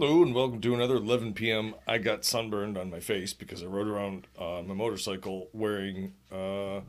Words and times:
Hello 0.00 0.22
and 0.22 0.32
welcome 0.32 0.60
to 0.60 0.74
another 0.74 0.94
11 0.94 1.34
p.m. 1.34 1.74
I 1.84 1.98
got 1.98 2.24
sunburned 2.24 2.78
on 2.78 2.88
my 2.88 3.00
face 3.00 3.32
because 3.32 3.64
I 3.64 3.66
rode 3.66 3.88
around 3.88 4.28
on 4.38 4.68
my 4.68 4.74
motorcycle 4.74 5.48
wearing 5.52 6.14
uh, 6.30 6.82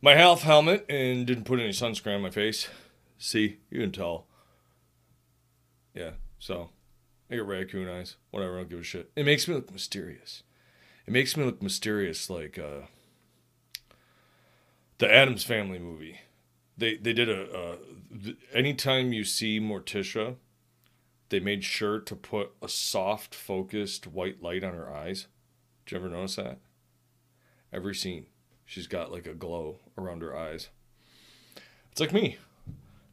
my 0.00 0.16
half 0.16 0.42
helmet 0.42 0.84
and 0.88 1.24
didn't 1.24 1.44
put 1.44 1.60
any 1.60 1.68
sunscreen 1.68 2.16
on 2.16 2.22
my 2.22 2.30
face. 2.30 2.66
See, 3.16 3.58
you 3.70 3.78
can 3.78 3.92
tell. 3.92 4.26
Yeah, 5.94 6.14
so 6.40 6.70
I 7.30 7.36
get 7.36 7.44
raccoon 7.44 7.88
eyes. 7.88 8.16
Whatever, 8.32 8.56
I 8.56 8.62
don't 8.62 8.70
give 8.70 8.80
a 8.80 8.82
shit. 8.82 9.12
It 9.14 9.24
makes 9.24 9.46
me 9.46 9.54
look 9.54 9.70
mysterious. 9.70 10.42
It 11.06 11.12
makes 11.12 11.36
me 11.36 11.44
look 11.44 11.62
mysterious 11.62 12.28
like 12.28 12.58
uh, 12.58 12.86
the 14.98 15.08
Addams 15.08 15.44
Family 15.44 15.78
movie. 15.78 16.22
They 16.76 16.96
they 16.96 17.12
did 17.12 17.28
a 17.28 17.56
uh, 17.56 17.76
anytime 18.52 19.12
you 19.12 19.22
see 19.22 19.60
Morticia 19.60 20.34
they 21.32 21.40
made 21.40 21.64
sure 21.64 21.98
to 21.98 22.14
put 22.14 22.52
a 22.60 22.68
soft, 22.68 23.34
focused 23.34 24.06
white 24.06 24.42
light 24.42 24.62
on 24.62 24.74
her 24.74 24.94
eyes. 24.94 25.28
Did 25.84 25.92
you 25.92 25.98
ever 25.98 26.10
notice 26.10 26.36
that? 26.36 26.58
Every 27.72 27.94
scene, 27.94 28.26
she's 28.66 28.86
got 28.86 29.10
like 29.10 29.26
a 29.26 29.32
glow 29.32 29.78
around 29.96 30.20
her 30.20 30.36
eyes. 30.36 30.68
It's 31.90 32.00
like 32.00 32.12
me. 32.12 32.36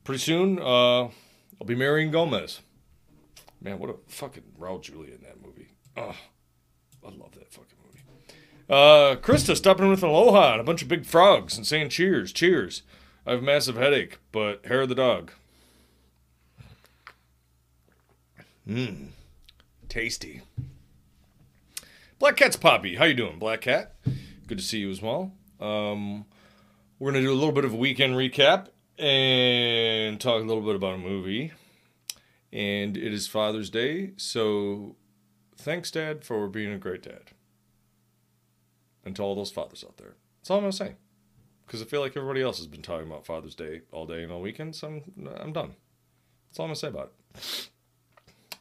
Pretty 0.04 0.20
soon, 0.20 0.60
uh, 0.60 1.06
I'll 1.06 1.66
be 1.66 1.76
marrying 1.76 2.12
Gomez. 2.12 2.60
Man, 3.62 3.80
what 3.80 3.90
a 3.90 3.96
fucking 4.08 4.44
Raul 4.60 4.82
Julia 4.82 5.16
in 5.16 5.22
that 5.22 5.42
movie. 5.42 5.70
Oh, 5.96 6.16
I 7.04 7.10
love 7.10 7.32
that 7.36 7.54
fucking 7.54 7.78
movie. 7.86 8.04
Uh, 8.70 9.16
Krista 9.16 9.56
stopping 9.56 9.88
with 9.88 10.04
aloha 10.04 10.54
and 10.54 10.62
a 10.62 10.66
bunch 10.66 10.82
of 10.82 10.90
big 10.90 11.06
frogs 11.06 11.56
and 11.56 11.66
saying 11.66 11.90
cheers, 11.90 12.34
cheers. 12.34 12.84
I 13.26 13.32
have 13.32 13.40
a 13.40 13.46
massive 13.46 13.78
headache, 13.78 14.20
but 14.34 14.66
hair 14.66 14.82
of 14.82 14.90
the 14.90 14.96
dog. 14.96 15.32
Mmm. 18.70 19.08
Tasty. 19.88 20.42
Black 22.20 22.36
Cat's 22.36 22.56
Poppy. 22.56 22.96
How 22.96 23.06
you 23.06 23.16
doing, 23.16 23.40
Black 23.40 23.62
Cat? 23.62 23.96
Good 24.46 24.60
to 24.60 24.64
see 24.64 24.78
you 24.78 24.92
as 24.92 25.02
well. 25.02 25.32
Um, 25.60 26.26
we're 27.00 27.12
to 27.12 27.22
do 27.22 27.32
a 27.32 27.34
little 27.34 27.52
bit 27.52 27.66
of 27.66 27.74
a 27.74 27.78
weekend 27.78 28.14
recap 28.14 28.68
and 29.00 30.22
talk 30.22 30.44
a 30.44 30.46
little 30.46 30.62
bit 30.62 30.76
about 30.76 30.94
a 30.94 30.98
movie. 31.00 31.52
And 32.54 32.96
it 32.96 33.12
is 33.12 33.28
Father's 33.28 33.72
Day, 33.72 34.12
so 34.18 34.96
thanks, 35.58 35.90
Dad, 35.90 36.24
for 36.24 36.48
being 36.48 36.72
a 36.72 36.78
great 36.78 37.02
dad. 37.02 37.32
And 39.04 39.16
to 39.16 39.24
all 39.24 39.34
those 39.34 39.52
fathers 39.52 39.84
out 39.84 39.98
there. 39.98 40.14
That's 40.42 40.52
all 40.52 40.60
I'm 40.60 40.70
to 40.70 40.78
say. 40.78 40.96
Because 41.66 41.82
I 41.82 41.86
feel 41.86 42.02
like 42.02 42.16
everybody 42.16 42.44
else 42.44 42.58
has 42.58 42.68
been 42.68 42.84
talking 42.84 43.08
about 43.08 43.26
Father's 43.26 43.56
Day 43.56 43.82
all 43.92 44.06
day 44.06 44.22
and 44.22 44.32
all 44.32 44.42
weekend, 44.42 44.76
so 44.76 44.88
I'm, 44.88 45.30
I'm 45.40 45.54
done. 45.54 45.74
That's 46.50 46.60
all 46.60 46.66
I'm 46.66 46.74
to 46.74 46.80
say 46.80 46.90
about 46.90 47.14
it. 47.34 47.70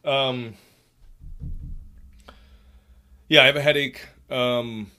Um, 0.09 0.55
yeah, 3.29 3.43
I 3.43 3.47
have 3.47 3.57
a 3.57 3.61
headache. 3.61 4.07
Um, 4.31 4.91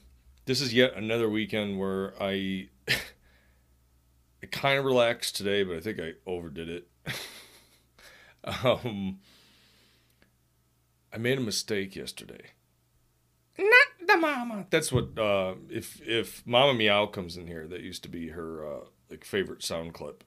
this 0.44 0.60
is 0.60 0.72
yet 0.72 0.94
another 0.94 1.28
weekend 1.28 1.80
where 1.80 2.14
I, 2.22 2.68
I 2.88 4.46
kind 4.52 4.78
of 4.78 4.84
relaxed 4.84 5.36
today, 5.36 5.64
but 5.64 5.76
I 5.76 5.80
think 5.80 5.98
I 5.98 6.12
overdid 6.26 6.68
it. 6.68 6.88
um, 8.64 9.18
I 11.12 11.18
made 11.18 11.38
a 11.38 11.42
mistake 11.42 11.96
yesterday. 11.96 12.52
Not 13.58 14.06
the 14.06 14.16
mama. 14.16 14.66
That's 14.70 14.92
what 14.92 15.18
uh, 15.18 15.54
if 15.68 16.00
if 16.02 16.46
Mama 16.46 16.72
Meow 16.72 17.06
comes 17.06 17.36
in 17.36 17.48
here, 17.48 17.66
that 17.66 17.80
used 17.80 18.04
to 18.04 18.08
be 18.08 18.28
her 18.28 18.64
uh, 18.64 18.84
like 19.10 19.24
favorite 19.24 19.64
sound 19.64 19.92
clip. 19.92 20.22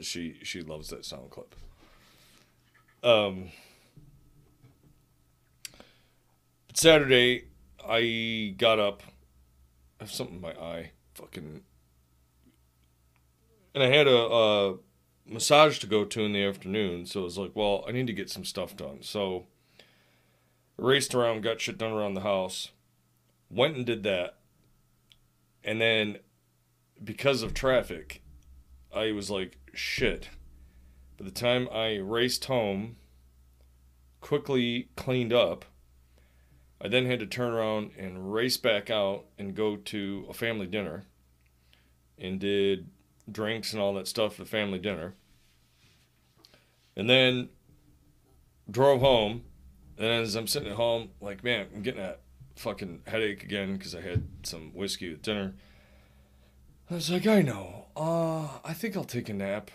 She 0.00 0.38
she 0.42 0.62
loves 0.62 0.88
that 0.88 1.04
sound 1.04 1.30
clip. 1.30 1.54
Um 3.04 3.50
Saturday, 6.78 7.46
I 7.84 8.54
got 8.56 8.78
up. 8.78 9.02
I 9.98 10.04
have 10.04 10.12
something 10.12 10.36
in 10.36 10.40
my 10.40 10.52
eye. 10.52 10.92
Fucking. 11.14 11.62
And 13.74 13.82
I 13.82 13.88
had 13.88 14.06
a, 14.06 14.16
a 14.16 14.76
massage 15.26 15.80
to 15.80 15.88
go 15.88 16.04
to 16.04 16.22
in 16.22 16.32
the 16.34 16.44
afternoon, 16.44 17.04
so 17.04 17.22
it 17.22 17.24
was 17.24 17.36
like, 17.36 17.50
well, 17.56 17.84
I 17.88 17.90
need 17.90 18.06
to 18.06 18.12
get 18.12 18.30
some 18.30 18.44
stuff 18.44 18.76
done. 18.76 18.98
So 19.00 19.46
I 20.78 20.82
raced 20.82 21.16
around, 21.16 21.42
got 21.42 21.60
shit 21.60 21.78
done 21.78 21.90
around 21.90 22.14
the 22.14 22.20
house, 22.20 22.70
went 23.50 23.74
and 23.74 23.84
did 23.84 24.04
that. 24.04 24.36
And 25.64 25.80
then 25.80 26.18
because 27.02 27.42
of 27.42 27.54
traffic, 27.54 28.22
I 28.94 29.10
was 29.10 29.30
like, 29.30 29.58
shit. 29.74 30.28
By 31.18 31.24
the 31.24 31.32
time 31.32 31.68
I 31.72 31.96
raced 31.96 32.44
home, 32.44 32.98
quickly 34.20 34.90
cleaned 34.94 35.32
up, 35.32 35.64
I 36.80 36.88
then 36.88 37.06
had 37.06 37.18
to 37.20 37.26
turn 37.26 37.52
around 37.52 37.90
and 37.98 38.32
race 38.32 38.56
back 38.56 38.88
out 38.88 39.24
and 39.36 39.54
go 39.54 39.76
to 39.76 40.26
a 40.28 40.34
family 40.34 40.66
dinner 40.66 41.06
and 42.16 42.38
did 42.38 42.88
drinks 43.30 43.72
and 43.72 43.82
all 43.82 43.94
that 43.94 44.06
stuff 44.06 44.38
at 44.38 44.46
family 44.46 44.78
dinner. 44.78 45.14
And 46.96 47.08
then 47.10 47.48
drove 48.70 49.00
home. 49.00 49.44
And 49.96 50.06
as 50.06 50.36
I'm 50.36 50.46
sitting 50.46 50.68
at 50.68 50.76
home, 50.76 51.10
like, 51.20 51.42
man, 51.42 51.66
I'm 51.74 51.82
getting 51.82 52.00
that 52.00 52.20
fucking 52.54 53.02
headache 53.06 53.42
again 53.42 53.76
because 53.76 53.94
I 53.94 54.00
had 54.00 54.28
some 54.44 54.70
whiskey 54.72 55.12
at 55.12 55.22
dinner. 55.22 55.54
I 56.90 56.94
was 56.94 57.10
like, 57.10 57.26
I 57.26 57.42
know. 57.42 57.86
Uh, 57.96 58.58
I 58.64 58.72
think 58.72 58.96
I'll 58.96 59.04
take 59.04 59.28
a 59.28 59.34
nap. 59.34 59.70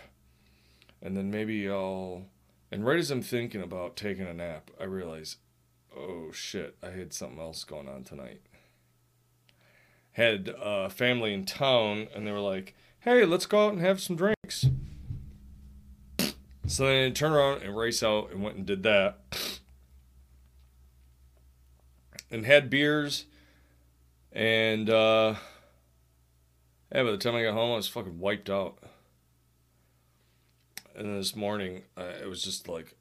And 1.02 1.16
then 1.16 1.30
maybe 1.30 1.68
I'll. 1.68 2.24
And 2.72 2.84
right 2.84 2.98
as 2.98 3.10
I'm 3.10 3.22
thinking 3.22 3.62
about 3.62 3.96
taking 3.96 4.26
a 4.26 4.32
nap, 4.34 4.70
I 4.80 4.84
realize 4.84 5.36
oh 5.96 6.32
shit, 6.32 6.76
I 6.82 6.90
had 6.90 7.12
something 7.12 7.38
else 7.38 7.64
going 7.64 7.88
on 7.88 8.04
tonight. 8.04 8.40
Had 10.12 10.54
a 10.60 10.88
family 10.90 11.34
in 11.34 11.44
town, 11.44 12.08
and 12.14 12.26
they 12.26 12.32
were 12.32 12.40
like, 12.40 12.74
hey, 13.00 13.24
let's 13.24 13.46
go 13.46 13.66
out 13.66 13.72
and 13.72 13.82
have 13.82 14.00
some 14.00 14.16
drinks. 14.16 14.66
So 16.66 16.86
then 16.86 17.08
I 17.08 17.10
turned 17.10 17.34
around 17.34 17.62
and 17.62 17.76
race 17.76 18.02
out 18.02 18.30
and 18.30 18.42
went 18.42 18.56
and 18.56 18.64
did 18.64 18.82
that. 18.84 19.18
And 22.30 22.46
had 22.46 22.70
beers. 22.70 23.26
And, 24.32 24.88
uh, 24.88 25.34
yeah, 26.92 27.02
by 27.02 27.10
the 27.10 27.18
time 27.18 27.34
I 27.34 27.42
got 27.42 27.54
home, 27.54 27.72
I 27.72 27.76
was 27.76 27.88
fucking 27.88 28.18
wiped 28.18 28.48
out. 28.48 28.78
And 30.96 31.06
then 31.06 31.16
this 31.16 31.36
morning, 31.36 31.82
I, 31.96 32.04
it 32.04 32.28
was 32.28 32.42
just 32.42 32.68
like. 32.68 32.96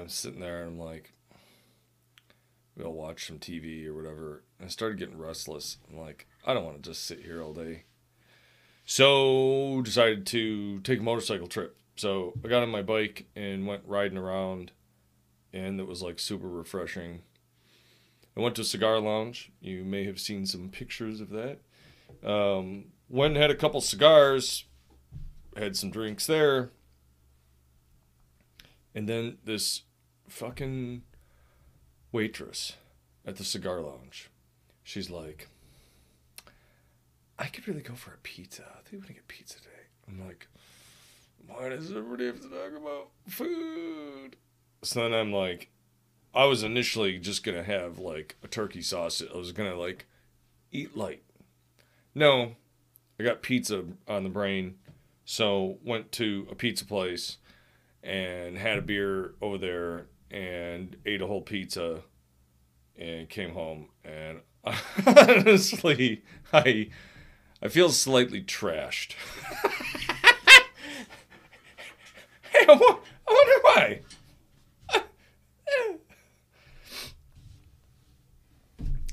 I'm 0.00 0.08
sitting 0.08 0.40
there 0.40 0.62
and 0.62 0.72
I'm 0.72 0.78
like, 0.78 1.12
we'll 2.76 2.92
watch 2.92 3.26
some 3.26 3.38
TV 3.38 3.86
or 3.86 3.94
whatever. 3.94 4.42
And 4.58 4.66
I 4.66 4.68
started 4.68 4.98
getting 4.98 5.18
restless. 5.18 5.78
I'm 5.88 5.98
like, 5.98 6.26
I 6.46 6.54
don't 6.54 6.64
want 6.64 6.82
to 6.82 6.90
just 6.90 7.06
sit 7.06 7.22
here 7.22 7.42
all 7.42 7.52
day. 7.52 7.84
So 8.86 9.80
decided 9.82 10.26
to 10.26 10.80
take 10.80 11.00
a 11.00 11.02
motorcycle 11.02 11.46
trip. 11.46 11.76
So 11.96 12.34
I 12.44 12.48
got 12.48 12.62
on 12.62 12.70
my 12.70 12.82
bike 12.82 13.26
and 13.36 13.66
went 13.66 13.82
riding 13.86 14.18
around, 14.18 14.72
and 15.52 15.80
it 15.80 15.86
was 15.86 16.02
like 16.02 16.18
super 16.18 16.48
refreshing. 16.48 17.22
I 18.36 18.40
went 18.40 18.56
to 18.56 18.62
a 18.62 18.64
cigar 18.64 18.98
lounge. 18.98 19.52
You 19.60 19.84
may 19.84 20.04
have 20.04 20.18
seen 20.18 20.44
some 20.44 20.68
pictures 20.68 21.20
of 21.20 21.30
that. 21.30 21.58
Um, 22.28 22.86
went 23.08 23.36
had 23.36 23.50
a 23.50 23.54
couple 23.54 23.80
cigars, 23.80 24.64
had 25.56 25.76
some 25.76 25.90
drinks 25.90 26.26
there, 26.26 26.70
and 28.94 29.08
then 29.08 29.38
this 29.44 29.82
fucking 30.28 31.02
waitress 32.12 32.76
at 33.26 33.36
the 33.36 33.44
cigar 33.44 33.80
lounge, 33.80 34.30
she's 34.82 35.10
like, 35.10 35.48
I 37.38 37.46
could 37.46 37.66
really 37.66 37.80
go 37.82 37.94
for 37.94 38.12
a 38.12 38.18
pizza. 38.18 38.62
I 38.62 38.82
think 38.82 38.94
I'm 38.94 39.00
gonna 39.00 39.14
get 39.14 39.28
pizza 39.28 39.58
today. 39.58 39.70
I'm 40.08 40.26
like, 40.26 40.46
why 41.46 41.68
does 41.68 41.90
everybody 41.90 42.26
have 42.26 42.40
to 42.40 42.48
talk 42.48 42.76
about 42.76 43.08
food? 43.28 44.36
So 44.82 45.02
then 45.02 45.12
I'm 45.12 45.32
like, 45.32 45.70
I 46.34 46.44
was 46.46 46.62
initially 46.62 47.18
just 47.18 47.44
gonna 47.44 47.64
have 47.64 47.98
like 47.98 48.36
a 48.42 48.48
turkey 48.48 48.82
sausage. 48.82 49.28
I 49.32 49.36
was 49.36 49.52
gonna 49.52 49.76
like 49.76 50.06
eat 50.70 50.96
light. 50.96 51.22
No, 52.14 52.56
I 53.18 53.24
got 53.24 53.42
pizza 53.42 53.84
on 54.06 54.24
the 54.24 54.30
brain, 54.30 54.76
so 55.24 55.78
went 55.84 56.12
to 56.12 56.46
a 56.50 56.54
pizza 56.54 56.84
place 56.84 57.38
and 58.02 58.58
had 58.58 58.78
a 58.78 58.82
beer 58.82 59.34
over 59.40 59.58
there 59.58 60.06
and 60.34 60.96
ate 61.06 61.22
a 61.22 61.26
whole 61.28 61.40
pizza 61.40 62.02
and 62.98 63.28
came 63.28 63.50
home 63.50 63.88
and 64.04 64.40
honestly 65.06 66.24
I 66.52 66.88
I 67.62 67.68
feel 67.68 67.88
slightly 67.90 68.42
trashed. 68.42 69.12
hey, 72.50 72.66
I, 72.68 72.98
wonder 73.26 73.52
why. 73.62 74.00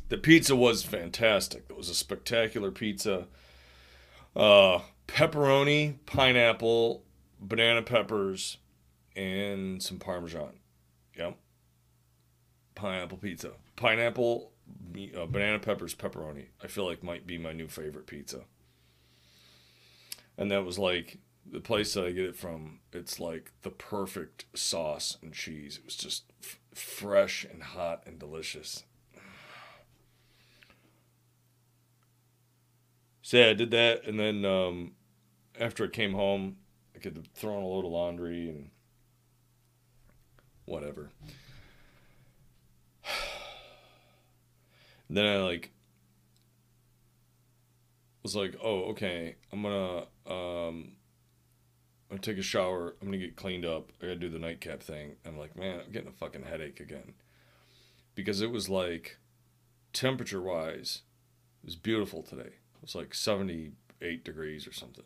the 0.10 0.18
pizza 0.18 0.56
was 0.56 0.84
fantastic. 0.84 1.66
It 1.70 1.78
was 1.78 1.88
a 1.88 1.96
spectacular 1.96 2.72
pizza. 2.72 3.28
Uh, 4.36 4.80
pepperoni, 5.08 5.96
pineapple, 6.06 7.04
banana 7.40 7.84
peppers, 7.84 8.58
and 9.16 9.82
some 9.82 10.00
Parmesan. 10.00 10.61
Yep. 11.18 11.38
Pineapple 12.76 13.18
pizza. 13.18 13.52
Pineapple, 13.76 14.52
uh, 15.18 15.26
banana 15.26 15.60
peppers, 15.60 15.94
pepperoni. 15.94 16.46
I 16.64 16.68
feel 16.68 16.86
like 16.86 17.04
might 17.04 17.28
be 17.28 17.38
my 17.38 17.54
new 17.54 17.68
favorite 17.68 18.08
pizza. 18.08 18.42
And 20.38 20.50
that 20.52 20.66
was 20.66 20.80
like 20.80 21.20
the 21.50 21.60
place 21.60 21.94
that 21.94 22.06
I 22.06 22.12
get 22.12 22.26
it 22.26 22.36
from. 22.36 22.80
It's 22.94 23.20
like 23.20 23.52
the 23.62 23.70
perfect 23.70 24.46
sauce 24.54 25.18
and 25.22 25.34
cheese. 25.34 25.78
It 25.78 25.86
was 25.86 25.96
just 25.96 26.24
f- 26.42 26.60
fresh 26.74 27.46
and 27.46 27.64
hot 27.64 28.04
and 28.06 28.18
delicious. 28.18 28.84
So 33.22 33.38
yeah, 33.38 33.48
I 33.48 33.54
did 33.54 33.72
that, 33.72 34.04
and 34.06 34.20
then 34.20 34.44
um, 34.44 34.92
after 35.60 35.86
I 35.86 35.88
came 35.88 36.14
home, 36.14 36.58
I 36.96 37.00
could 37.00 37.28
throw 37.34 37.58
in 37.58 37.64
a 37.64 37.68
load 37.68 37.86
of 37.86 37.92
laundry 37.92 38.50
and 38.50 38.72
whatever. 40.66 41.10
then 45.10 45.26
I 45.26 45.38
like 45.38 45.72
was 48.24 48.36
like, 48.36 48.56
oh, 48.64 48.84
okay, 48.92 49.36
I'm 49.52 49.64
gonna 49.64 50.06
um 50.28 50.94
I'm 52.10 52.18
gonna 52.18 52.22
take 52.22 52.38
a 52.38 52.44
shower, 52.44 52.96
I'm 53.02 53.08
gonna 53.08 53.18
get 53.18 53.36
cleaned 53.36 53.66
up, 53.66 53.92
I 54.02 54.06
gotta 54.06 54.18
do 54.18 54.30
the 54.30 54.40
nightcap 54.40 54.84
thing. 54.84 55.16
I'm 55.26 55.38
like, 55.38 55.58
man, 55.58 55.80
I'm 55.86 55.92
getting 55.92 56.10
a 56.10 56.14
fucking 56.14 56.44
headache 56.44 56.80
again. 56.80 57.14
Because 58.16 58.42
it 58.42 58.52
was 58.52 58.70
like 58.70 59.18
temperature 59.94 60.42
wise, 60.42 61.04
it 61.64 61.68
was 61.68 61.76
beautiful 61.76 62.22
today. 62.22 62.42
It 62.76 62.82
was 62.82 62.96
like 62.96 63.14
seventy 63.14 63.72
eight 64.02 64.24
degrees 64.24 64.68
or 64.68 64.74
something. 64.74 65.06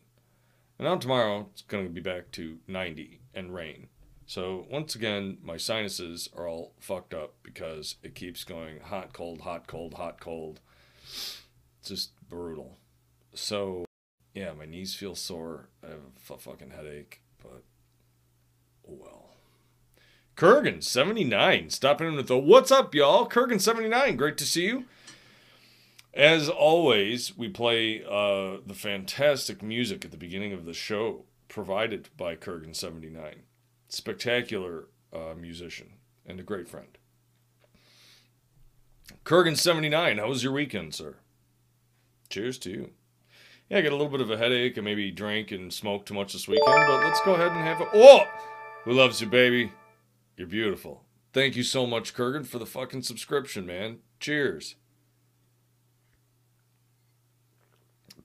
And 0.77 0.87
now 0.87 0.97
tomorrow 0.97 1.47
it's 1.51 1.61
gonna 1.61 1.89
be 1.89 2.01
back 2.01 2.31
to 2.31 2.57
ninety 2.67 3.21
and 3.33 3.53
rain. 3.53 3.87
So 4.25 4.65
once 4.69 4.95
again, 4.95 5.37
my 5.43 5.57
sinuses 5.57 6.29
are 6.35 6.47
all 6.47 6.73
fucked 6.79 7.13
up 7.13 7.35
because 7.43 7.95
it 8.01 8.15
keeps 8.15 8.43
going 8.43 8.79
hot, 8.79 9.13
cold, 9.13 9.41
hot, 9.41 9.67
cold, 9.67 9.95
hot, 9.95 10.19
cold. 10.19 10.59
It's 11.03 11.43
just 11.83 12.11
brutal. 12.27 12.77
So, 13.33 13.85
yeah, 14.33 14.53
my 14.53 14.65
knees 14.65 14.95
feel 14.95 15.13
sore. 15.13 15.69
I 15.83 15.91
have 15.91 15.99
a 16.29 16.37
fucking 16.37 16.71
headache, 16.71 17.21
but 17.41 17.63
oh 18.89 18.97
well. 18.99 19.29
Kurgan, 20.35 20.83
79, 20.83 21.69
stopping 21.69 22.07
in 22.07 22.15
with 22.15 22.27
the 22.27 22.37
What's 22.37 22.71
up, 22.71 22.93
y'all? 22.95 23.29
Kurgan, 23.29 23.61
79, 23.61 24.17
great 24.17 24.37
to 24.37 24.45
see 24.45 24.65
you. 24.65 24.85
As 26.13 26.49
always, 26.49 27.37
we 27.37 27.47
play 27.47 28.03
uh, 28.03 28.57
the 28.65 28.73
fantastic 28.73 29.61
music 29.61 30.03
at 30.03 30.11
the 30.11 30.17
beginning 30.17 30.51
of 30.51 30.65
the 30.65 30.73
show 30.73 31.25
provided 31.47 32.09
by 32.17 32.35
Kurgan, 32.35 32.75
79 32.75 33.43
spectacular 33.87 34.87
uh, 35.13 35.33
musician 35.39 35.93
and 36.25 36.39
a 36.39 36.43
great 36.43 36.67
friend. 36.67 36.97
Kurgan79, 39.23 40.19
how 40.19 40.27
was 40.27 40.43
your 40.43 40.53
weekend, 40.53 40.93
sir? 40.93 41.15
Cheers 42.29 42.57
to 42.59 42.69
you. 42.69 42.89
Yeah, 43.69 43.79
I 43.79 43.81
got 43.81 43.91
a 43.91 43.95
little 43.95 44.11
bit 44.11 44.21
of 44.21 44.29
a 44.29 44.37
headache 44.37 44.77
and 44.77 44.85
maybe 44.85 45.09
drank 45.11 45.51
and 45.51 45.73
smoked 45.73 46.07
too 46.07 46.13
much 46.13 46.33
this 46.33 46.47
weekend, 46.47 46.83
but 46.87 47.03
let's 47.03 47.21
go 47.21 47.33
ahead 47.33 47.51
and 47.51 47.61
have 47.61 47.81
a. 47.81 47.89
Oh! 47.93 48.23
Who 48.83 48.93
loves 48.93 49.21
you, 49.21 49.27
baby? 49.27 49.71
You're 50.37 50.47
beautiful. 50.47 51.03
Thank 51.33 51.55
you 51.55 51.63
so 51.63 51.87
much, 51.87 52.13
Kurgan, 52.13 52.45
for 52.45 52.59
the 52.59 52.65
fucking 52.65 53.01
subscription, 53.01 53.65
man. 53.65 53.99
Cheers. 54.19 54.75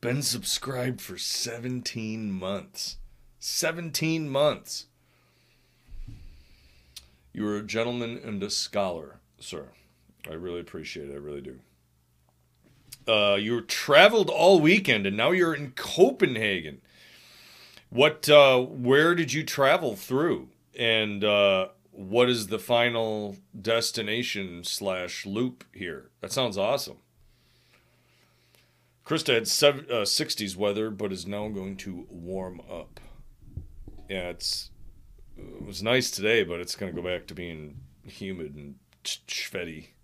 Been 0.01 0.23
subscribed 0.23 1.01
for 1.01 1.19
17 1.19 2.31
months. 2.31 2.99
17 3.39 4.29
months. 4.29 4.87
You 7.32 7.47
are 7.49 7.56
a 7.56 7.62
gentleman 7.62 8.21
and 8.25 8.43
a 8.43 8.50
scholar, 8.50 9.21
sir. 9.38 9.69
I 10.29 10.35
really 10.35 10.61
appreciate 10.61 11.09
it. 11.09 11.15
I 11.15 11.17
really 11.17 11.41
do. 11.41 11.61
Uh, 13.06 13.37
you 13.37 13.61
traveled 13.62 14.29
all 14.31 14.61
weekend 14.61 15.06
and 15.06 15.17
now 15.17 15.31
you're 15.31 15.55
in 15.55 15.73
Copenhagen. 15.73 16.81
What? 17.88 18.29
Uh, 18.29 18.61
where 18.61 19.15
did 19.15 19.32
you 19.32 19.43
travel 19.43 19.97
through? 19.97 20.49
And 20.79 21.25
uh, 21.25 21.69
what 21.91 22.29
is 22.29 22.49
the 22.49 22.59
final 22.59 23.37
destination 23.59 24.65
slash 24.65 25.26
loop 25.26 25.65
here? 25.73 26.11
That 26.21 26.33
sounds 26.33 26.56
awesome. 26.56 26.99
Krista 29.05 29.35
had 29.35 29.49
seven, 29.49 29.87
uh, 29.91 30.03
60s 30.03 30.56
weather, 30.56 30.88
but 30.88 31.12
is 31.12 31.26
now 31.26 31.49
going 31.49 31.76
to 31.79 32.06
warm 32.09 32.61
up. 32.71 33.00
Yeah, 34.09 34.29
it's 34.29 34.70
it 35.59 35.65
was 35.65 35.83
nice 35.83 36.11
today, 36.11 36.45
but 36.45 36.61
it's 36.61 36.77
going 36.77 36.95
to 36.95 37.01
go 37.01 37.07
back 37.07 37.27
to 37.29 37.35
being 37.35 37.77
humid 38.05 38.55
and 38.55 38.77
sweaty. 39.05 39.95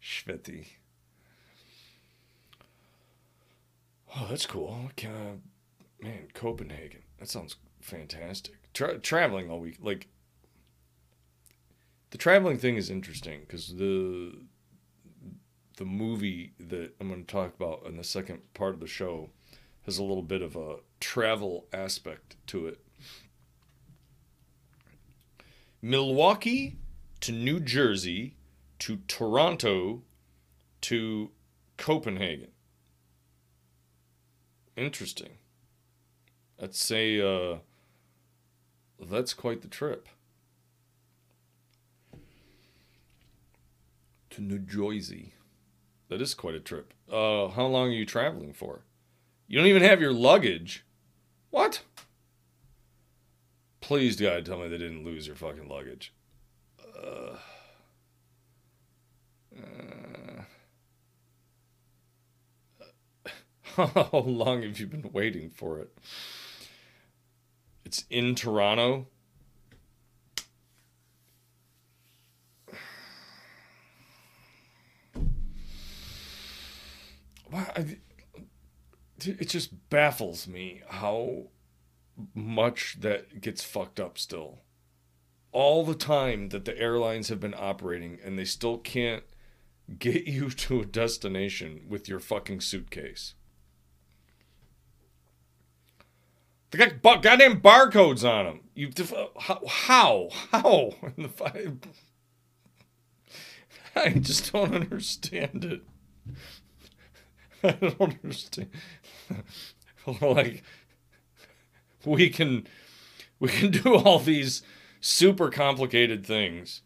Sweaty. 0.00 0.76
Oh, 4.16 4.26
that's 4.28 4.46
cool. 4.46 4.90
Can 4.96 5.12
I, 5.12 6.04
man, 6.04 6.28
Copenhagen. 6.34 7.02
That 7.18 7.28
sounds 7.28 7.56
fantastic. 7.80 8.54
Tra- 8.74 8.98
traveling 8.98 9.50
all 9.50 9.60
week, 9.60 9.78
like 9.80 10.08
the 12.10 12.18
traveling 12.18 12.58
thing 12.58 12.76
is 12.76 12.90
interesting 12.90 13.40
because 13.40 13.74
the 13.76 14.32
the 15.76 15.84
movie 15.84 16.52
that 16.58 16.94
I'm 17.00 17.08
going 17.08 17.24
to 17.24 17.32
talk 17.32 17.54
about 17.54 17.86
in 17.86 17.96
the 17.96 18.04
second 18.04 18.40
part 18.52 18.74
of 18.74 18.80
the 18.80 18.86
show 18.86 19.30
has 19.86 19.98
a 19.98 20.02
little 20.02 20.22
bit 20.22 20.42
of 20.42 20.54
a 20.54 20.76
travel 21.00 21.66
aspect 21.72 22.36
to 22.48 22.66
it. 22.66 22.80
Milwaukee 25.82 26.76
to 27.20 27.32
New 27.32 27.60
Jersey 27.60 28.34
to 28.80 28.98
Toronto 29.08 30.02
to 30.82 31.30
Copenhagen. 31.76 32.48
Interesting. 34.76 35.38
I'd 36.62 36.74
say 36.74 37.20
uh, 37.20 37.58
that's 39.00 39.32
quite 39.32 39.62
the 39.62 39.68
trip. 39.68 40.08
To 44.30 44.42
New 44.42 44.58
Jersey. 44.58 45.32
That 46.08 46.20
is 46.20 46.34
quite 46.34 46.54
a 46.54 46.60
trip. 46.60 46.92
Uh, 47.10 47.48
how 47.48 47.66
long 47.66 47.88
are 47.88 47.92
you 47.92 48.04
traveling 48.04 48.52
for? 48.52 48.82
You 49.48 49.58
don't 49.58 49.66
even 49.66 49.82
have 49.82 50.00
your 50.00 50.12
luggage. 50.12 50.84
What? 51.50 51.82
Please, 53.90 54.14
God, 54.14 54.46
tell 54.46 54.58
me 54.60 54.68
they 54.68 54.78
didn't 54.78 55.04
lose 55.04 55.26
your 55.26 55.34
fucking 55.34 55.68
luggage. 55.68 56.14
Uh, 56.96 57.34
uh, 59.58 60.42
how 63.88 64.18
long 64.20 64.62
have 64.62 64.78
you 64.78 64.86
been 64.86 65.10
waiting 65.12 65.50
for 65.50 65.80
it? 65.80 65.90
It's 67.84 68.04
in 68.08 68.36
Toronto. 68.36 69.08
It 79.18 79.48
just 79.48 79.90
baffles 79.90 80.46
me 80.46 80.82
how 80.86 81.48
much 82.34 82.98
that 83.00 83.40
gets 83.40 83.62
fucked 83.64 84.00
up 84.00 84.18
still. 84.18 84.60
All 85.52 85.84
the 85.84 85.94
time 85.94 86.50
that 86.50 86.64
the 86.64 86.78
airlines 86.78 87.28
have 87.28 87.40
been 87.40 87.54
operating 87.56 88.18
and 88.24 88.38
they 88.38 88.44
still 88.44 88.78
can't 88.78 89.24
get 89.98 90.26
you 90.26 90.50
to 90.50 90.80
a 90.80 90.84
destination 90.84 91.82
with 91.88 92.08
your 92.08 92.20
fucking 92.20 92.60
suitcase. 92.60 93.34
They 96.70 96.78
got 96.78 97.02
goddamn 97.22 97.60
barcodes 97.60 98.28
on 98.28 98.44
them. 98.46 98.60
You 98.74 98.90
uh, 99.16 99.26
how 99.40 99.60
how 99.66 100.28
how 100.52 100.94
in 101.16 101.24
the 101.24 101.76
I 103.96 104.10
just 104.10 104.52
don't 104.52 104.74
understand 104.74 105.64
it. 105.64 105.82
I 107.62 107.72
don't 107.72 108.00
understand. 108.22 108.70
like 110.20 110.62
we 112.04 112.30
can 112.30 112.66
we 113.38 113.48
can 113.48 113.70
do 113.70 113.94
all 113.94 114.18
these 114.18 114.62
super 115.00 115.50
complicated 115.50 116.24
things. 116.26 116.82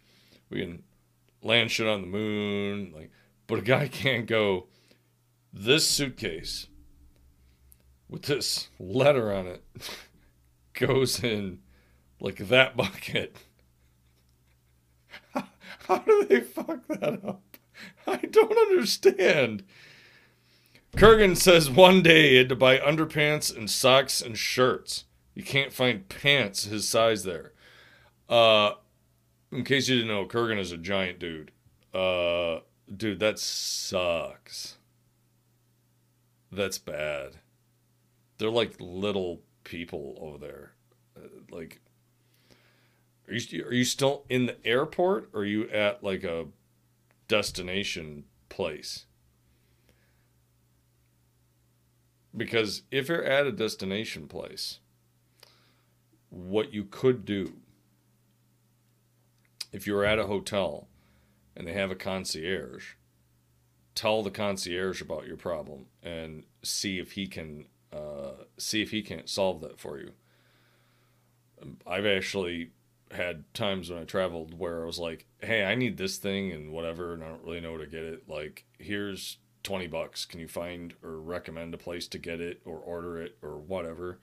We 0.51 0.61
can 0.61 0.83
land 1.43 1.71
shit 1.71 1.87
on 1.87 2.01
the 2.03 2.07
moon, 2.07 2.93
like 2.95 3.11
but 3.47 3.59
a 3.59 3.63
guy 3.63 3.89
can't 3.89 4.27
go 4.27 4.67
this 5.53 5.87
suitcase 5.87 6.67
with 8.09 8.23
this 8.23 8.69
letter 8.79 9.33
on 9.33 9.47
it 9.47 9.63
goes 10.75 11.23
in 11.23 11.61
like 12.21 12.49
that 12.49 12.77
bucket. 12.77 13.37
How 15.87 15.99
do 15.99 16.27
they 16.29 16.41
fuck 16.41 16.87
that 16.89 17.25
up? 17.25 17.43
I 18.07 18.17
don't 18.17 18.57
understand. 18.57 19.65
Kurgan 20.97 21.37
says 21.37 21.69
one 21.69 22.03
day 22.03 22.31
he 22.31 22.37
had 22.37 22.49
to 22.49 22.57
buy 22.57 22.79
underpants 22.79 23.55
and 23.55 23.69
socks 23.69 24.21
and 24.21 24.39
shirts. 24.39 25.05
You 25.35 25.43
can't 25.43 25.73
find 25.73 26.09
pants 26.09 26.65
his 26.65 26.87
size 26.87 27.25
there. 27.25 27.53
Uh, 28.29 28.75
in 29.51 29.65
case 29.65 29.89
you 29.89 29.97
didn't 29.97 30.09
know, 30.09 30.25
Kurgan 30.25 30.59
is 30.59 30.71
a 30.71 30.77
giant 30.77 31.19
dude. 31.19 31.51
Uh, 31.93 32.61
dude, 32.97 33.19
that 33.19 33.41
sucks. 33.41 34.77
That's 36.53 36.79
bad. 36.79 37.39
They're 38.39 38.51
like 38.51 38.77
little 38.79 39.41
people 39.65 40.17
over 40.21 40.39
there. 40.39 40.73
Uh, 41.17 41.29
like, 41.51 41.81
are 43.27 43.35
you 43.35 43.65
are 43.65 43.73
you 43.73 43.85
still 43.85 44.25
in 44.29 44.47
the 44.47 44.65
airport? 44.65 45.31
Or 45.33 45.41
are 45.41 45.45
you 45.45 45.69
at 45.71 46.05
like 46.05 46.23
a 46.23 46.47
destination 47.27 48.25
place? 48.49 49.07
Because 52.37 52.83
if 52.91 53.09
you're 53.09 53.25
at 53.25 53.47
a 53.47 53.53
destination 53.53 54.27
place, 54.27 54.81
what 56.31 56.73
you 56.73 56.85
could 56.85 57.25
do 57.25 57.55
if 59.75 59.89
you're 59.89 60.05
at 60.05 60.21
a 60.21 60.27
hotel 60.29 60.87
and 61.57 61.67
they 61.67 61.73
have 61.73 61.91
a 61.91 61.97
concierge, 61.97 62.93
tell 63.97 64.23
the 64.23 64.31
concierge 64.31 65.03
about 65.03 65.27
your 65.27 65.37
problem 65.37 65.87
and 66.01 66.45
see 66.63 67.01
if 67.01 67.13
he 67.13 67.27
can 67.27 67.67
uh, 67.93 68.45
see 68.57 68.83
if 68.83 68.93
he 68.93 69.03
can't 69.03 69.29
solve 69.29 69.61
that 69.61 69.79
for 69.81 69.99
you. 69.99 70.13
I've 71.87 72.07
actually 72.07 72.71
had 73.11 73.53
times 73.53 73.91
when 73.91 74.01
I 74.01 74.05
traveled 74.05 74.59
where 74.59 74.83
I 74.83 74.87
was 74.87 74.99
like, 74.99 75.27
"Hey, 75.41 75.65
I 75.65 75.75
need 75.75 75.97
this 75.97 76.19
thing 76.19 76.53
and 76.53 76.73
whatever, 76.73 77.13
and 77.13 77.23
I 77.25 77.29
don't 77.29 77.45
really 77.45 77.61
know 77.61 77.73
where 77.73 77.85
to 77.85 77.91
get 77.91 78.03
it. 78.03 78.29
Like, 78.29 78.65
here's 78.79 79.39
20 79.65 79.89
bucks. 79.89 80.25
Can 80.25 80.39
you 80.39 80.47
find 80.47 80.95
or 81.03 81.19
recommend 81.19 81.75
a 81.75 81.79
place 81.79 82.07
to 82.09 82.19
get 82.19 82.41
it 82.41 82.61
or 82.65 82.79
order 82.79 83.21
it 83.21 83.37
or 83.43 83.59
whatever? 83.59 84.19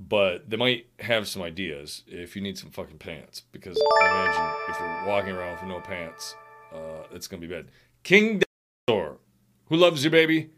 But 0.00 0.50
they 0.50 0.56
might 0.56 0.86
have 1.00 1.26
some 1.26 1.42
ideas 1.42 2.02
if 2.06 2.36
you 2.36 2.42
need 2.42 2.58
some 2.58 2.70
fucking 2.70 2.98
pants 2.98 3.42
because 3.50 3.80
I 4.02 4.06
imagine 4.06 4.74
if 4.74 4.78
you're 4.78 5.08
walking 5.08 5.32
around 5.32 5.52
with 5.52 5.68
no 5.68 5.80
pants, 5.80 6.36
uh, 6.72 7.04
it's 7.10 7.26
going 7.26 7.40
to 7.40 7.48
be 7.48 7.52
bad. 7.52 7.70
King 8.02 8.42
Dinosaur, 8.86 9.18
who 9.66 9.76
loves 9.76 10.04
you, 10.04 10.10
baby? 10.10 10.50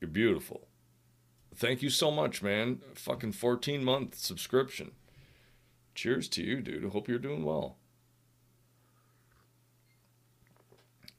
You're 0.00 0.10
beautiful. 0.10 0.68
Thank 1.54 1.82
you 1.82 1.90
so 1.90 2.10
much, 2.10 2.42
man. 2.42 2.80
Fucking 2.94 3.32
14 3.32 3.82
month 3.82 4.16
subscription. 4.16 4.92
Cheers 5.94 6.28
to 6.28 6.42
you, 6.42 6.60
dude. 6.60 6.84
Hope 6.84 7.08
you're 7.08 7.18
doing 7.18 7.44
well. 7.44 7.78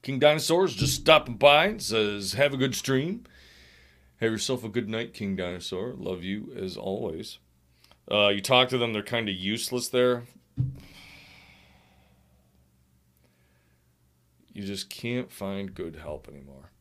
King 0.02 0.20
Dinosaurs 0.20 0.76
just 0.76 0.96
stopping 0.96 1.36
by 1.36 1.66
and 1.66 1.82
says, 1.82 2.34
Have 2.34 2.54
a 2.54 2.58
good 2.58 2.76
stream. 2.76 3.26
Have 4.18 4.32
yourself 4.32 4.64
a 4.64 4.70
good 4.70 4.90
night, 4.90 5.14
King 5.14 5.36
Dinosaur. 5.36 5.94
Love 5.98 6.24
you 6.24 6.52
as 6.58 6.78
always. 6.78 7.40
Uh, 8.12 8.30
you 8.30 8.42
talk 8.42 8.70
to 8.70 8.78
them, 8.78 8.92
they're 8.92 9.04
kind 9.04 9.30
of 9.30 9.36
useless 9.36 9.90
there. 9.90 10.24
You 14.52 14.64
just 14.64 14.90
can't 14.90 15.32
find 15.32 15.74
good 15.74 15.96
help 15.96 16.28
anymore. 16.28 16.72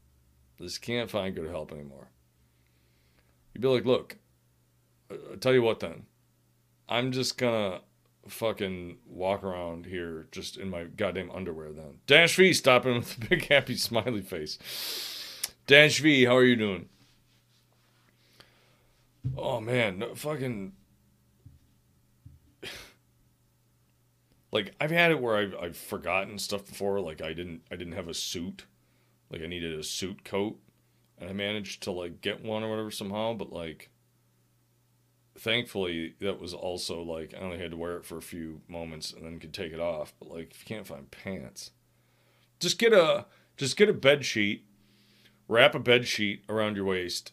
Just 0.60 0.82
can't 0.82 1.10
find 1.10 1.34
good 1.34 1.48
help 1.48 1.70
anymore. 1.70 2.08
You'd 3.54 3.60
be 3.60 3.68
like, 3.68 3.84
look, 3.84 4.16
I'll 5.10 5.36
tell 5.36 5.52
you 5.52 5.62
what 5.62 5.80
then. 5.80 6.06
I'm 6.88 7.12
just 7.12 7.38
gonna 7.38 7.80
fucking 8.28 8.98
walk 9.06 9.42
around 9.42 9.86
here 9.86 10.26
just 10.30 10.56
in 10.56 10.70
my 10.70 10.84
goddamn 10.84 11.30
underwear 11.30 11.72
then. 11.72 11.98
Dash 12.06 12.36
V 12.36 12.52
stopping 12.52 12.96
with 12.96 13.16
a 13.16 13.28
big 13.28 13.46
happy 13.48 13.76
smiley 13.76 14.22
face. 14.22 14.58
Dash 15.66 16.00
V, 16.00 16.24
how 16.24 16.36
are 16.36 16.44
you 16.44 16.56
doing? 16.56 16.88
Oh 19.36 19.60
man, 19.60 19.98
no, 19.98 20.14
fucking. 20.14 20.72
like 24.52 24.74
I've 24.80 24.90
had 24.90 25.10
it 25.10 25.20
where 25.20 25.36
I've 25.36 25.54
I've 25.60 25.76
forgotten 25.76 26.38
stuff 26.38 26.66
before. 26.66 27.00
Like 27.00 27.20
I 27.20 27.32
didn't 27.32 27.62
I 27.70 27.76
didn't 27.76 27.92
have 27.94 28.08
a 28.08 28.14
suit, 28.14 28.64
like 29.30 29.42
I 29.42 29.46
needed 29.46 29.78
a 29.78 29.82
suit 29.82 30.24
coat, 30.24 30.58
and 31.18 31.28
I 31.28 31.32
managed 31.32 31.82
to 31.84 31.92
like 31.92 32.20
get 32.20 32.44
one 32.44 32.62
or 32.62 32.70
whatever 32.70 32.90
somehow. 32.90 33.34
But 33.34 33.52
like, 33.52 33.90
thankfully 35.38 36.14
that 36.20 36.40
was 36.40 36.54
also 36.54 37.02
like 37.02 37.34
I 37.34 37.40
only 37.40 37.58
had 37.58 37.70
to 37.72 37.76
wear 37.76 37.96
it 37.96 38.04
for 38.04 38.18
a 38.18 38.22
few 38.22 38.60
moments 38.68 39.12
and 39.12 39.24
then 39.24 39.38
could 39.38 39.54
take 39.54 39.72
it 39.72 39.80
off. 39.80 40.12
But 40.18 40.30
like 40.30 40.50
if 40.52 40.60
you 40.60 40.76
can't 40.76 40.86
find 40.86 41.10
pants, 41.10 41.70
just 42.60 42.78
get 42.78 42.92
a 42.92 43.26
just 43.56 43.76
get 43.76 43.88
a 43.88 43.94
bed 43.94 44.24
sheet, 44.24 44.64
wrap 45.48 45.74
a 45.74 45.78
bed 45.78 46.06
sheet 46.06 46.44
around 46.48 46.76
your 46.76 46.84
waist, 46.84 47.32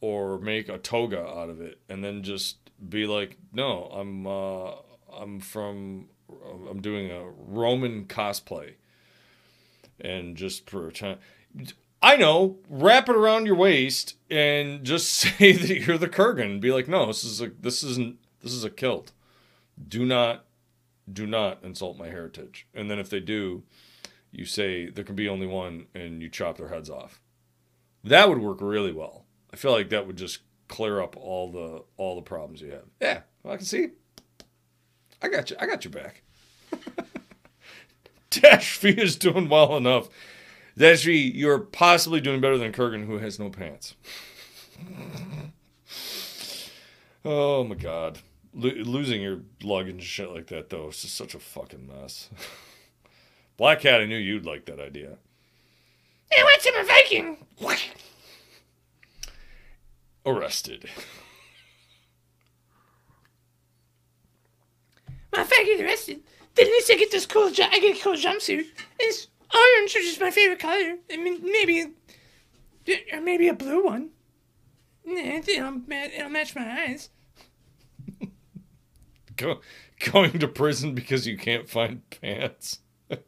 or 0.00 0.38
make 0.38 0.68
a 0.68 0.78
toga 0.78 1.20
out 1.20 1.48
of 1.50 1.60
it, 1.60 1.80
and 1.88 2.04
then 2.04 2.22
just 2.22 2.56
be 2.88 3.06
like, 3.06 3.38
no, 3.52 3.84
I'm 3.84 4.26
uh, 4.26 4.72
I'm 5.14 5.40
from 5.40 6.08
I'm 6.70 6.80
doing 6.80 7.10
a 7.10 7.24
Roman 7.24 8.04
cosplay, 8.06 8.74
and 10.00 10.36
just 10.36 10.66
pretend. 10.66 11.18
I 12.06 12.14
know, 12.14 12.58
wrap 12.68 13.08
it 13.08 13.16
around 13.16 13.46
your 13.46 13.56
waist 13.56 14.14
and 14.30 14.84
just 14.84 15.10
say 15.12 15.50
that 15.50 15.80
you're 15.80 15.98
the 15.98 16.08
Kurgan. 16.08 16.60
Be 16.60 16.70
like, 16.70 16.86
no, 16.86 17.06
this 17.06 17.24
is 17.24 17.40
a 17.40 17.48
this 17.48 17.82
isn't 17.82 18.18
this 18.44 18.52
is 18.52 18.62
a 18.62 18.70
kilt. 18.70 19.10
Do 19.88 20.04
not 20.06 20.44
do 21.12 21.26
not 21.26 21.64
insult 21.64 21.98
my 21.98 22.06
heritage. 22.06 22.68
And 22.72 22.88
then 22.88 23.00
if 23.00 23.10
they 23.10 23.18
do, 23.18 23.64
you 24.30 24.44
say 24.44 24.88
there 24.88 25.02
can 25.02 25.16
be 25.16 25.28
only 25.28 25.48
one 25.48 25.86
and 25.96 26.22
you 26.22 26.28
chop 26.28 26.58
their 26.58 26.68
heads 26.68 26.88
off. 26.88 27.20
That 28.04 28.28
would 28.28 28.38
work 28.38 28.58
really 28.60 28.92
well. 28.92 29.24
I 29.52 29.56
feel 29.56 29.72
like 29.72 29.88
that 29.88 30.06
would 30.06 30.16
just 30.16 30.42
clear 30.68 31.00
up 31.00 31.16
all 31.16 31.50
the 31.50 31.82
all 31.96 32.14
the 32.14 32.22
problems 32.22 32.60
you 32.60 32.70
have. 32.70 32.84
Yeah, 33.00 33.22
well, 33.42 33.54
I 33.54 33.56
can 33.56 33.66
see. 33.66 33.88
I 35.20 35.26
got 35.26 35.50
you. 35.50 35.56
I 35.58 35.66
got 35.66 35.84
your 35.84 35.92
back. 35.92 36.22
Dash 38.30 38.78
V 38.78 38.90
is 38.90 39.16
doing 39.16 39.48
well 39.48 39.76
enough. 39.76 40.08
V, 40.76 41.32
you're 41.34 41.58
possibly 41.58 42.20
doing 42.20 42.40
better 42.40 42.58
than 42.58 42.72
Kurgan, 42.72 43.06
who 43.06 43.18
has 43.18 43.38
no 43.38 43.48
pants. 43.48 43.94
oh 47.24 47.64
my 47.64 47.74
god. 47.74 48.18
Lo- 48.52 48.70
losing 48.70 49.22
your 49.22 49.40
luggage 49.62 49.94
and 49.94 50.02
shit 50.02 50.30
like 50.30 50.46
that, 50.48 50.70
though, 50.70 50.88
is 50.88 51.02
just 51.02 51.14
such 51.14 51.34
a 51.34 51.38
fucking 51.38 51.86
mess. 51.86 52.28
Black 53.56 53.80
Cat, 53.80 54.00
I 54.02 54.06
knew 54.06 54.16
you'd 54.18 54.44
like 54.44 54.66
that 54.66 54.80
idea. 54.80 55.16
I 56.36 56.42
want 56.42 56.62
some 56.62 56.86
Viking. 56.86 57.36
Arrested. 60.26 60.90
My 65.32 65.44
get 65.44 65.80
arrested, 65.80 66.20
then 66.54 66.66
at 66.66 66.72
least 66.72 66.90
I 66.90 66.96
get 66.96 67.10
this 67.10 67.26
cool. 67.26 67.50
Ju- 67.50 67.62
I 67.70 67.78
get 67.78 67.98
a 67.98 68.02
cool 68.02 68.14
jumpsuit. 68.14 68.64
It's 68.98 69.28
orange, 69.54 69.94
which 69.94 70.04
is 70.04 70.20
my 70.20 70.30
favorite 70.30 70.58
color. 70.58 70.96
I 71.10 71.16
mean, 71.16 71.40
maybe, 71.42 71.92
or 73.12 73.20
maybe 73.20 73.48
a 73.48 73.54
blue 73.54 73.84
one. 73.84 74.10
Yeah, 75.04 75.40
it'll, 75.46 75.82
it'll 75.90 76.28
match 76.28 76.54
my 76.54 76.84
eyes. 76.88 77.10
Go, 79.36 79.60
going 80.12 80.38
to 80.38 80.48
prison 80.48 80.94
because 80.94 81.26
you 81.26 81.36
can't 81.38 81.68
find 81.68 82.02
pants. 82.10 82.80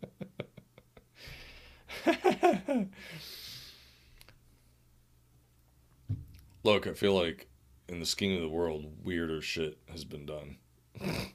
Look, 6.65 6.87
I 6.87 6.93
feel 6.95 7.15
like 7.15 7.49
in 7.89 8.01
the 8.01 8.07
scheme 8.07 8.35
of 8.35 8.43
the 8.43 8.49
world, 8.49 8.87
weirder 9.05 9.41
shit 9.41 9.79
has 9.91 10.05
been 10.05 10.27
done. 10.27 10.59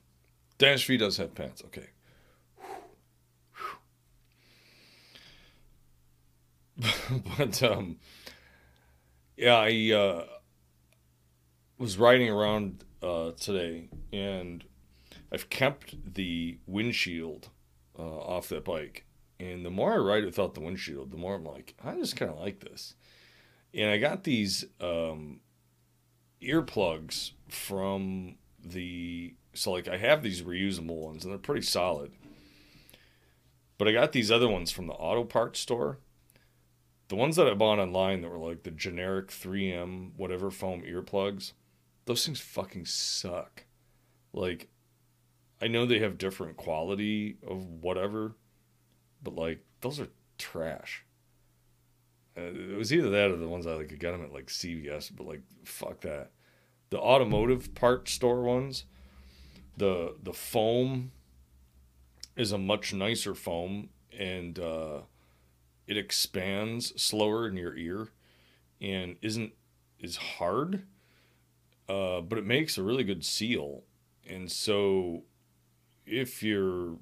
Dash 0.57 0.85
V 0.85 0.97
does 0.97 1.17
have 1.17 1.33
pants. 1.33 1.63
Okay. 1.65 1.87
but 7.37 7.61
um 7.63 7.97
yeah, 9.37 9.57
I 9.57 9.91
uh 9.93 10.25
was 11.77 11.97
riding 11.97 12.29
around 12.29 12.83
uh 13.01 13.31
today 13.31 13.89
and 14.11 14.63
I've 15.33 15.49
kept 15.49 16.13
the 16.13 16.59
windshield 16.67 17.49
uh, 17.97 18.01
off 18.03 18.49
that 18.49 18.63
bike. 18.63 19.05
And 19.39 19.65
the 19.65 19.71
more 19.71 19.93
I 19.93 19.97
ride 19.97 20.25
without 20.25 20.53
the 20.53 20.61
windshield, 20.61 21.11
the 21.11 21.17
more 21.17 21.35
I'm 21.35 21.43
like, 21.43 21.75
I 21.83 21.95
just 21.95 22.15
kind 22.15 22.31
of 22.31 22.39
like 22.39 22.59
this. 22.59 22.93
And 23.73 23.89
I 23.89 23.97
got 23.97 24.23
these 24.23 24.63
um, 24.79 25.39
earplugs 26.41 27.31
from 27.49 28.35
the. 28.63 29.33
So, 29.55 29.71
like, 29.71 29.87
I 29.87 29.97
have 29.97 30.23
these 30.23 30.43
reusable 30.43 30.97
ones, 30.97 31.23
and 31.23 31.31
they're 31.31 31.39
pretty 31.39 31.61
solid. 31.61 32.11
But 33.77 33.87
I 33.87 33.91
got 33.91 34.11
these 34.11 34.31
other 34.31 34.47
ones 34.47 34.71
from 34.71 34.87
the 34.87 34.93
auto 34.93 35.23
parts 35.23 35.59
store. 35.59 35.97
The 37.09 37.15
ones 37.15 37.35
that 37.35 37.47
I 37.47 37.53
bought 37.53 37.79
online 37.79 38.21
that 38.21 38.29
were 38.29 38.37
like 38.37 38.63
the 38.63 38.71
generic 38.71 39.27
3M, 39.27 40.11
whatever 40.15 40.49
foam 40.49 40.81
earplugs, 40.81 41.53
those 42.05 42.25
things 42.25 42.39
fucking 42.39 42.85
suck. 42.85 43.65
Like, 44.31 44.69
I 45.61 45.67
know 45.67 45.85
they 45.85 45.99
have 45.99 46.17
different 46.17 46.57
quality 46.57 47.37
of 47.47 47.65
whatever, 47.65 48.35
but 49.21 49.35
like 49.35 49.63
those 49.81 49.99
are 49.99 50.09
trash. 50.37 51.05
Uh, 52.37 52.41
it 52.41 52.77
was 52.77 52.91
either 52.91 53.09
that 53.11 53.31
or 53.31 53.37
the 53.37 53.47
ones 53.47 53.67
I 53.67 53.73
like 53.75 53.97
got 53.99 54.11
them 54.11 54.23
at 54.23 54.33
like 54.33 54.47
CVS, 54.47 55.11
but 55.15 55.27
like 55.27 55.41
fuck 55.63 56.01
that. 56.01 56.31
The 56.89 56.99
automotive 56.99 57.75
part 57.75 58.09
store 58.09 58.41
ones, 58.41 58.85
the 59.77 60.15
the 60.21 60.33
foam 60.33 61.11
is 62.35 62.51
a 62.51 62.57
much 62.57 62.93
nicer 62.93 63.35
foam 63.35 63.89
and 64.17 64.57
uh, 64.59 65.01
it 65.87 65.97
expands 65.97 66.99
slower 67.01 67.47
in 67.47 67.57
your 67.57 67.75
ear 67.75 68.09
and 68.81 69.15
isn't 69.21 69.53
is 69.99 70.15
hard 70.15 70.83
uh, 71.89 72.21
but 72.21 72.37
it 72.37 72.45
makes 72.45 72.77
a 72.77 72.83
really 72.83 73.03
good 73.03 73.23
seal 73.23 73.83
and 74.27 74.51
so 74.51 75.23
if 76.05 76.41
you're 76.41 76.97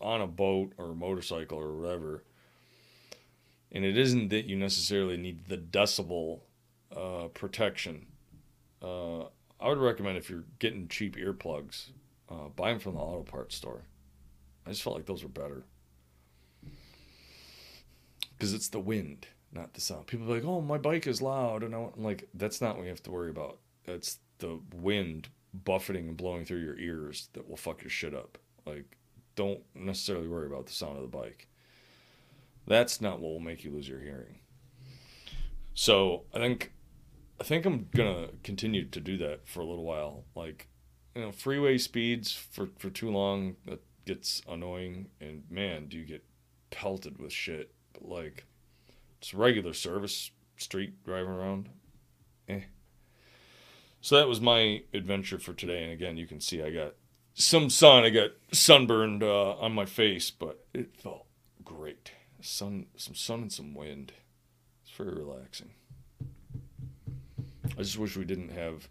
on 0.00 0.20
a 0.20 0.26
boat 0.26 0.72
or 0.76 0.90
a 0.90 0.94
motorcycle 0.94 1.58
or 1.58 1.76
whatever 1.76 2.22
and 3.72 3.84
it 3.84 3.96
isn't 3.96 4.28
that 4.28 4.46
you 4.46 4.56
necessarily 4.56 5.16
need 5.16 5.46
the 5.48 5.56
decibel 5.56 6.40
uh, 6.96 7.28
protection 7.28 8.06
uh, 8.82 9.22
i 9.60 9.68
would 9.68 9.78
recommend 9.78 10.16
if 10.16 10.28
you're 10.28 10.44
getting 10.58 10.88
cheap 10.88 11.16
earplugs 11.16 11.90
uh, 12.28 12.48
buy 12.54 12.70
them 12.70 12.80
from 12.80 12.94
the 12.94 13.00
auto 13.00 13.22
parts 13.22 13.56
store 13.56 13.82
I 14.66 14.70
just 14.70 14.82
felt 14.82 14.96
like 14.96 15.06
those 15.06 15.22
were 15.22 15.28
better. 15.28 15.64
Because 18.36 18.52
it's 18.52 18.68
the 18.68 18.80
wind, 18.80 19.26
not 19.52 19.74
the 19.74 19.80
sound. 19.80 20.06
People 20.06 20.26
like, 20.26 20.44
oh, 20.44 20.60
my 20.60 20.78
bike 20.78 21.06
is 21.06 21.22
loud. 21.22 21.62
And 21.62 21.74
I'm 21.74 21.90
like, 21.96 22.28
that's 22.34 22.60
not 22.60 22.76
what 22.76 22.84
you 22.84 22.90
have 22.90 23.02
to 23.04 23.10
worry 23.10 23.30
about. 23.30 23.58
It's 23.86 24.18
the 24.38 24.60
wind 24.74 25.28
buffeting 25.64 26.08
and 26.08 26.16
blowing 26.16 26.44
through 26.44 26.60
your 26.60 26.78
ears 26.78 27.28
that 27.32 27.48
will 27.48 27.56
fuck 27.56 27.82
your 27.82 27.90
shit 27.90 28.14
up. 28.14 28.38
Like, 28.66 28.96
don't 29.36 29.60
necessarily 29.74 30.28
worry 30.28 30.46
about 30.46 30.66
the 30.66 30.72
sound 30.72 30.96
of 30.96 31.02
the 31.02 31.16
bike. 31.16 31.48
That's 32.66 33.00
not 33.00 33.20
what 33.20 33.30
will 33.30 33.40
make 33.40 33.64
you 33.64 33.70
lose 33.70 33.88
your 33.88 34.00
hearing. 34.00 34.40
So 35.74 36.24
I 36.34 36.38
think 36.38 36.72
I 37.40 37.44
think 37.44 37.66
I'm 37.66 37.88
gonna 37.94 38.28
continue 38.42 38.86
to 38.86 39.00
do 39.00 39.16
that 39.18 39.46
for 39.46 39.60
a 39.60 39.66
little 39.66 39.84
while. 39.84 40.24
Like, 40.34 40.68
you 41.14 41.22
know, 41.22 41.32
freeway 41.32 41.78
speeds 41.78 42.32
for, 42.32 42.70
for 42.78 42.90
too 42.90 43.10
long, 43.10 43.56
that 43.66 43.82
gets 44.06 44.40
annoying 44.48 45.08
and 45.20 45.42
man 45.50 45.86
do 45.88 45.98
you 45.98 46.04
get 46.04 46.24
pelted 46.70 47.18
with 47.18 47.32
shit 47.32 47.72
but 47.98 48.08
like 48.08 48.44
it's 49.18 49.34
regular 49.34 49.72
service 49.72 50.30
street 50.56 51.04
driving 51.04 51.30
around 51.30 51.68
eh. 52.48 52.60
So 54.00 54.16
that 54.16 54.28
was 54.28 54.40
my 54.40 54.82
adventure 54.94 55.38
for 55.38 55.52
today 55.52 55.82
and 55.82 55.92
again 55.92 56.16
you 56.16 56.26
can 56.26 56.40
see 56.40 56.62
i 56.62 56.70
got 56.70 56.94
some 57.34 57.68
sun 57.68 58.04
i 58.04 58.10
got 58.10 58.30
sunburned 58.52 59.22
uh, 59.22 59.56
on 59.56 59.72
my 59.72 59.84
face 59.84 60.30
but 60.30 60.64
it 60.72 60.94
felt 60.96 61.26
great. 61.66 62.12
Sun 62.40 62.86
some 62.96 63.14
sun 63.14 63.42
and 63.42 63.52
some 63.52 63.74
wind. 63.74 64.12
It's 64.82 64.96
very 64.96 65.14
relaxing. 65.14 65.70
I 67.78 67.82
just 67.82 67.98
wish 67.98 68.16
we 68.16 68.24
didn't 68.24 68.52
have 68.52 68.88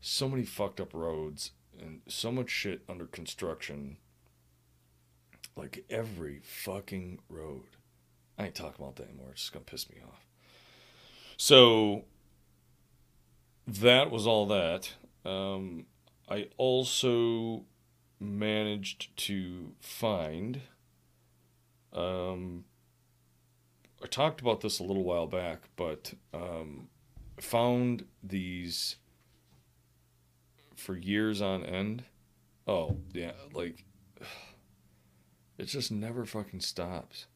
so 0.00 0.28
many 0.28 0.44
fucked 0.44 0.80
up 0.80 0.92
roads 0.92 1.52
and 1.78 2.00
so 2.08 2.32
much 2.32 2.50
shit 2.50 2.82
under 2.88 3.06
construction 3.06 3.98
like 5.54 5.84
every 5.90 6.40
fucking 6.42 7.20
road. 7.28 7.76
I 8.42 8.46
ain't 8.46 8.54
talking 8.56 8.84
about 8.84 8.96
that 8.96 9.08
anymore. 9.08 9.28
It's 9.30 9.42
just 9.42 9.52
gonna 9.52 9.64
piss 9.64 9.88
me 9.88 9.98
off. 10.04 10.26
So 11.36 12.04
that 13.68 14.10
was 14.10 14.26
all 14.26 14.46
that. 14.46 14.90
Um, 15.24 15.86
I 16.28 16.48
also 16.56 17.64
managed 18.18 19.16
to 19.28 19.72
find. 19.80 20.60
Um, 21.92 22.64
I 24.02 24.06
talked 24.08 24.40
about 24.40 24.60
this 24.60 24.80
a 24.80 24.82
little 24.82 25.04
while 25.04 25.28
back, 25.28 25.68
but 25.76 26.14
um, 26.34 26.88
found 27.40 28.06
these 28.24 28.96
for 30.74 30.96
years 30.96 31.40
on 31.40 31.64
end. 31.64 32.02
Oh 32.66 32.98
yeah, 33.12 33.32
like 33.52 33.84
it 35.58 35.66
just 35.66 35.92
never 35.92 36.24
fucking 36.24 36.60
stops. 36.60 37.26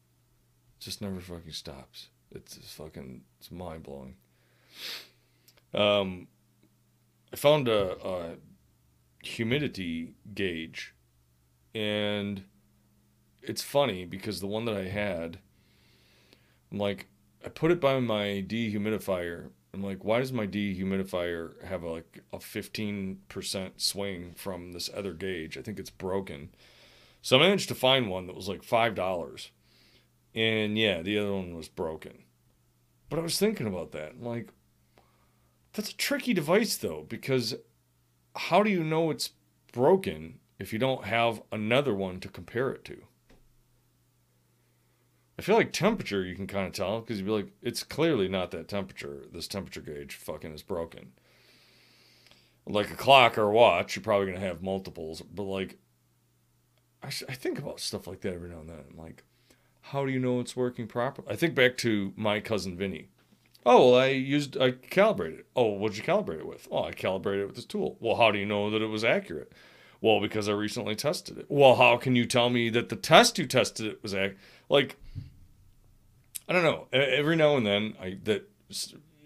Just 0.79 1.01
never 1.01 1.19
fucking 1.19 1.51
stops. 1.51 2.07
It's 2.31 2.57
just 2.57 2.75
fucking 2.75 3.21
it's 3.39 3.51
mind 3.51 3.83
blowing. 3.83 4.15
Um, 5.73 6.27
I 7.33 7.35
found 7.35 7.67
a, 7.67 7.97
a 8.05 8.35
humidity 9.23 10.13
gauge, 10.33 10.93
and 11.73 12.43
it's 13.41 13.61
funny 13.61 14.05
because 14.05 14.39
the 14.39 14.47
one 14.47 14.65
that 14.65 14.77
I 14.77 14.87
had, 14.87 15.39
I'm 16.71 16.77
like, 16.77 17.07
I 17.45 17.49
put 17.49 17.71
it 17.71 17.79
by 17.79 17.99
my 17.99 18.43
dehumidifier. 18.47 19.49
I'm 19.73 19.83
like, 19.83 20.03
why 20.03 20.19
does 20.19 20.33
my 20.33 20.47
dehumidifier 20.47 21.63
have 21.65 21.83
a, 21.83 21.89
like 21.89 22.23
a 22.33 22.37
15% 22.37 23.71
swing 23.77 24.33
from 24.35 24.71
this 24.71 24.89
other 24.95 25.13
gauge? 25.13 25.57
I 25.57 25.61
think 25.61 25.79
it's 25.79 25.89
broken. 25.89 26.49
So 27.21 27.37
I 27.37 27.41
managed 27.41 27.67
to 27.69 27.75
find 27.75 28.09
one 28.09 28.27
that 28.27 28.35
was 28.35 28.47
like 28.47 28.63
five 28.63 28.95
dollars, 28.95 29.51
and 30.37 30.77
yeah, 30.77 31.01
the 31.01 31.17
other 31.17 31.33
one 31.33 31.55
was 31.55 31.67
broken. 31.67 32.19
But 33.09 33.17
I 33.17 33.23
was 33.23 33.39
thinking 33.39 33.65
about 33.65 33.91
that. 33.93 34.11
I'm 34.11 34.23
like, 34.23 34.49
that's 35.73 35.89
a 35.89 35.97
tricky 35.97 36.33
device 36.33 36.77
though, 36.77 37.07
because 37.09 37.55
how 38.35 38.61
do 38.61 38.69
you 38.69 38.83
know 38.83 39.09
it's 39.09 39.31
broken 39.73 40.39
if 40.59 40.71
you 40.71 40.77
don't 40.77 41.05
have 41.05 41.41
another 41.51 41.95
one 41.95 42.19
to 42.19 42.29
compare 42.29 42.69
it 42.69 42.85
to? 42.85 43.01
I 45.39 45.41
feel 45.41 45.55
like 45.55 45.73
temperature 45.73 46.23
you 46.23 46.35
can 46.35 46.47
kind 46.47 46.67
of 46.67 46.73
tell 46.73 46.99
because 46.99 47.17
you'd 47.17 47.25
be 47.25 47.31
like, 47.31 47.51
it's 47.63 47.81
clearly 47.81 48.27
not 48.27 48.51
that 48.51 48.67
temperature. 48.67 49.23
This 49.33 49.47
temperature 49.47 49.81
gauge 49.81 50.15
fucking 50.15 50.53
is 50.53 50.61
broken. 50.61 51.13
Like 52.67 52.91
a 52.91 52.95
clock 52.95 53.39
or 53.39 53.43
a 53.43 53.51
watch, 53.51 53.95
you're 53.95 54.03
probably 54.03 54.27
gonna 54.27 54.39
have 54.39 54.61
multiples, 54.61 55.21
but 55.21 55.43
like 55.43 55.79
I, 57.01 57.07
I 57.07 57.33
think 57.33 57.57
about 57.57 57.79
stuff 57.79 58.05
like 58.05 58.21
that 58.21 58.33
every 58.33 58.49
now 58.49 58.59
and 58.59 58.69
then. 58.69 58.83
I'm 58.91 58.97
like, 58.97 59.23
how 59.91 60.05
do 60.05 60.11
you 60.11 60.19
know 60.19 60.39
it's 60.39 60.55
working 60.55 60.87
properly? 60.87 61.27
I 61.29 61.35
think 61.35 61.55
back 61.55 61.77
to 61.77 62.13
my 62.15 62.39
cousin 62.39 62.77
Vinny. 62.77 63.09
Oh, 63.65 63.91
well, 63.91 63.99
I 63.99 64.07
used, 64.07 64.57
I 64.57 64.71
calibrated. 64.71 65.45
Oh, 65.55 65.71
what'd 65.73 65.97
you 65.97 66.03
calibrate 66.03 66.39
it 66.39 66.47
with? 66.47 66.67
Oh, 66.71 66.83
I 66.85 66.91
calibrated 66.91 67.43
it 67.43 67.47
with 67.47 67.55
this 67.55 67.65
tool. 67.65 67.97
Well, 67.99 68.15
how 68.15 68.31
do 68.31 68.39
you 68.39 68.45
know 68.45 68.69
that 68.69 68.81
it 68.81 68.87
was 68.87 69.03
accurate? 69.03 69.51
Well, 69.99 70.21
because 70.21 70.47
I 70.47 70.53
recently 70.53 70.95
tested 70.95 71.37
it. 71.37 71.47
Well, 71.49 71.75
how 71.75 71.97
can 71.97 72.15
you 72.15 72.25
tell 72.25 72.49
me 72.49 72.69
that 72.69 72.89
the 72.89 72.95
test 72.95 73.37
you 73.37 73.45
tested 73.45 73.87
it 73.87 74.03
was 74.03 74.13
accurate? 74.13 74.37
Like, 74.69 74.97
I 76.47 76.53
don't 76.53 76.63
know. 76.63 76.87
Every 76.93 77.35
now 77.35 77.57
and 77.57 77.65
then, 77.65 77.95
I 77.99 78.17
that 78.23 78.49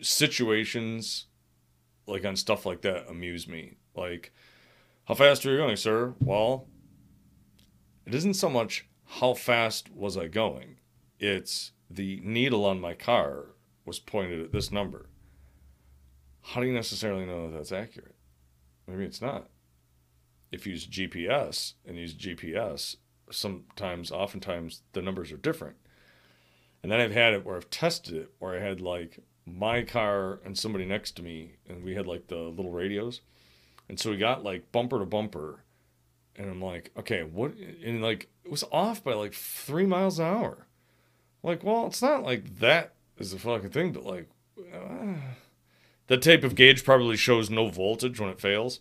situations 0.01 1.25
like 2.07 2.25
on 2.25 2.35
stuff 2.35 2.65
like 2.65 2.81
that 2.81 3.09
amuse 3.09 3.47
me. 3.47 3.77
Like, 3.95 4.33
how 5.05 5.13
fast 5.13 5.45
are 5.45 5.51
you 5.51 5.57
going, 5.57 5.75
sir? 5.75 6.13
Well, 6.19 6.67
it 8.05 8.15
isn't 8.15 8.35
so 8.35 8.49
much 8.49 8.87
how 9.19 9.33
fast 9.33 9.93
was 9.93 10.15
I 10.15 10.27
going, 10.27 10.77
it's 11.19 11.73
the 11.89 12.21
needle 12.23 12.65
on 12.65 12.79
my 12.79 12.93
car 12.93 13.47
was 13.85 13.99
pointed 13.99 14.41
at 14.41 14.53
this 14.53 14.71
number. 14.71 15.09
How 16.41 16.61
do 16.61 16.67
you 16.67 16.73
necessarily 16.73 17.25
know 17.25 17.49
that 17.49 17.57
that's 17.57 17.73
accurate? 17.73 18.15
Maybe 18.87 19.03
it's 19.03 19.21
not. 19.21 19.49
If 20.49 20.65
you 20.65 20.71
use 20.71 20.87
GPS 20.87 21.73
and 21.85 21.97
use 21.97 22.13
GPS, 22.13 22.95
sometimes, 23.29 24.11
oftentimes, 24.11 24.81
the 24.93 25.01
numbers 25.01 25.31
are 25.33 25.37
different. 25.37 25.75
And 26.81 26.89
then 26.89 27.01
I've 27.01 27.11
had 27.11 27.33
it 27.33 27.45
where 27.45 27.57
I've 27.57 27.69
tested 27.69 28.15
it, 28.15 28.31
where 28.39 28.55
I 28.55 28.61
had 28.61 28.79
like 28.79 29.19
my 29.45 29.83
car 29.83 30.39
and 30.45 30.57
somebody 30.57 30.85
next 30.85 31.17
to 31.17 31.21
me, 31.21 31.57
and 31.67 31.83
we 31.83 31.95
had 31.95 32.07
like 32.07 32.27
the 32.27 32.37
little 32.37 32.71
radios. 32.71 33.19
And 33.89 33.99
so 33.99 34.09
we 34.09 34.17
got 34.17 34.43
like 34.43 34.71
bumper 34.71 34.99
to 34.99 35.05
bumper 35.05 35.65
and 36.35 36.49
I'm 36.49 36.61
like, 36.61 36.91
okay, 36.97 37.23
what? 37.23 37.53
And 37.83 38.01
like, 38.01 38.29
it 38.43 38.51
was 38.51 38.63
off 38.71 39.03
by 39.03 39.13
like 39.13 39.33
three 39.33 39.85
miles 39.85 40.19
an 40.19 40.25
hour. 40.25 40.67
like, 41.43 41.63
well, 41.63 41.87
it's 41.87 42.01
not 42.01 42.23
like 42.23 42.59
that 42.59 42.93
is 43.17 43.33
a 43.33 43.39
fucking 43.39 43.69
thing, 43.69 43.91
but 43.91 44.05
like, 44.05 44.29
uh, 44.73 45.13
that 46.07 46.21
type 46.21 46.43
of 46.43 46.55
gauge 46.55 46.83
probably 46.83 47.17
shows 47.17 47.49
no 47.49 47.69
voltage 47.69 48.19
when 48.19 48.29
it 48.29 48.41
fails. 48.41 48.79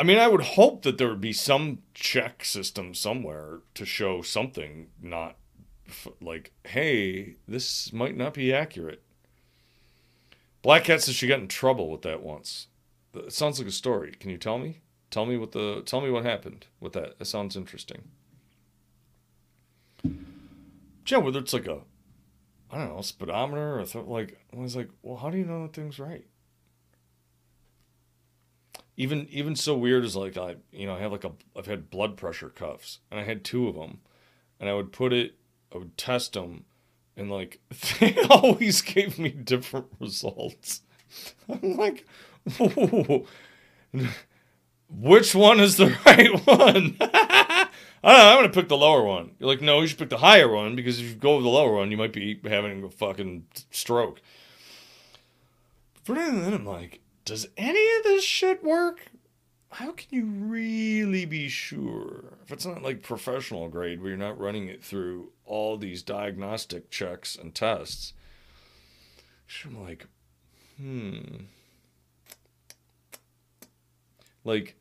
I 0.00 0.04
mean, 0.04 0.18
I 0.18 0.28
would 0.28 0.42
hope 0.42 0.82
that 0.82 0.96
there 0.96 1.08
would 1.08 1.20
be 1.20 1.32
some 1.32 1.78
check 1.92 2.44
system 2.44 2.94
somewhere 2.94 3.60
to 3.74 3.84
show 3.84 4.22
something 4.22 4.88
not 5.02 5.36
like, 6.20 6.52
hey, 6.64 7.36
this 7.48 7.92
might 7.92 8.16
not 8.16 8.34
be 8.34 8.52
accurate. 8.52 9.02
Black 10.62 10.84
Cat 10.84 11.02
says 11.02 11.14
she 11.14 11.26
got 11.26 11.40
in 11.40 11.48
trouble 11.48 11.90
with 11.90 12.02
that 12.02 12.22
once. 12.22 12.67
It 13.26 13.32
sounds 13.32 13.58
like 13.58 13.68
a 13.68 13.72
story. 13.72 14.12
Can 14.12 14.30
you 14.30 14.38
tell 14.38 14.58
me? 14.58 14.80
Tell 15.10 15.26
me 15.26 15.36
what 15.36 15.52
the 15.52 15.82
tell 15.86 16.00
me 16.00 16.10
what 16.10 16.24
happened 16.24 16.66
with 16.80 16.92
that. 16.92 17.14
It 17.18 17.26
sounds 17.26 17.56
interesting. 17.56 18.02
Yeah, 21.06 21.18
whether 21.18 21.38
it's 21.38 21.54
like 21.54 21.66
a 21.66 21.80
I 22.70 22.78
don't 22.78 22.94
know, 22.94 23.00
speedometer 23.00 23.80
or 23.80 23.84
th- 23.86 24.04
like 24.04 24.38
I 24.52 24.60
was 24.60 24.76
like, 24.76 24.90
well, 25.02 25.16
how 25.16 25.30
do 25.30 25.38
you 25.38 25.44
know 25.44 25.62
that 25.62 25.72
thing's 25.72 25.98
right? 25.98 26.26
Even 28.96 29.26
even 29.30 29.56
so 29.56 29.76
weird 29.76 30.04
as 30.04 30.16
like 30.16 30.36
I 30.36 30.56
you 30.72 30.86
know 30.86 30.94
I 30.94 31.00
have 31.00 31.12
like 31.12 31.24
a 31.24 31.32
I've 31.56 31.66
had 31.66 31.90
blood 31.90 32.16
pressure 32.16 32.50
cuffs 32.50 32.98
and 33.10 33.18
I 33.18 33.24
had 33.24 33.44
two 33.44 33.68
of 33.68 33.74
them, 33.74 34.00
and 34.60 34.68
I 34.68 34.74
would 34.74 34.92
put 34.92 35.12
it 35.12 35.36
I 35.74 35.78
would 35.78 35.96
test 35.96 36.34
them, 36.34 36.64
and 37.16 37.30
like 37.30 37.60
they 38.00 38.16
always 38.30 38.82
gave 38.82 39.18
me 39.18 39.30
different 39.30 39.86
results. 40.00 40.82
I'm 41.48 41.76
like, 41.76 42.06
which 44.88 45.34
one 45.34 45.60
is 45.60 45.76
the 45.76 45.96
right 46.06 46.46
one? 46.46 46.96
I 47.00 47.68
I'm 48.02 48.38
gonna 48.38 48.48
pick 48.48 48.68
the 48.68 48.76
lower 48.76 49.02
one. 49.02 49.32
You're 49.38 49.48
like, 49.48 49.60
no, 49.60 49.80
you 49.80 49.86
should 49.86 49.98
pick 49.98 50.10
the 50.10 50.18
higher 50.18 50.48
one 50.48 50.76
because 50.76 51.00
if 51.00 51.06
you 51.06 51.14
go 51.14 51.36
with 51.36 51.44
the 51.44 51.50
lower 51.50 51.74
one, 51.74 51.90
you 51.90 51.96
might 51.96 52.12
be 52.12 52.40
having 52.44 52.84
a 52.84 52.90
fucking 52.90 53.46
stroke. 53.70 54.20
But 56.06 56.14
then 56.14 56.54
I'm 56.54 56.64
like, 56.64 57.00
does 57.24 57.48
any 57.56 57.96
of 57.98 58.04
this 58.04 58.24
shit 58.24 58.62
work? 58.64 59.10
How 59.70 59.92
can 59.92 60.08
you 60.10 60.24
really 60.24 61.26
be 61.26 61.48
sure 61.48 62.38
if 62.42 62.50
it's 62.52 62.64
not 62.64 62.82
like 62.82 63.02
professional 63.02 63.68
grade 63.68 64.00
where 64.00 64.10
you're 64.10 64.18
not 64.18 64.40
running 64.40 64.68
it 64.68 64.82
through 64.82 65.32
all 65.44 65.76
these 65.76 66.02
diagnostic 66.02 66.90
checks 66.90 67.36
and 67.36 67.54
tests? 67.54 68.14
I'm 69.64 69.82
like, 69.82 70.06
hmm. 70.78 71.44
Like, 74.44 74.76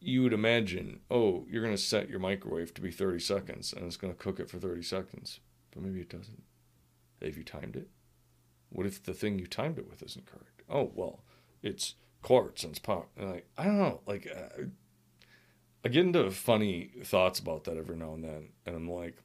you 0.00 0.22
would 0.22 0.32
imagine, 0.32 1.00
oh, 1.10 1.46
you're 1.48 1.62
going 1.62 1.76
to 1.76 1.82
set 1.82 2.08
your 2.08 2.18
microwave 2.18 2.72
to 2.74 2.80
be 2.80 2.90
30 2.90 3.18
seconds 3.20 3.72
and 3.72 3.84
it's 3.84 3.96
going 3.96 4.12
to 4.12 4.18
cook 4.18 4.40
it 4.40 4.48
for 4.48 4.58
30 4.58 4.82
seconds. 4.82 5.40
But 5.70 5.82
maybe 5.82 6.00
it 6.00 6.08
doesn't. 6.08 6.42
Have 7.22 7.36
you 7.36 7.44
timed 7.44 7.76
it? 7.76 7.88
What 8.70 8.86
if 8.86 9.02
the 9.02 9.12
thing 9.12 9.38
you 9.38 9.46
timed 9.46 9.78
it 9.78 9.88
with 9.88 10.02
isn't 10.02 10.26
correct? 10.26 10.62
Oh, 10.68 10.90
well, 10.94 11.22
it's 11.62 11.96
quartz 12.22 12.64
and 12.64 12.70
it's 12.70 12.78
pop. 12.78 13.10
And 13.16 13.30
like, 13.30 13.46
I 13.58 13.64
don't 13.64 13.78
know. 13.78 14.00
Like, 14.06 14.26
uh, 14.34 14.62
I 15.84 15.88
get 15.88 16.06
into 16.06 16.30
funny 16.30 16.92
thoughts 17.04 17.38
about 17.38 17.64
that 17.64 17.76
every 17.76 17.96
now 17.96 18.14
and 18.14 18.24
then. 18.24 18.48
And 18.64 18.76
I'm 18.76 18.90
like, 18.90 19.18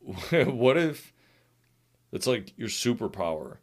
what 0.46 0.76
if 0.76 1.12
it's 2.10 2.26
like 2.26 2.52
your 2.56 2.68
superpower 2.68 3.58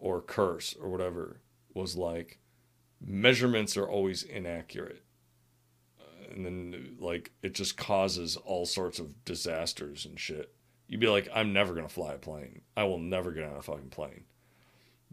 or 0.00 0.20
curse 0.20 0.74
or 0.80 0.88
whatever 0.88 1.40
was 1.74 1.96
like 1.96 2.38
measurements 3.00 3.76
are 3.76 3.88
always 3.88 4.22
inaccurate. 4.22 5.04
And 6.30 6.46
then 6.46 6.96
like 7.00 7.32
it 7.42 7.54
just 7.54 7.76
causes 7.76 8.36
all 8.36 8.66
sorts 8.66 8.98
of 8.98 9.24
disasters 9.24 10.04
and 10.04 10.18
shit. 10.18 10.52
You'd 10.86 11.00
be 11.00 11.08
like 11.08 11.28
i'm 11.34 11.52
never 11.52 11.74
to 11.74 11.88
fly 11.88 12.14
a 12.14 12.18
plane. 12.18 12.62
I 12.76 12.84
will 12.84 12.98
never 12.98 13.32
get 13.32 13.44
on 13.44 13.56
a 13.56 13.62
fucking 13.62 13.90
plane. 13.90 14.24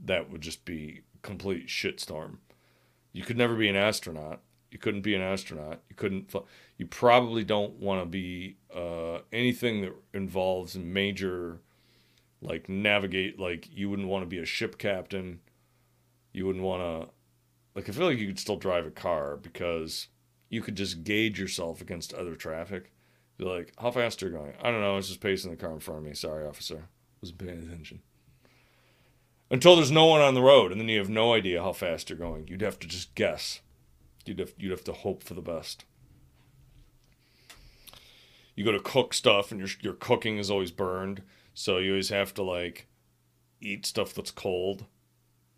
That 0.04 0.30
would 0.30 0.42
just 0.42 0.64
be 0.64 1.02
complete 1.24 1.68
shitstorm. 1.68 2.38
You 3.14 3.24
could 3.24 3.38
never 3.38 3.56
be 3.56 3.68
an 3.68 3.76
astronaut. 3.76 4.42
You 4.72 4.78
couldn't 4.78 5.02
be 5.02 5.16
an 5.16 5.22
astronaut. 5.22 5.82
You 5.90 5.96
couldn't 5.96 6.30
fly. 6.30 6.42
you 6.78 6.86
probably 6.86 7.44
don't 7.44 7.80
want 7.80 8.02
to 8.02 8.06
be 8.06 8.58
uh, 8.76 9.20
anything 9.32 9.82
that 9.82 9.94
involves 10.14 10.76
major 10.78 11.62
like 12.42 12.70
navigate 12.70 13.40
like 13.40 13.68
you 13.72 13.90
wouldn't 13.90 14.08
want 14.08 14.24
to 14.24 14.28
be 14.28 14.40
a 14.40 14.46
ship 14.46 14.78
captain. 14.78 15.40
You 16.34 16.46
wouldn't 16.46 16.64
want 16.64 16.82
to 16.82 17.10
like 17.76 17.90
i 17.90 17.92
feel 17.92 18.06
like 18.06 18.20
you 18.20 18.28
could 18.28 18.40
still 18.40 18.58
drive 18.58 18.86
a 18.86 18.92
car 18.92 19.38
because 19.38 20.08
you 20.50 20.62
could 20.62 20.76
just 20.76 21.04
gauge 21.04 21.40
yourself 21.40 21.82
against 21.82 22.14
other 22.14 22.36
traffic. 22.36 22.92
Be 23.38 23.46
like 23.46 23.74
how 23.80 23.92
fast 23.92 24.22
are 24.24 24.28
you 24.28 24.34
going? 24.34 24.54
I 24.62 24.72
don't 24.72 24.82
know 24.82 24.98
i 24.98 25.00
just 25.00 25.22
pacing 25.22 25.52
the 25.52 25.58
car 25.58 25.72
in 25.72 25.80
front 25.80 26.00
of 26.00 26.06
me. 26.06 26.14
Sorry 26.14 26.46
officer 26.46 26.90
wasn't 27.22 27.40
paying 27.40 27.64
attention. 27.64 28.02
Until 29.50 29.76
there's 29.76 29.92
no 29.92 30.06
one 30.06 30.22
on 30.22 30.34
the 30.34 30.42
road 30.42 30.72
and 30.72 30.80
then 30.80 30.90
you 30.90 31.00
have 31.00 31.10
no 31.10 31.34
idea 31.34 31.64
how 31.64 31.72
fast 31.72 32.10
you're 32.10 32.20
going. 32.20 32.48
You'd 32.48 32.62
have 32.62 32.80
to 32.80 32.88
just 32.88 33.16
guess. 33.16 33.62
You'd 34.26 34.40
have, 34.40 34.54
you'd 34.58 34.72
have 34.72 34.84
to 34.84 34.92
hope 34.92 35.24
for 35.24 35.36
the 35.36 35.42
best 35.42 35.86
you 38.58 38.66
go 38.66 38.74
to 38.74 38.80
cook 38.80 39.14
stuff 39.14 39.52
and 39.52 39.62
your, 39.62 39.70
your 39.82 39.94
cooking 39.94 40.38
is 40.38 40.52
always 40.52 40.72
burned 40.72 41.22
so 41.54 41.78
you 41.78 41.92
always 41.92 42.10
have 42.10 42.34
to 42.34 42.44
like 42.44 42.88
eat 43.62 43.86
stuff 43.86 44.14
that's 44.14 44.32
cold 44.32 44.86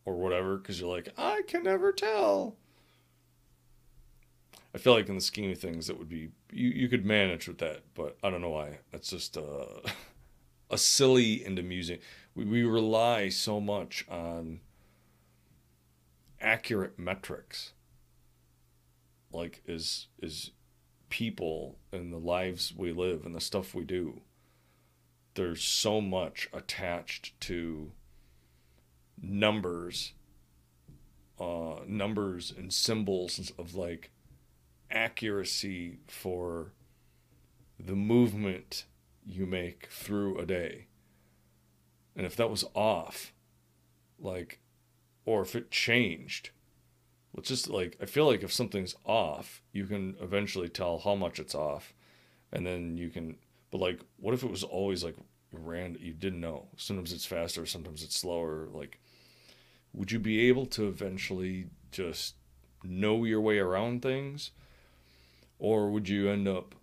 or 0.06 0.16
whatever 0.16 0.58
because 0.58 0.80
you're 0.80 0.94
like, 0.94 1.10
I 1.18 1.42
can 1.48 1.64
never 1.64 1.92
tell. 1.92 2.56
I 4.74 4.78
feel 4.78 4.94
like 4.94 5.10
in 5.10 5.16
the 5.16 5.22
scheme 5.22 5.52
of 5.52 5.58
things, 5.58 5.90
it 5.90 5.98
would 5.98 6.10
be 6.10 6.30
you, 6.52 6.70
you 6.70 6.90
could 6.90 7.06
manage 7.06 7.48
with 7.48 7.58
that, 7.58 7.82
but 7.96 8.18
I 8.24 8.30
don't 8.30 8.42
know 8.42 8.50
why. 8.50 8.80
That's 8.92 9.10
just 9.10 9.38
uh, 9.38 9.82
a 10.70 10.78
silly 10.78 11.44
and 11.44 11.58
amusing. 11.58 12.00
We, 12.36 12.46
we 12.46 12.64
rely 12.64 13.30
so 13.30 13.60
much 13.60 14.06
on 14.10 14.60
accurate 16.40 17.00
metrics, 17.00 17.74
like 19.32 19.62
is 19.66 20.08
is 20.22 20.52
people 21.10 21.78
and 21.92 22.14
the 22.14 22.18
lives 22.18 22.74
we 22.76 22.92
live 22.92 23.26
and 23.26 23.36
the 23.36 23.42
stuff 23.42 23.74
we 23.74 23.84
do 23.84 24.22
there's 25.36 25.64
so 25.64 26.02
much 26.02 26.50
attached 26.54 27.40
to 27.40 27.92
numbers 29.22 30.14
uh, 31.40 31.80
numbers 31.88 32.54
and 32.56 32.74
symbols 32.74 33.52
of 33.58 33.76
like 33.76 34.12
accuracy 34.92 36.00
for 36.08 36.74
the 37.80 37.96
movement 37.96 38.86
you 39.26 39.46
make 39.46 39.88
through 39.90 40.38
a 40.38 40.46
day. 40.46 40.88
And 42.16 42.26
if 42.26 42.36
that 42.36 42.50
was 42.50 42.66
off 42.74 43.34
like 44.20 44.60
or 45.26 45.44
if 45.44 45.56
it 45.56 45.72
changed 45.72 46.50
let's 47.40 47.50
just 47.50 47.70
like 47.70 47.98
i 48.02 48.06
feel 48.06 48.26
like 48.26 48.44
if 48.44 48.52
something's 48.52 48.96
off 49.06 49.62
you 49.72 49.86
can 49.86 50.16
eventually 50.22 50.70
tell 50.70 51.00
how 51.00 51.16
much 51.16 51.40
it's 51.40 51.56
off 51.56 51.94
and 52.52 52.66
then 52.66 52.98
you 52.98 53.10
can 53.10 53.36
but 53.72 53.80
like, 53.80 54.00
what 54.18 54.34
if 54.34 54.44
it 54.44 54.50
was 54.50 54.64
always 54.64 55.04
like 55.04 55.16
random? 55.52 56.02
You 56.02 56.14
didn't 56.14 56.42
know. 56.42 56.68
Sometimes 56.78 57.14
it's 57.14 57.26
faster, 57.26 57.66
sometimes 57.66 58.04
it's 58.04 58.18
slower. 58.18 58.68
Like, 58.72 59.00
would 59.94 60.12
you 60.12 60.20
be 60.20 60.48
able 60.48 60.66
to 60.68 60.88
eventually 60.88 61.68
just 61.92 62.36
know 62.84 63.24
your 63.26 63.42
way 63.42 63.60
around 63.60 64.02
things, 64.02 64.52
or 65.60 65.90
would 65.90 66.10
you 66.10 66.30
end 66.30 66.48
up 66.48 66.76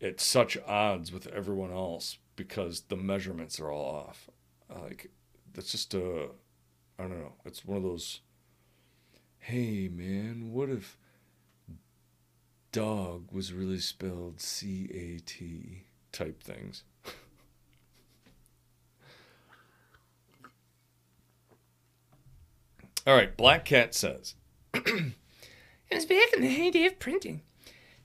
at 0.00 0.20
such 0.20 0.56
odds 0.66 1.12
with 1.12 1.26
everyone 1.28 1.72
else 1.72 2.18
because 2.36 2.82
the 2.82 2.96
measurements 2.96 3.60
are 3.60 3.70
all 3.70 4.06
off? 4.08 4.30
Like, 4.74 5.10
that's 5.52 5.72
just 5.72 5.92
a, 5.94 6.28
I 6.98 7.02
don't 7.02 7.18
know. 7.18 7.34
It's 7.44 7.64
one 7.64 7.76
of 7.76 7.82
those. 7.82 8.20
Hey 9.38 9.88
man, 9.88 10.52
what 10.52 10.68
if 10.68 10.96
dog 12.72 13.32
was 13.32 13.52
really 13.52 13.80
spelled 13.80 14.40
C 14.40 14.88
A 14.92 15.18
T 15.24 15.84
type 16.12 16.42
things. 16.42 16.84
All 23.06 23.14
right, 23.16 23.36
Black 23.36 23.64
Cat 23.64 23.94
says. 23.94 24.34
it 24.74 25.14
was 25.90 26.06
back 26.06 26.32
in 26.34 26.42
the 26.42 26.48
heyday 26.48 26.84
of 26.86 26.98
printing. 26.98 27.42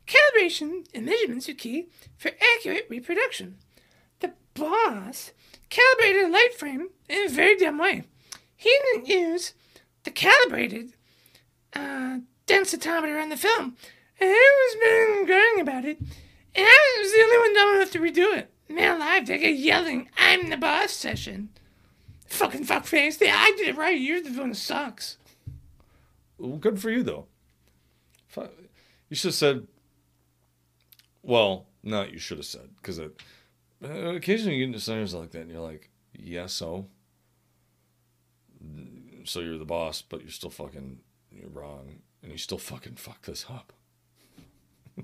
Calibration 0.07 0.85
and 0.93 1.05
measurements 1.05 1.49
are 1.49 1.53
key 1.53 1.89
for 2.17 2.31
accurate 2.55 2.87
reproduction. 2.89 3.57
The 4.19 4.33
boss 4.53 5.33
calibrated 5.69 6.23
a 6.23 6.29
light 6.29 6.53
frame 6.57 6.89
in 7.09 7.25
a 7.25 7.29
very 7.29 7.57
dumb 7.57 7.77
way. 7.79 8.03
He 8.55 8.75
didn't 8.93 9.07
use 9.07 9.53
the 10.03 10.11
calibrated 10.11 10.93
uh, 11.75 12.19
densitometer 12.47 13.21
on 13.21 13.29
the 13.29 13.37
film 13.37 13.75
and 14.19 14.29
was 14.29 14.75
been 14.75 15.25
going 15.27 15.59
about 15.61 15.85
it, 15.85 15.99
and 15.99 16.09
I 16.67 16.99
was 17.01 17.11
the 17.11 17.23
only 17.23 17.37
one 17.37 17.53
dumb 17.53 17.75
enough 17.75 17.91
to 17.91 17.99
redo 17.99 18.37
it. 18.37 18.49
Man 18.69 18.97
alive, 18.97 19.27
they 19.27 19.37
get 19.37 19.55
yelling, 19.55 20.09
I'm 20.17 20.49
the 20.49 20.57
boss 20.57 20.91
session. 20.91 21.49
Fucking 22.27 22.65
fuckface. 22.65 23.21
Yeah, 23.21 23.35
I 23.37 23.51
did 23.57 23.67
it 23.67 23.77
right. 23.77 23.99
You're 23.99 24.21
the 24.21 24.31
one 24.31 24.49
who 24.49 24.53
sucks. 24.55 25.17
Well, 26.39 26.57
good 26.57 26.81
for 26.81 26.89
you, 26.89 27.03
though. 27.03 27.27
You 28.35 29.15
should 29.15 29.27
have 29.27 29.35
said, 29.35 29.67
well, 31.21 31.67
not 31.83 32.11
you 32.11 32.17
should 32.17 32.37
have 32.39 32.47
said, 32.47 32.69
because 32.77 32.99
uh, 32.99 33.09
occasionally 33.83 34.55
you 34.55 34.65
get 34.65 34.69
into 34.69 34.79
scenarios 34.79 35.13
like 35.13 35.29
that, 35.31 35.41
and 35.41 35.51
you're 35.51 35.61
like, 35.61 35.91
yeah, 36.17 36.47
so? 36.47 36.87
So 39.25 39.41
you're 39.41 39.59
the 39.59 39.65
boss, 39.65 40.01
but 40.01 40.21
you're 40.21 40.31
still 40.31 40.49
fucking, 40.49 40.97
you're 41.33 41.49
wrong, 41.49 41.99
and 42.21 42.31
you 42.31 42.37
still 42.37 42.57
fucking 42.57 42.95
fuck 42.95 43.23
this 43.23 43.45
up. 43.49 43.73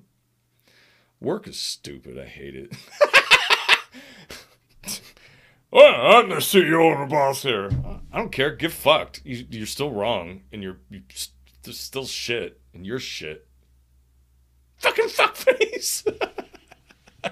Work 1.20 1.48
is 1.48 1.60
stupid. 1.60 2.18
I 2.20 2.26
hate 2.26 2.56
it. 2.56 2.76
well, 5.72 6.18
I'm 6.18 6.30
the 6.30 6.36
CEO 6.36 6.94
and 6.94 7.04
the 7.04 7.14
boss 7.14 7.44
here. 7.44 7.70
I 8.12 8.18
don't 8.18 8.32
care. 8.32 8.56
Get 8.56 8.72
fucked. 8.72 9.22
You, 9.24 9.64
are 9.64 9.66
still 9.66 9.92
wrong, 9.92 10.44
and 10.52 10.64
you're, 10.64 10.80
you're 10.90 11.02
still 11.72 12.06
shit, 12.06 12.62
and 12.74 12.86
you're 12.86 13.00
shit. 13.00 13.48
Fucking 14.78 15.08
fuckface. 15.08 16.08
I 17.24 17.32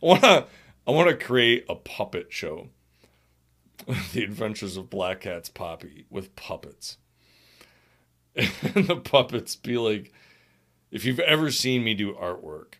wanna, 0.00 0.46
I 0.90 0.92
wanna 0.92 1.14
create 1.14 1.66
a 1.68 1.76
puppet 1.76 2.32
show. 2.32 2.70
the 4.12 4.24
Adventures 4.24 4.76
of 4.76 4.90
Black 4.90 5.20
Cat's 5.20 5.48
Poppy 5.48 6.04
with 6.10 6.34
puppets. 6.34 6.98
and 8.34 8.88
the 8.88 8.96
puppets 8.96 9.54
be 9.54 9.78
like 9.78 10.12
if 10.90 11.04
you've 11.04 11.20
ever 11.20 11.52
seen 11.52 11.84
me 11.84 11.94
do 11.94 12.12
artwork 12.12 12.74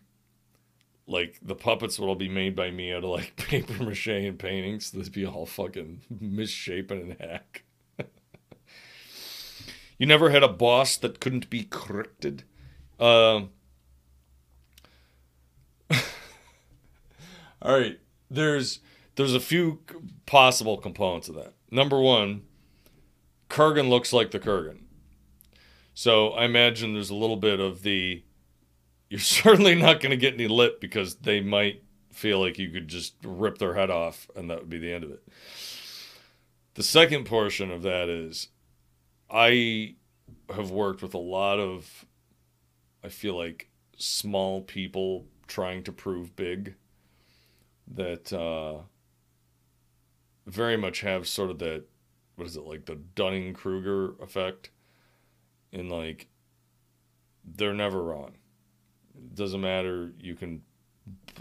like 1.07 1.39
the 1.41 1.55
puppets 1.55 1.97
will 1.97 2.15
be 2.15 2.27
made 2.27 2.53
by 2.53 2.69
me 2.69 2.91
out 2.91 3.05
of 3.05 3.11
like 3.11 3.33
paper 3.37 3.81
mache 3.81 4.09
and 4.09 4.37
paintings. 4.37 4.91
They'd 4.91 5.09
be 5.09 5.25
all 5.25 5.45
fucking 5.45 6.01
misshapen 6.19 6.99
and 6.99 7.15
hack. 7.17 7.63
you 9.97 10.05
never 10.05 10.31
had 10.31 10.43
a 10.43 10.49
boss 10.49 10.97
that 10.97 11.21
couldn't 11.21 11.49
be 11.49 11.63
corrected. 11.63 12.43
Um. 12.99 13.51
all 17.61 17.79
right, 17.79 18.00
there's 18.31 18.79
there's 19.15 19.35
a 19.35 19.39
few 19.39 19.79
possible 20.25 20.77
components 20.77 21.27
of 21.27 21.35
that. 21.35 21.53
Number 21.69 21.99
one, 21.99 22.43
Kurgan 23.49 23.89
looks 23.89 24.13
like 24.13 24.31
the 24.31 24.39
Kurgan. 24.39 24.83
So 25.93 26.29
I 26.29 26.45
imagine 26.45 26.93
there's 26.93 27.09
a 27.09 27.15
little 27.15 27.35
bit 27.35 27.59
of 27.59 27.83
the 27.83 28.23
you're 29.09 29.19
certainly 29.43 29.75
not 29.75 29.99
going 29.99 30.11
to 30.11 30.17
get 30.17 30.33
any 30.33 30.47
lip 30.47 30.79
because 30.79 31.15
they 31.15 31.41
might 31.41 31.83
feel 32.11 32.39
like 32.39 32.57
you 32.57 32.69
could 32.69 32.87
just 32.87 33.15
rip 33.23 33.57
their 33.57 33.73
head 33.75 33.89
off 33.89 34.29
and 34.35 34.49
that 34.49 34.59
would 34.59 34.69
be 34.69 34.79
the 34.79 34.93
end 34.93 35.03
of 35.03 35.11
it. 35.11 35.23
The 36.75 36.83
second 36.83 37.25
portion 37.25 37.71
of 37.71 37.81
that 37.83 38.07
is 38.09 38.47
I 39.29 39.95
have 40.53 40.71
worked 40.71 41.01
with 41.01 41.13
a 41.13 41.19
lot 41.19 41.59
of 41.59 42.05
I 43.03 43.09
feel 43.09 43.37
like 43.37 43.69
small 43.97 44.61
people 44.61 45.25
trying 45.47 45.83
to 45.83 45.91
prove 45.91 46.35
big 46.35 46.75
that 47.95 48.31
uh 48.33 48.79
very 50.45 50.77
much 50.77 51.01
have 51.01 51.27
sort 51.27 51.49
of 51.49 51.59
that 51.59 51.83
what 52.35 52.47
is 52.47 52.57
it 52.57 52.63
like 52.63 52.85
the 52.85 52.95
Dunning 52.95 53.53
Kruger 53.53 54.15
effect 54.21 54.71
in 55.71 55.89
like 55.89 56.27
they're 57.43 57.73
never 57.73 58.01
wrong. 58.03 58.33
Doesn't 59.33 59.61
matter 59.61 60.11
you 60.19 60.35
can 60.35 60.61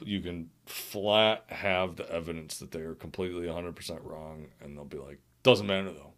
you 0.04 0.20
can 0.20 0.50
flat 0.66 1.44
have 1.48 1.96
the 1.96 2.10
evidence 2.10 2.58
that 2.58 2.70
they 2.70 2.80
are 2.80 2.94
completely 2.94 3.46
100% 3.46 4.04
wrong 4.04 4.46
and 4.60 4.76
they'll 4.76 4.84
be 4.84 4.98
like 4.98 5.20
doesn't 5.42 5.66
matter 5.66 5.92
though. 5.92 6.12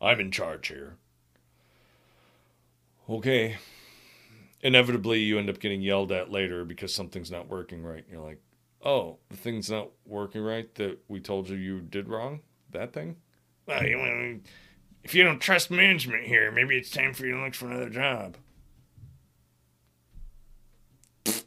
I'm 0.00 0.20
in 0.20 0.30
charge 0.30 0.68
here. 0.68 0.96
Okay. 3.08 3.56
Inevitably 4.60 5.20
you 5.20 5.38
end 5.38 5.50
up 5.50 5.60
getting 5.60 5.82
yelled 5.82 6.12
at 6.12 6.30
later 6.30 6.64
because 6.64 6.94
something's 6.94 7.30
not 7.30 7.48
working 7.48 7.82
right. 7.82 8.04
You're 8.10 8.22
like 8.22 8.40
oh 8.82 9.18
the 9.28 9.36
thing's 9.36 9.70
not 9.70 9.88
working 10.04 10.42
right 10.42 10.74
that 10.76 10.98
we 11.08 11.20
told 11.20 11.48
you 11.48 11.56
you 11.56 11.80
did 11.80 12.08
wrong 12.08 12.40
that 12.70 12.92
thing 12.92 13.16
well 13.66 13.82
you 13.84 13.96
know, 13.96 14.38
if 15.02 15.14
you 15.14 15.24
don't 15.24 15.40
trust 15.40 15.70
management 15.70 16.24
here 16.24 16.50
maybe 16.50 16.76
it's 16.76 16.90
time 16.90 17.12
for 17.12 17.26
you 17.26 17.32
to 17.32 17.42
look 17.42 17.54
for 17.54 17.66
another 17.66 17.90
job 17.90 18.36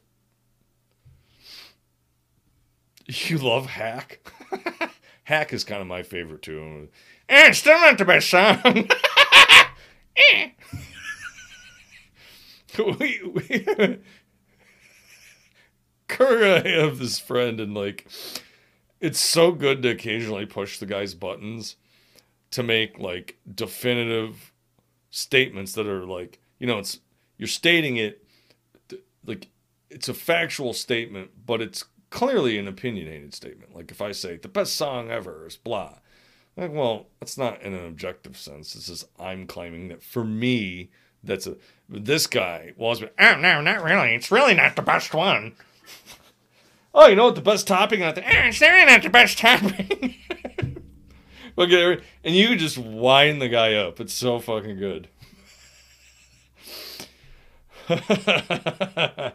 You 3.29 3.37
love 3.39 3.65
Hack? 3.65 4.19
Hack 5.23 5.53
is 5.53 5.63
kind 5.63 5.81
of 5.81 5.87
my 5.87 6.03
favorite 6.03 6.41
too. 6.41 6.87
Eh, 7.27 7.47
and 7.47 7.55
still 7.55 7.79
not 7.79 7.97
the 7.97 8.05
best 8.05 8.29
song. 8.29 8.59
Eh. 10.33 10.49
we, 12.77 13.21
we 13.33 13.97
Kurt, 16.11 16.65
I 16.65 16.69
have 16.69 16.99
this 16.99 17.19
friend, 17.19 17.59
and 17.59 17.73
like, 17.73 18.07
it's 18.99 19.19
so 19.19 19.51
good 19.51 19.81
to 19.81 19.89
occasionally 19.89 20.45
push 20.45 20.77
the 20.77 20.85
guy's 20.85 21.15
buttons 21.15 21.77
to 22.51 22.61
make 22.61 22.99
like 22.99 23.37
definitive 23.53 24.51
statements 25.09 25.73
that 25.73 25.87
are 25.87 26.05
like, 26.05 26.39
you 26.59 26.67
know, 26.67 26.79
it's 26.79 26.99
you're 27.37 27.47
stating 27.47 27.97
it 27.97 28.23
like 29.25 29.47
it's 29.89 30.09
a 30.09 30.13
factual 30.13 30.73
statement, 30.73 31.31
but 31.45 31.61
it's 31.61 31.85
clearly 32.09 32.57
an 32.57 32.67
opinionated 32.67 33.33
statement. 33.33 33.75
Like 33.75 33.89
if 33.89 34.01
I 34.01 34.11
say 34.11 34.37
the 34.37 34.47
best 34.47 34.75
song 34.75 35.09
ever 35.09 35.47
is 35.47 35.57
blah, 35.57 35.99
like 36.57 36.73
well, 36.73 37.07
that's 37.19 37.37
not 37.37 37.61
in 37.61 37.73
an 37.73 37.85
objective 37.85 38.37
sense. 38.37 38.75
It's 38.75 38.87
just 38.87 39.07
I'm 39.19 39.47
claiming 39.47 39.87
that 39.87 40.03
for 40.03 40.23
me, 40.23 40.91
that's 41.23 41.47
a 41.47 41.55
this 41.89 42.27
guy 42.27 42.73
was 42.77 43.01
oh 43.01 43.35
no, 43.35 43.61
not 43.61 43.83
really. 43.83 44.13
It's 44.13 44.31
really 44.31 44.53
not 44.53 44.75
the 44.75 44.81
best 44.81 45.13
one. 45.13 45.53
oh, 46.93 47.07
you 47.07 47.15
know 47.15 47.25
what 47.25 47.35
the 47.35 47.41
best 47.41 47.67
topping 47.67 48.03
on 48.03 48.15
the 48.15 48.21
oh, 48.21 48.27
eh, 48.27 48.47
it's 48.47 48.61
really 48.61 48.85
not 48.85 49.01
the 49.03 49.09
best 49.09 49.37
topping. 49.37 50.15
okay, 51.57 51.99
and 52.23 52.35
you 52.35 52.55
just 52.55 52.77
wind 52.77 53.41
the 53.41 53.49
guy 53.49 53.73
up. 53.75 53.99
It's 53.99 54.13
so 54.13 54.39
fucking 54.39 54.77
good. 54.77 55.07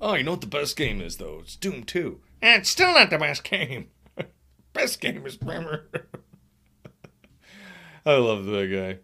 oh, 0.00 0.14
you 0.14 0.24
know 0.24 0.32
what 0.32 0.40
the 0.40 0.46
best 0.46 0.76
game 0.76 1.00
is 1.00 1.16
though? 1.16 1.40
It's 1.42 1.56
Doom 1.56 1.84
2. 1.84 2.20
And 2.42 2.60
it's 2.60 2.70
still 2.70 2.92
not 2.92 3.10
the 3.10 3.18
best 3.18 3.44
game. 3.44 3.88
best 4.72 5.00
game 5.00 5.24
is 5.26 5.36
Primer. 5.36 5.88
I 8.04 8.14
love 8.16 8.44
that 8.46 8.98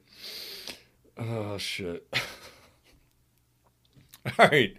guy. 1.16 1.22
Oh 1.22 1.57
shit. 1.57 2.07
All 4.38 4.49
right. 4.49 4.77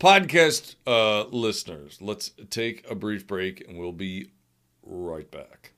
Podcast 0.00 0.74
uh, 0.86 1.24
listeners, 1.28 1.98
let's 2.00 2.32
take 2.50 2.88
a 2.90 2.94
brief 2.94 3.26
break 3.26 3.64
and 3.68 3.78
we'll 3.78 3.92
be 3.92 4.32
right 4.82 5.30
back. 5.30 5.72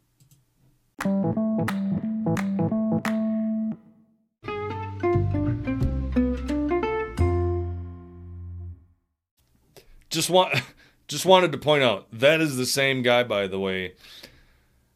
just 10.15 10.31
want 10.31 10.55
just 11.09 11.27
wanted 11.27 11.53
to 11.53 11.59
point 11.59 11.83
out 11.83 12.07
that 12.13 12.41
is 12.41 12.57
the 12.57 12.65
same 12.65 13.03
guy 13.03 13.23
by 13.23 13.47
the 13.47 13.59
way 13.59 13.93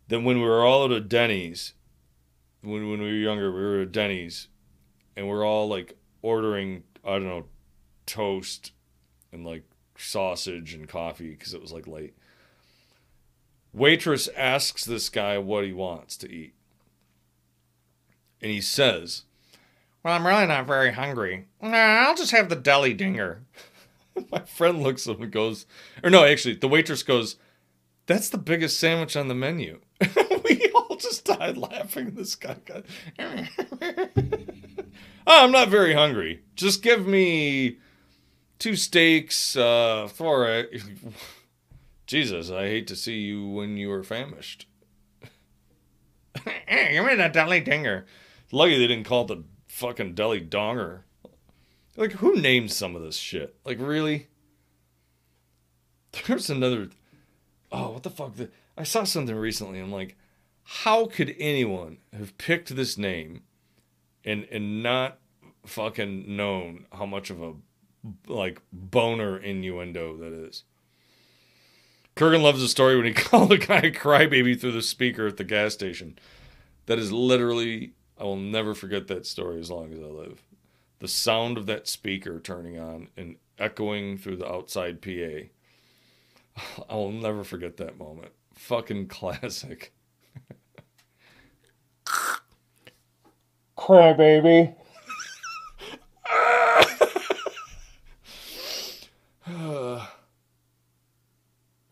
that 0.07 0.21
when 0.21 0.41
we 0.41 0.47
were 0.47 0.65
all 0.65 0.85
at 0.85 0.91
a 0.93 1.01
Denny's 1.01 1.75
when 2.63 2.89
when 2.89 3.03
we 3.03 3.09
were 3.09 3.19
younger 3.19 3.53
we 3.53 3.61
were 3.61 3.83
at 3.83 3.93
Denny's 3.93 4.49
and 5.17 5.29
we're 5.29 5.45
all 5.45 5.69
like 5.69 5.99
ordering 6.23 6.85
I 7.05 7.15
don't 7.15 7.25
know 7.25 7.45
toast 8.09 8.73
and 9.33 9.47
like 9.47 9.63
sausage 9.97 10.75
and 10.75 10.89
coffee 10.89 11.31
because 11.31 11.55
it 11.55 11.61
was 11.61 11.73
like 11.73 11.87
late 11.87 12.15
waitress 13.73 14.29
asks 14.37 14.85
this 14.85 15.09
guy 15.09 15.39
what 15.39 15.65
he 15.65 15.73
wants 15.73 16.17
to 16.17 16.31
eat 16.31 16.55
and 18.41 18.51
he 18.51 18.61
says 18.61 19.25
well 20.03 20.15
i'm 20.15 20.27
really 20.27 20.47
not 20.47 20.67
very 20.67 20.93
hungry 20.93 21.47
nah, 21.61 22.07
i'll 22.07 22.15
just 22.15 22.33
have 22.33 22.49
the 22.49 22.57
deli 22.57 22.95
dinger 22.95 23.43
My 24.33 24.41
friend 24.41 24.83
looks 24.83 25.07
at 25.07 25.17
him 25.17 25.23
and 25.23 25.33
goes, 25.33 25.67
or 26.03 26.11
no, 26.11 26.25
actually, 26.25 26.55
the 26.55 26.69
waitress 26.69 27.03
goes, 27.03 27.37
That's 28.07 28.29
the 28.29 28.39
biggest 28.39 28.79
sandwich 28.79 29.17
on 29.17 29.29
the 29.29 29.35
menu. 29.35 29.81
we 30.49 30.71
all 30.75 30.97
just 30.97 31.25
died 31.25 31.57
laughing. 31.57 32.15
This 32.15 32.35
guy 32.35 32.57
got, 32.65 32.85
oh, 35.27 35.45
I'm 35.45 35.53
not 35.53 35.69
very 35.69 35.95
hungry. 35.95 36.43
Just 36.55 36.83
give 36.83 37.07
me 37.07 37.79
two 38.59 38.77
steaks, 38.77 39.57
uh, 39.57 40.09
four. 40.09 40.67
Jesus, 42.07 42.51
I 42.51 42.63
hate 42.63 42.87
to 42.89 42.97
see 42.97 43.19
you 43.19 43.47
when 43.47 43.77
you 43.77 43.91
are 43.93 44.03
famished. 44.03 44.67
give 46.45 47.05
me 47.05 47.15
that 47.15 47.33
deli 47.33 47.61
dinger. 47.61 48.07
Lucky 48.51 48.79
they 48.79 48.87
didn't 48.87 49.05
call 49.05 49.25
it 49.25 49.29
the 49.29 49.45
fucking 49.69 50.15
deli 50.15 50.41
donger. 50.41 51.01
Like, 51.97 52.13
who 52.13 52.37
names 52.37 52.75
some 52.75 52.95
of 52.97 53.03
this 53.03 53.17
shit? 53.17 53.57
Like, 53.65 53.79
really? 53.81 54.29
There's 56.27 56.49
another. 56.49 56.89
Oh, 57.71 57.91
what 57.91 58.03
the 58.05 58.11
fuck? 58.11 58.33
I 58.77 58.85
saw 58.85 59.05
something 59.05 59.37
recently. 59.37 59.81
I'm 59.81 59.93
like, 59.93 60.17
how 60.63 61.07
could 61.07 61.35
anyone 61.39 61.99
have 62.17 62.39
picked 62.39 62.75
this 62.75 62.97
name 62.97 63.43
and 64.25 64.47
and 64.51 64.83
not 64.83 65.19
fucking 65.67 66.37
known 66.37 66.87
how 66.93 67.05
much 67.05 67.31
of 67.31 67.43
a 67.43 67.55
like 68.27 68.61
boner 68.73 69.39
innuendo 69.39 70.17
that 70.19 70.33
is? 70.33 70.65
Kurgan 72.17 72.43
loves 72.43 72.61
the 72.61 72.69
story 72.69 72.97
when 72.97 73.07
he 73.07 73.13
called 73.15 73.53
a 73.53 73.59
guy 73.59 73.79
a 73.79 73.93
crybaby 73.93 74.61
through 74.61 74.73
the 74.73 74.83
speaker 74.83 75.27
at 75.27 75.37
the 75.37 75.45
gas 75.45 75.75
station. 75.75 76.19
That 76.87 76.99
is 76.99 77.13
literally, 77.13 77.93
I 78.19 78.25
will 78.25 78.37
never 78.37 78.75
forget 78.75 79.07
that 79.09 79.27
story 79.27 79.61
as 79.61 79.71
long 79.71 79.93
as 79.93 80.01
I 80.01 80.07
live 80.07 80.43
the 81.01 81.09
sound 81.09 81.57
of 81.57 81.67
that 81.67 81.87
speaker 81.89 82.41
turning 82.41 82.79
on 82.79 83.09
and 83.17 83.37
echoing 83.59 84.19
through 84.19 84.37
the 84.37 84.51
outside 84.51 85.01
PA. 85.01 85.49
I 86.91 86.95
will 86.95 87.13
never 87.13 87.45
forget 87.45 87.77
that 87.77 87.99
moment. 87.99 88.33
Fucking 88.55 89.09
classic. 89.09 89.93
Cry, 93.77 94.13
baby. 94.13 94.75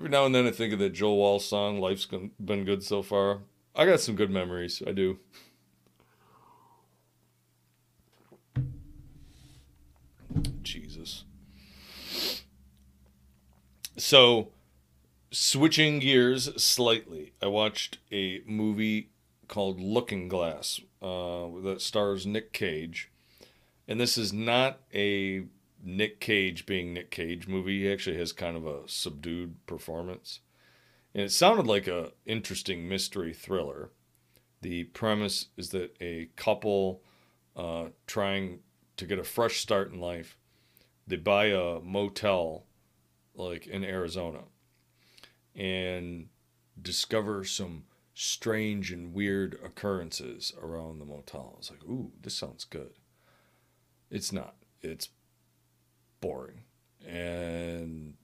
Every 0.07 0.17
now 0.17 0.25
and 0.25 0.33
then 0.33 0.47
I 0.47 0.53
think 0.53 0.73
of 0.73 0.79
that 0.79 0.93
Joe 0.93 1.15
Walsh 1.15 1.47
song, 1.47 1.81
Life's 1.81 2.07
Been 2.07 2.65
Good 2.65 2.85
So 2.85 3.03
Far. 3.03 3.41
I 3.75 3.87
got 3.87 3.99
some 3.99 4.15
good 4.15 4.31
memories. 4.31 4.81
I 4.87 4.93
do. 4.93 5.19
Jesus. 10.63 11.25
So, 13.97 14.53
switching 15.33 15.99
gears 15.99 16.55
slightly, 16.63 17.33
I 17.43 17.49
watched 17.49 17.99
a 18.13 18.43
movie 18.47 19.11
called 19.49 19.81
Looking 19.81 20.29
Glass 20.29 20.81
uh, 21.03 21.49
that 21.65 21.79
stars 21.81 22.25
Nick 22.25 22.53
Cage. 22.53 23.11
And 23.89 23.99
this 23.99 24.17
is 24.17 24.33
not 24.33 24.79
a 24.95 25.47
Nick 25.87 26.19
Cage 26.19 26.67
being 26.67 26.93
Nick 26.93 27.13
Cage 27.13 27.47
movie. 27.47 27.83
He 27.83 27.93
actually 27.93 28.19
has 28.19 28.33
kind 28.33 28.57
of 28.57 28.67
a 28.67 28.81
subdued 28.87 29.65
performance. 29.67 30.41
And 31.15 31.23
it 31.23 31.33
sounded 31.33 31.67
like 31.67 31.87
a 31.87 32.13
interesting 32.27 32.89
mystery 32.89 33.33
thriller. 33.33 33.91
The 34.63 34.85
premise 34.85 35.47
is 35.57 35.71
that 35.71 35.97
a 36.01 36.29
couple 36.35 37.03
uh, 37.55 37.87
trying 38.07 38.59
to 38.97 39.07
get 39.07 39.21
a 39.21 39.25
fresh 39.25 39.61
start 39.61 39.93
in 39.93 40.01
life, 40.01 40.37
they 41.07 41.17
buy 41.17 41.47
a 41.47 41.81
motel 41.81 42.65
like 43.37 43.67
in 43.67 43.85
Arizona 43.85 44.41
and 45.55 46.29
discover 46.81 47.45
some 47.45 47.85
strange 48.13 48.91
and 48.91 49.15
weird 49.15 49.59
occurrences 49.65 50.53
around 50.61 50.99
the 50.99 51.05
motel. 51.05 51.55
It's 51.59 51.71
like, 51.71 51.85
ooh, 51.85 52.11
this 52.23 52.35
sounds 52.35 52.65
good. 52.65 52.91
It's 54.11 54.33
not. 54.33 54.57
It's 54.83 55.09
boring 56.27 56.63
and 57.07 58.15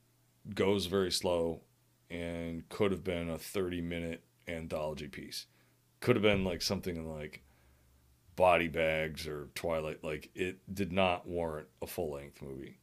goes 0.55 0.87
very 0.87 1.12
slow 1.12 1.61
and 2.11 2.69
could 2.69 2.91
have 2.91 3.05
been 3.05 3.31
a 3.31 3.38
30 3.38 3.81
minute 3.81 4.25
anthology 4.49 5.07
piece. 5.07 5.47
Could 6.01 6.17
have 6.17 6.23
been 6.23 6.45
like 6.45 6.62
something 6.62 7.09
like 7.09 7.43
Body 8.35 8.67
Bags 8.67 9.29
or 9.29 9.51
Twilight. 9.55 10.03
Like 10.03 10.31
it 10.35 10.59
did 10.73 10.93
not 10.93 11.29
warrant 11.29 11.69
a 11.81 11.87
full 11.87 12.12
length 12.12 12.43
movie. 12.43 12.79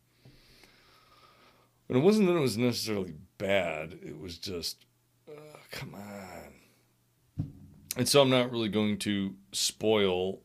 And 1.89 1.97
it 1.97 2.01
wasn't 2.01 2.27
that 2.27 2.35
it 2.35 2.41
was 2.41 2.57
necessarily 2.57 3.15
bad, 3.39 3.97
it 4.05 4.19
was 4.19 4.37
just, 4.37 4.85
uh, 5.27 5.57
come 5.71 5.95
on. 5.95 7.47
And 7.97 8.07
so 8.07 8.21
I'm 8.21 8.29
not 8.29 8.51
really 8.51 8.69
going 8.69 8.99
to 8.99 9.33
spoil 9.51 10.41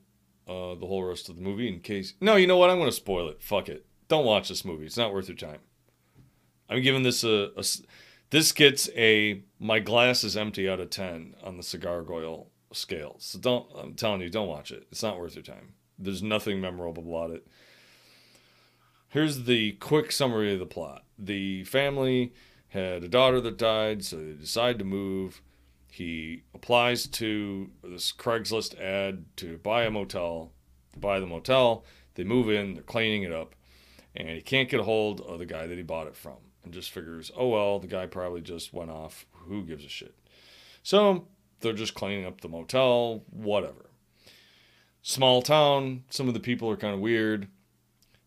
uh, 0.49 0.75
the 0.75 0.87
whole 0.87 1.05
rest 1.05 1.29
of 1.29 1.37
the 1.37 1.43
movie 1.43 1.69
in 1.69 1.81
case. 1.81 2.15
No, 2.21 2.37
you 2.37 2.47
know 2.47 2.57
what? 2.57 2.71
I'm 2.71 2.79
going 2.79 2.89
to 2.89 2.97
spoil 2.97 3.29
it. 3.29 3.43
Fuck 3.43 3.69
it. 3.69 3.85
Don't 4.09 4.27
watch 4.27 4.49
this 4.49 4.65
movie. 4.65 4.87
It's 4.87 4.97
not 4.97 5.13
worth 5.13 5.29
your 5.29 5.37
time. 5.37 5.61
I'm 6.69 6.83
giving 6.83 7.03
this 7.03 7.25
a, 7.25 7.51
a 7.57 7.65
this 8.31 8.53
gets 8.53 8.89
a 8.97 9.43
my 9.59 9.79
glass 9.79 10.25
is 10.25 10.37
empty 10.37 10.69
out 10.69 10.81
of 10.81 10.91
10 10.91 11.37
on 11.43 11.57
the 11.57 11.63
cigar 11.63 12.03
goyle 12.03 12.51
scale. 12.73 13.17
So 13.19 13.39
don't 13.39 13.67
I'm 13.77 13.95
telling 13.95 14.21
you 14.21 14.31
don't 14.31 14.49
watch 14.49 14.71
it. 14.71 14.87
It's 14.91 15.03
not 15.03 15.19
worth 15.19 15.35
your 15.35 15.45
time. 15.45 15.75
There's 15.99 16.23
nothing 16.23 16.61
memorable 16.61 17.03
about 17.03 17.35
it. 17.35 17.47
Here's 19.09 19.45
the 19.45 19.73
quick 19.73 20.11
summary 20.11 20.53
of 20.53 20.59
the 20.59 20.67
plot. 20.67 21.05
The 21.17 21.63
family 21.65 22.33
had 22.69 23.05
a 23.05 23.09
daughter 23.09 23.41
that 23.41 23.57
died, 23.57 24.05
so 24.05 24.17
they 24.17 24.33
decide 24.33 24.81
to 24.81 24.85
move. 24.85 25.41
He 25.89 26.43
applies 26.53 27.07
to 27.07 27.71
this 27.85 28.13
Craigslist 28.13 28.77
ad 28.81 29.27
to 29.37 29.59
buy 29.59 29.85
a 29.85 29.91
motel. 29.91 30.51
To 30.95 30.99
buy 30.99 31.21
the 31.21 31.27
motel, 31.27 31.85
they 32.17 32.25
move 32.25 32.51
in, 32.51 32.75
they're 32.75 32.83
cleaning 32.83 33.23
it 33.23 33.31
up, 33.31 33.55
and 34.15 34.29
he 34.29 34.41
can't 34.41 34.69
get 34.69 34.81
a 34.81 34.85
hold 34.85 35.21
of 35.21 35.39
the 35.39 35.47
guy 35.47 35.67
that 35.67 35.77
he 35.77 35.83
bought 35.83 36.07
it 36.07 36.17
from 36.17 36.37
and 36.63 36.73
just 36.73 36.91
figures, 36.91 37.31
oh 37.37 37.49
well, 37.49 37.79
the 37.79 37.87
guy 37.87 38.07
probably 38.07 38.41
just 38.41 38.73
went 38.73 38.91
off. 38.91 39.27
Who 39.49 39.65
gives 39.65 39.85
a 39.85 39.89
shit? 39.89 40.15
So 40.83 41.27
they're 41.61 41.73
just 41.73 41.95
cleaning 41.95 42.27
up 42.27 42.41
the 42.41 42.49
motel, 42.49 43.25
whatever. 43.31 43.91
Small 45.03 45.43
town, 45.43 46.05
some 46.11 46.29
of 46.29 46.35
the 46.35 46.41
people 46.41 46.71
are 46.71 46.77
kind 46.77 46.95
of 46.95 47.01
weird. 47.01 47.49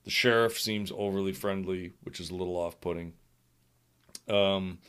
The 0.03 0.11
sheriff 0.11 0.59
seems 0.59 0.91
overly 0.95 1.33
friendly, 1.33 1.93
which 2.03 2.19
is 2.19 2.29
a 2.29 2.35
little 2.35 2.55
off 2.55 2.79
putting. 2.79 3.13
Um, 4.27 4.79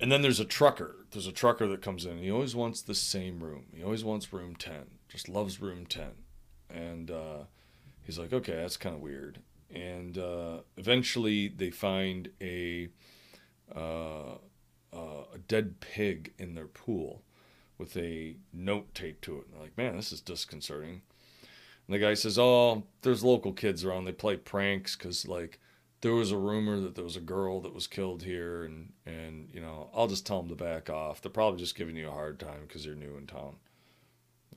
and 0.00 0.10
then 0.10 0.22
there's 0.22 0.40
a 0.40 0.44
trucker. 0.44 1.06
There's 1.12 1.26
a 1.26 1.32
trucker 1.32 1.66
that 1.68 1.82
comes 1.82 2.04
in. 2.04 2.18
He 2.18 2.30
always 2.30 2.56
wants 2.56 2.82
the 2.82 2.94
same 2.94 3.40
room. 3.40 3.66
He 3.74 3.82
always 3.82 4.04
wants 4.04 4.32
room 4.32 4.56
10. 4.56 4.86
Just 5.08 5.28
loves 5.28 5.60
room 5.60 5.86
10. 5.86 6.08
And 6.68 7.10
uh, 7.10 7.44
he's 8.04 8.18
like, 8.18 8.32
okay, 8.32 8.54
that's 8.54 8.76
kind 8.76 8.94
of 8.94 9.00
weird. 9.00 9.40
And 9.74 10.16
uh, 10.16 10.58
eventually 10.76 11.48
they 11.48 11.70
find 11.70 12.30
a, 12.40 12.88
uh, 13.74 14.34
uh, 14.92 15.24
a 15.34 15.38
dead 15.48 15.80
pig 15.80 16.32
in 16.38 16.54
their 16.54 16.66
pool 16.66 17.22
with 17.76 17.96
a 17.96 18.36
note 18.52 18.94
taped 18.94 19.22
to 19.22 19.38
it. 19.38 19.46
And 19.46 19.54
they're 19.54 19.62
like, 19.62 19.76
man, 19.76 19.96
this 19.96 20.12
is 20.12 20.20
disconcerting. 20.20 21.02
And 21.86 21.94
the 21.94 21.98
guy 21.98 22.14
says, 22.14 22.38
oh, 22.38 22.84
there's 23.02 23.24
local 23.24 23.52
kids 23.52 23.84
around. 23.84 24.04
They 24.04 24.12
play 24.12 24.36
pranks 24.36 24.96
because, 24.96 25.26
like, 25.26 25.58
there 26.04 26.12
was 26.12 26.32
a 26.32 26.36
rumor 26.36 26.80
that 26.80 26.94
there 26.94 27.04
was 27.04 27.16
a 27.16 27.20
girl 27.20 27.60
that 27.62 27.72
was 27.72 27.86
killed 27.86 28.22
here, 28.22 28.64
and 28.64 28.92
and 29.06 29.48
you 29.54 29.60
know, 29.60 29.88
I'll 29.94 30.06
just 30.06 30.26
tell 30.26 30.42
them 30.42 30.50
to 30.50 30.54
back 30.54 30.90
off. 30.90 31.22
They're 31.22 31.30
probably 31.30 31.58
just 31.58 31.76
giving 31.76 31.96
you 31.96 32.08
a 32.08 32.12
hard 32.12 32.38
time 32.38 32.60
because 32.68 32.84
you're 32.84 32.94
new 32.94 33.16
in 33.16 33.26
town. 33.26 33.56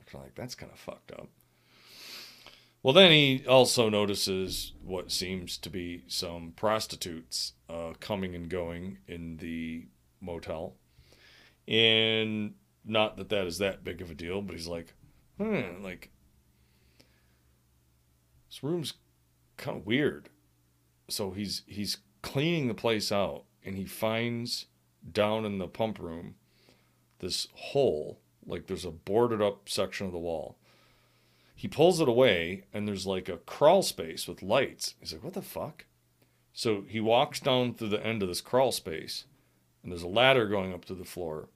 Kind 0.04 0.16
of 0.16 0.20
like 0.24 0.34
that's 0.34 0.54
kind 0.54 0.70
of 0.70 0.78
fucked 0.78 1.10
up. 1.12 1.28
Well, 2.82 2.94
then 2.94 3.10
he 3.10 3.44
also 3.46 3.88
notices 3.88 4.72
what 4.82 5.10
seems 5.10 5.58
to 5.58 5.70
be 5.70 6.04
some 6.06 6.52
prostitutes 6.54 7.54
uh, 7.68 7.94
coming 8.00 8.34
and 8.34 8.48
going 8.48 8.98
in 9.08 9.38
the 9.38 9.86
motel, 10.20 10.74
and 11.66 12.54
not 12.84 13.16
that 13.16 13.28
that 13.30 13.46
is 13.46 13.58
that 13.58 13.84
big 13.84 14.00
of 14.00 14.10
a 14.10 14.14
deal, 14.14 14.40
but 14.42 14.54
he's 14.54 14.68
like, 14.68 14.94
hmm, 15.38 15.82
like 15.82 16.10
this 18.48 18.62
room's 18.62 18.94
kind 19.56 19.78
of 19.78 19.86
weird. 19.86 20.28
So 21.08 21.32
he's 21.32 21.62
he's 21.66 21.98
cleaning 22.22 22.68
the 22.68 22.74
place 22.74 23.12
out 23.12 23.44
and 23.64 23.76
he 23.76 23.84
finds 23.84 24.66
down 25.12 25.44
in 25.44 25.58
the 25.58 25.68
pump 25.68 25.98
room 25.98 26.34
this 27.20 27.48
hole 27.54 28.20
like 28.46 28.66
there's 28.66 28.84
a 28.84 28.90
boarded 28.90 29.40
up 29.40 29.68
section 29.68 30.06
of 30.06 30.12
the 30.12 30.18
wall 30.18 30.57
he 31.58 31.66
pulls 31.66 32.00
it 32.00 32.08
away 32.08 32.64
and 32.72 32.86
there's 32.86 33.06
like 33.06 33.28
a 33.28 33.38
crawl 33.38 33.82
space 33.82 34.28
with 34.28 34.42
lights 34.42 34.94
he's 35.00 35.12
like 35.12 35.24
what 35.24 35.34
the 35.34 35.42
fuck 35.42 35.84
so 36.52 36.84
he 36.86 37.00
walks 37.00 37.40
down 37.40 37.74
through 37.74 37.88
the 37.88 38.06
end 38.06 38.22
of 38.22 38.28
this 38.28 38.40
crawl 38.40 38.70
space 38.70 39.24
and 39.82 39.90
there's 39.90 40.02
a 40.02 40.08
ladder 40.08 40.46
going 40.46 40.72
up 40.72 40.84
to 40.84 40.94
the 40.94 41.04
floor 41.04 41.48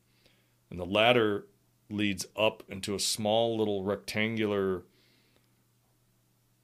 and 0.70 0.80
the 0.80 0.84
ladder 0.84 1.46
leads 1.88 2.26
up 2.36 2.62
into 2.68 2.94
a 2.94 3.00
small 3.00 3.56
little 3.56 3.84
rectangular 3.84 4.82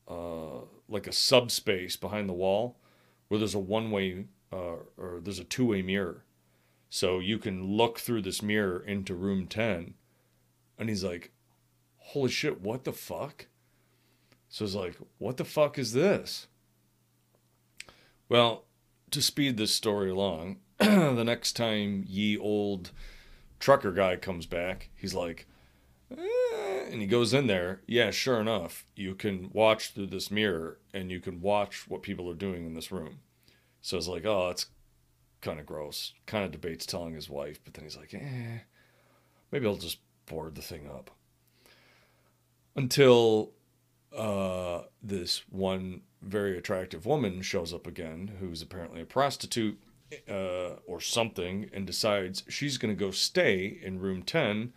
uh, 0.08 0.62
like 0.88 1.06
a 1.06 1.12
subspace 1.12 1.96
behind 1.96 2.28
the 2.28 2.34
wall 2.34 2.76
where 3.28 3.38
there's 3.38 3.54
a 3.54 3.58
one 3.58 3.90
way 3.90 4.24
uh, 4.52 4.76
or 4.96 5.20
there's 5.22 5.38
a 5.38 5.44
two 5.44 5.66
way 5.66 5.82
mirror. 5.82 6.24
So 6.90 7.18
you 7.18 7.38
can 7.38 7.76
look 7.76 7.98
through 7.98 8.22
this 8.22 8.42
mirror 8.42 8.82
into 8.82 9.14
room 9.14 9.46
10. 9.46 9.94
And 10.78 10.88
he's 10.88 11.04
like, 11.04 11.32
holy 12.08 12.30
shit, 12.30 12.62
what 12.62 12.84
the 12.84 12.92
fuck? 12.92 13.46
So 14.48 14.64
it's 14.64 14.74
like, 14.74 14.96
what 15.18 15.36
the 15.36 15.44
fuck 15.44 15.78
is 15.78 15.92
this? 15.92 16.46
Well, 18.30 18.64
to 19.10 19.20
speed 19.20 19.58
this 19.58 19.74
story 19.74 20.10
along, 20.10 20.56
the 20.78 21.22
next 21.22 21.52
time 21.52 22.04
ye 22.08 22.38
old 22.38 22.92
trucker 23.60 23.92
guy 23.92 24.16
comes 24.16 24.46
back, 24.46 24.88
he's 24.94 25.12
like, 25.12 25.46
eh, 26.10 26.88
and 26.90 27.02
he 27.02 27.06
goes 27.06 27.34
in 27.34 27.46
there. 27.46 27.82
Yeah, 27.86 28.10
sure 28.10 28.40
enough, 28.40 28.86
you 28.96 29.14
can 29.14 29.50
watch 29.52 29.90
through 29.90 30.06
this 30.06 30.30
mirror 30.30 30.78
and 30.94 31.10
you 31.10 31.20
can 31.20 31.42
watch 31.42 31.86
what 31.88 32.02
people 32.02 32.30
are 32.30 32.34
doing 32.34 32.64
in 32.64 32.72
this 32.72 32.90
room. 32.90 33.18
So 33.82 33.98
it's 33.98 34.08
like, 34.08 34.24
oh, 34.24 34.48
that's 34.48 34.66
kind 35.42 35.60
of 35.60 35.66
gross. 35.66 36.14
Kind 36.24 36.46
of 36.46 36.52
debates 36.52 36.86
telling 36.86 37.14
his 37.14 37.28
wife, 37.28 37.60
but 37.64 37.74
then 37.74 37.84
he's 37.84 37.98
like, 37.98 38.14
eh, 38.14 38.60
maybe 39.52 39.66
I'll 39.66 39.76
just 39.76 39.98
board 40.24 40.54
the 40.54 40.62
thing 40.62 40.88
up. 40.88 41.10
Until 42.78 43.50
uh, 44.16 44.82
this 45.02 45.42
one 45.50 46.02
very 46.22 46.56
attractive 46.56 47.06
woman 47.06 47.42
shows 47.42 47.74
up 47.74 47.88
again, 47.88 48.36
who's 48.38 48.62
apparently 48.62 49.00
a 49.00 49.04
prostitute 49.04 49.80
uh, 50.30 50.76
or 50.86 51.00
something, 51.00 51.68
and 51.72 51.88
decides 51.88 52.44
she's 52.48 52.78
going 52.78 52.96
to 52.96 53.04
go 53.04 53.10
stay 53.10 53.80
in 53.82 53.98
room 53.98 54.22
10. 54.22 54.72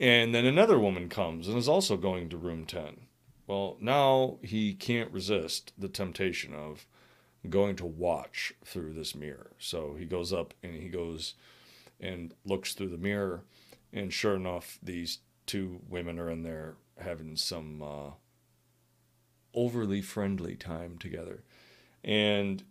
And 0.00 0.34
then 0.34 0.44
another 0.44 0.76
woman 0.76 1.08
comes 1.08 1.46
and 1.46 1.56
is 1.56 1.68
also 1.68 1.96
going 1.96 2.30
to 2.30 2.36
room 2.36 2.64
10. 2.66 3.02
Well, 3.46 3.76
now 3.80 4.38
he 4.42 4.74
can't 4.74 5.12
resist 5.12 5.72
the 5.78 5.88
temptation 5.88 6.52
of 6.52 6.84
going 7.48 7.76
to 7.76 7.86
watch 7.86 8.52
through 8.64 8.94
this 8.94 9.14
mirror. 9.14 9.52
So 9.56 9.94
he 9.96 10.04
goes 10.04 10.32
up 10.32 10.52
and 10.64 10.74
he 10.74 10.88
goes 10.88 11.34
and 12.00 12.34
looks 12.44 12.74
through 12.74 12.88
the 12.88 12.98
mirror, 12.98 13.44
and 13.92 14.12
sure 14.12 14.34
enough, 14.34 14.80
these 14.82 15.18
two 15.46 15.80
women 15.88 16.18
are 16.18 16.28
in 16.28 16.42
there 16.42 16.74
having 17.02 17.36
some 17.36 17.82
uh, 17.82 18.10
overly 19.54 20.02
friendly 20.02 20.56
time 20.56 20.98
together. 20.98 21.42
And 22.02 22.64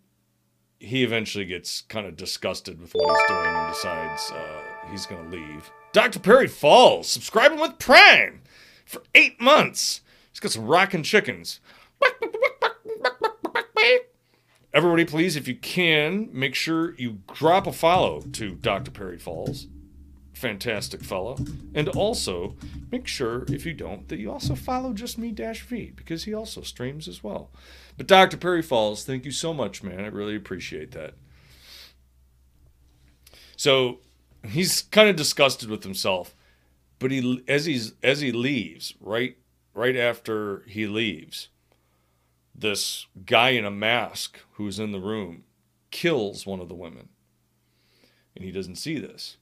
he 0.79 1.03
eventually 1.03 1.45
gets 1.45 1.81
kind 1.81 2.07
of 2.07 2.15
disgusted 2.15 2.79
with 2.79 2.91
what 2.93 3.17
he's 3.17 3.27
doing 3.27 3.55
and 3.55 3.73
decides 3.73 4.31
uh, 4.31 4.61
he's 4.89 5.05
going 5.05 5.29
to 5.29 5.37
leave. 5.37 5.71
Dr. 5.91 6.19
Perry 6.19 6.47
Falls, 6.47 7.07
subscribing 7.09 7.59
with 7.59 7.79
Prime 7.79 8.41
for 8.85 9.01
eight 9.13 9.41
months. 9.41 10.01
He's 10.31 10.39
got 10.39 10.51
some 10.51 10.65
rockin' 10.65 11.03
chickens. 11.03 11.59
Everybody, 14.71 15.03
please, 15.05 15.35
if 15.35 15.47
you 15.47 15.55
can, 15.55 16.29
make 16.31 16.53
sure 16.53 16.93
you 16.95 17.19
drop 17.33 17.65
a 17.65 17.71
follow 17.71 18.21
to 18.21 18.53
Dr. 18.53 18.91
Perry 18.91 19.17
Falls. 19.17 19.67
Fantastic 20.39 21.03
fellow. 21.03 21.37
And 21.75 21.89
also, 21.89 22.55
make 22.93 23.07
sure, 23.07 23.43
if 23.49 23.65
you 23.65 23.73
don't, 23.73 24.07
that 24.07 24.19
you 24.19 24.31
also 24.31 24.55
follow 24.55 24.93
Just 24.93 25.17
Me 25.17 25.33
Dash 25.33 25.61
V, 25.63 25.91
because 25.93 26.23
he 26.23 26.33
also 26.33 26.61
streams 26.61 27.09
as 27.09 27.21
well. 27.21 27.51
But 27.97 28.07
Dr. 28.07 28.37
Perry 28.37 28.61
Falls, 28.61 29.03
thank 29.03 29.25
you 29.25 29.31
so 29.31 29.53
much, 29.53 29.83
man. 29.83 29.99
I 29.99 30.07
really 30.07 30.37
appreciate 30.37 30.91
that. 30.91 31.15
So 33.57 33.99
he's 34.47 34.83
kind 34.83 35.09
of 35.09 35.17
disgusted 35.17 35.69
with 35.69 35.83
himself, 35.83 36.33
but 36.99 37.11
he 37.11 37.43
as 37.45 37.65
he's 37.65 37.91
as 38.01 38.21
he 38.21 38.31
leaves, 38.31 38.93
right 39.01 39.35
right 39.73 39.97
after 39.97 40.63
he 40.67 40.87
leaves, 40.87 41.49
this 42.55 43.07
guy 43.25 43.49
in 43.49 43.65
a 43.65 43.71
mask 43.71 44.39
who's 44.53 44.79
in 44.79 44.93
the 44.93 45.01
room 45.01 45.43
kills 45.91 46.45
one 46.45 46.61
of 46.61 46.69
the 46.69 46.75
women. 46.75 47.09
And 48.37 48.45
he 48.45 48.53
doesn't 48.53 48.77
see 48.77 48.97
this. 48.97 49.35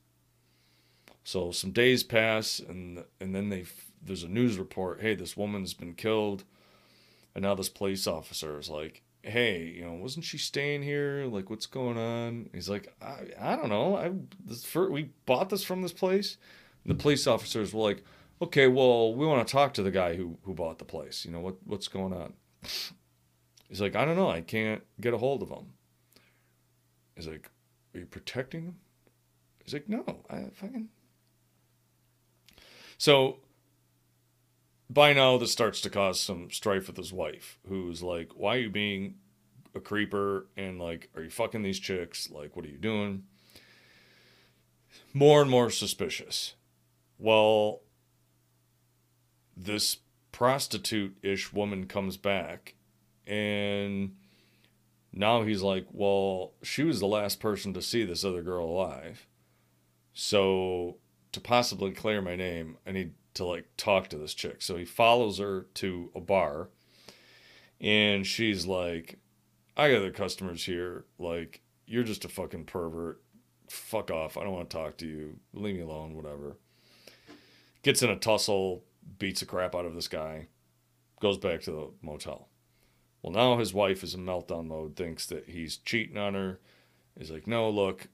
So 1.27 1.51
some 1.51 1.71
days 1.71 2.03
pass 2.03 2.61
and 2.61 3.03
and 3.19 3.35
then 3.35 3.49
they 3.49 3.65
there's 4.01 4.23
a 4.23 4.29
news 4.29 4.57
report, 4.57 5.01
hey, 5.01 5.13
this 5.13 5.35
woman's 5.35 5.73
been 5.73 5.93
killed. 5.93 6.45
And 7.35 7.43
now 7.43 7.53
this 7.53 7.67
police 7.67 8.07
officer 8.07 8.57
is 8.57 8.69
like, 8.69 9.01
hey, 9.23 9.65
you 9.65 9.85
know, 9.85 9.95
wasn't 9.95 10.23
she 10.23 10.37
staying 10.37 10.83
here? 10.83 11.25
Like, 11.29 11.49
what's 11.49 11.65
going 11.65 11.97
on? 11.97 12.49
He's 12.53 12.69
like, 12.69 12.95
I, 13.01 13.25
I 13.41 13.55
don't 13.57 13.67
know. 13.67 13.97
I 13.97 14.13
this 14.45 14.73
we 14.73 15.09
bought 15.25 15.49
this 15.49 15.65
from 15.65 15.81
this 15.81 15.91
place. 15.91 16.37
And 16.85 16.97
the 16.97 17.03
police 17.03 17.27
officers 17.27 17.73
were 17.73 17.83
like, 17.83 18.05
okay, 18.41 18.69
well, 18.69 19.13
we 19.13 19.27
want 19.27 19.45
to 19.45 19.51
talk 19.51 19.73
to 19.73 19.83
the 19.83 19.91
guy 19.91 20.15
who 20.15 20.37
who 20.43 20.53
bought 20.53 20.79
the 20.79 20.85
place. 20.85 21.25
You 21.25 21.31
know, 21.31 21.41
what 21.41 21.55
what's 21.65 21.89
going 21.89 22.13
on? 22.13 22.35
He's 23.67 23.81
like, 23.81 23.97
I 23.97 24.05
don't 24.05 24.15
know. 24.15 24.29
I 24.29 24.39
can't 24.39 24.81
get 25.01 25.13
a 25.13 25.17
hold 25.17 25.43
of 25.43 25.49
him. 25.49 25.73
He's 27.17 27.27
like, 27.27 27.49
are 27.93 27.99
you 27.99 28.05
protecting 28.05 28.63
him? 28.63 28.75
He's 29.61 29.73
like, 29.73 29.89
no, 29.89 30.23
I 30.29 30.45
fucking. 30.53 30.87
So 32.97 33.37
by 34.89 35.13
now 35.13 35.37
this 35.37 35.51
starts 35.51 35.81
to 35.81 35.89
cause 35.89 36.19
some 36.19 36.49
strife 36.49 36.87
with 36.87 36.97
his 36.97 37.13
wife, 37.13 37.59
who's 37.67 38.01
like, 38.01 38.35
"Why 38.35 38.55
are 38.55 38.61
you 38.61 38.69
being 38.69 39.19
a 39.75 39.79
creeper?" 39.79 40.47
And 40.57 40.79
like, 40.79 41.09
"Are 41.15 41.23
you 41.23 41.29
fucking 41.29 41.61
these 41.61 41.79
chicks? 41.79 42.29
Like, 42.29 42.55
what 42.55 42.65
are 42.65 42.69
you 42.69 42.77
doing?" 42.77 43.25
More 45.13 45.41
and 45.41 45.51
more 45.51 45.69
suspicious. 45.69 46.55
Well, 47.19 47.81
this 49.55 49.97
prostitute-ish 50.31 51.53
woman 51.53 51.87
comes 51.87 52.17
back, 52.17 52.75
and 53.25 54.15
now 55.11 55.43
he's 55.43 55.61
like, 55.61 55.85
"Well, 55.91 56.53
she 56.63 56.83
was 56.83 56.99
the 56.99 57.07
last 57.07 57.39
person 57.39 57.73
to 57.73 57.81
see 57.81 58.03
this 58.03 58.23
other 58.23 58.41
girl 58.41 58.65
alive, 58.65 59.27
so." 60.13 60.97
To 61.37 61.41
possibly 61.41 61.91
clear 61.91 62.19
my 62.19 62.35
name, 62.35 62.77
I 62.87 62.91
need 62.91 63.13
to 63.35 63.45
like 63.45 63.67
talk 63.77 64.07
to 64.07 64.17
this 64.17 64.33
chick. 64.33 64.63
So 64.63 64.75
he 64.75 64.85
follows 64.85 65.37
her 65.37 65.67
to 65.75 66.09
a 66.15 66.19
bar 66.19 66.69
and 67.79 68.25
she's 68.25 68.65
like, 68.65 69.19
I 69.77 69.91
got 69.91 69.97
other 69.97 70.09
customers 70.09 70.65
here. 70.65 71.05
Like, 71.19 71.61
you're 71.85 72.01
just 72.01 72.25
a 72.25 72.27
fucking 72.27 72.65
pervert. 72.65 73.21
Fuck 73.69 74.09
off. 74.09 74.35
I 74.35 74.43
don't 74.43 74.53
want 74.53 74.71
to 74.71 74.77
talk 74.77 74.97
to 74.97 75.05
you. 75.05 75.37
Leave 75.53 75.75
me 75.75 75.81
alone, 75.81 76.15
whatever. 76.15 76.57
Gets 77.83 78.01
in 78.01 78.09
a 78.09 78.15
tussle, 78.15 78.83
beats 79.19 79.41
the 79.41 79.45
crap 79.45 79.75
out 79.75 79.85
of 79.85 79.93
this 79.93 80.07
guy, 80.07 80.47
goes 81.21 81.37
back 81.37 81.61
to 81.61 81.71
the 81.71 81.89
motel. 82.01 82.47
Well, 83.21 83.31
now 83.31 83.59
his 83.59 83.75
wife 83.75 84.03
is 84.03 84.15
in 84.15 84.25
meltdown 84.25 84.65
mode, 84.65 84.95
thinks 84.95 85.27
that 85.27 85.49
he's 85.49 85.77
cheating 85.77 86.17
on 86.17 86.33
her. 86.33 86.59
He's 87.15 87.29
like, 87.29 87.45
no, 87.45 87.69
look. 87.69 88.07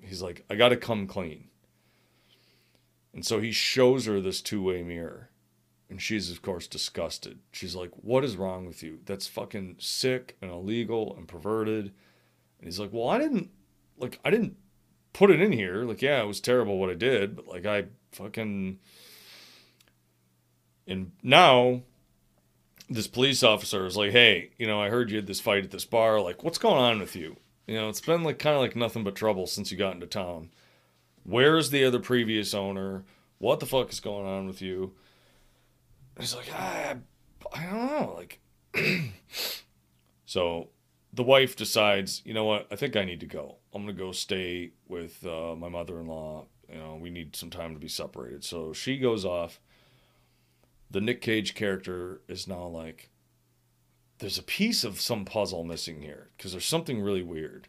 He's 0.00 0.22
like, 0.22 0.46
I 0.48 0.54
got 0.54 0.70
to 0.70 0.78
come 0.78 1.06
clean. 1.06 1.49
And 3.12 3.24
so 3.26 3.40
he 3.40 3.52
shows 3.52 4.06
her 4.06 4.20
this 4.20 4.40
two 4.40 4.62
way 4.62 4.82
mirror. 4.82 5.30
And 5.88 6.00
she's, 6.00 6.30
of 6.30 6.40
course, 6.40 6.68
disgusted. 6.68 7.40
She's 7.50 7.74
like, 7.74 7.90
What 7.96 8.24
is 8.24 8.36
wrong 8.36 8.66
with 8.66 8.82
you? 8.82 9.00
That's 9.04 9.26
fucking 9.26 9.76
sick 9.78 10.36
and 10.40 10.50
illegal 10.50 11.14
and 11.16 11.26
perverted. 11.26 11.86
And 11.86 12.64
he's 12.64 12.78
like, 12.78 12.92
Well, 12.92 13.08
I 13.08 13.18
didn't, 13.18 13.50
like, 13.98 14.20
I 14.24 14.30
didn't 14.30 14.56
put 15.12 15.30
it 15.30 15.40
in 15.40 15.50
here. 15.50 15.84
Like, 15.84 16.00
yeah, 16.00 16.22
it 16.22 16.26
was 16.26 16.40
terrible 16.40 16.78
what 16.78 16.90
I 16.90 16.94
did, 16.94 17.34
but, 17.34 17.48
like, 17.48 17.66
I 17.66 17.86
fucking. 18.12 18.78
And 20.86 21.12
now 21.22 21.82
this 22.88 23.06
police 23.08 23.42
officer 23.42 23.84
is 23.86 23.96
like, 23.96 24.12
Hey, 24.12 24.50
you 24.58 24.68
know, 24.68 24.80
I 24.80 24.90
heard 24.90 25.10
you 25.10 25.16
had 25.16 25.26
this 25.26 25.40
fight 25.40 25.64
at 25.64 25.72
this 25.72 25.84
bar. 25.84 26.20
Like, 26.20 26.44
what's 26.44 26.58
going 26.58 26.80
on 26.80 27.00
with 27.00 27.16
you? 27.16 27.36
You 27.66 27.76
know, 27.76 27.88
it's 27.88 28.00
been 28.00 28.22
like 28.24 28.38
kind 28.38 28.56
of 28.56 28.62
like 28.62 28.74
nothing 28.74 29.04
but 29.04 29.14
trouble 29.14 29.46
since 29.46 29.70
you 29.70 29.78
got 29.78 29.94
into 29.94 30.06
town. 30.06 30.50
Where's 31.24 31.70
the 31.70 31.84
other 31.84 31.98
previous 31.98 32.54
owner? 32.54 33.04
What 33.38 33.60
the 33.60 33.66
fuck 33.66 33.90
is 33.92 34.00
going 34.00 34.26
on 34.26 34.46
with 34.46 34.60
you? 34.60 34.94
And 36.16 36.24
he's 36.24 36.34
like, 36.34 36.52
I, 36.52 36.96
I 37.52 37.66
don't 37.66 37.86
know. 37.86 38.14
Like, 38.16 38.40
so 40.26 40.68
the 41.12 41.22
wife 41.22 41.56
decides, 41.56 42.22
you 42.24 42.34
know 42.34 42.44
what? 42.44 42.66
I 42.70 42.76
think 42.76 42.96
I 42.96 43.04
need 43.04 43.20
to 43.20 43.26
go. 43.26 43.56
I'm 43.74 43.82
gonna 43.82 43.92
go 43.92 44.12
stay 44.12 44.72
with 44.88 45.24
uh, 45.26 45.54
my 45.56 45.68
mother-in-law. 45.68 46.46
You 46.70 46.78
know, 46.78 46.98
we 47.00 47.10
need 47.10 47.34
some 47.34 47.50
time 47.50 47.74
to 47.74 47.80
be 47.80 47.88
separated. 47.88 48.44
So 48.44 48.72
she 48.72 48.98
goes 48.98 49.24
off. 49.24 49.60
The 50.90 51.00
Nick 51.00 51.20
Cage 51.20 51.54
character 51.54 52.20
is 52.28 52.48
now 52.48 52.66
like, 52.66 53.10
there's 54.18 54.38
a 54.38 54.42
piece 54.42 54.84
of 54.84 55.00
some 55.00 55.24
puzzle 55.24 55.64
missing 55.64 56.02
here 56.02 56.30
because 56.36 56.52
there's 56.52 56.66
something 56.66 57.00
really 57.00 57.22
weird. 57.22 57.68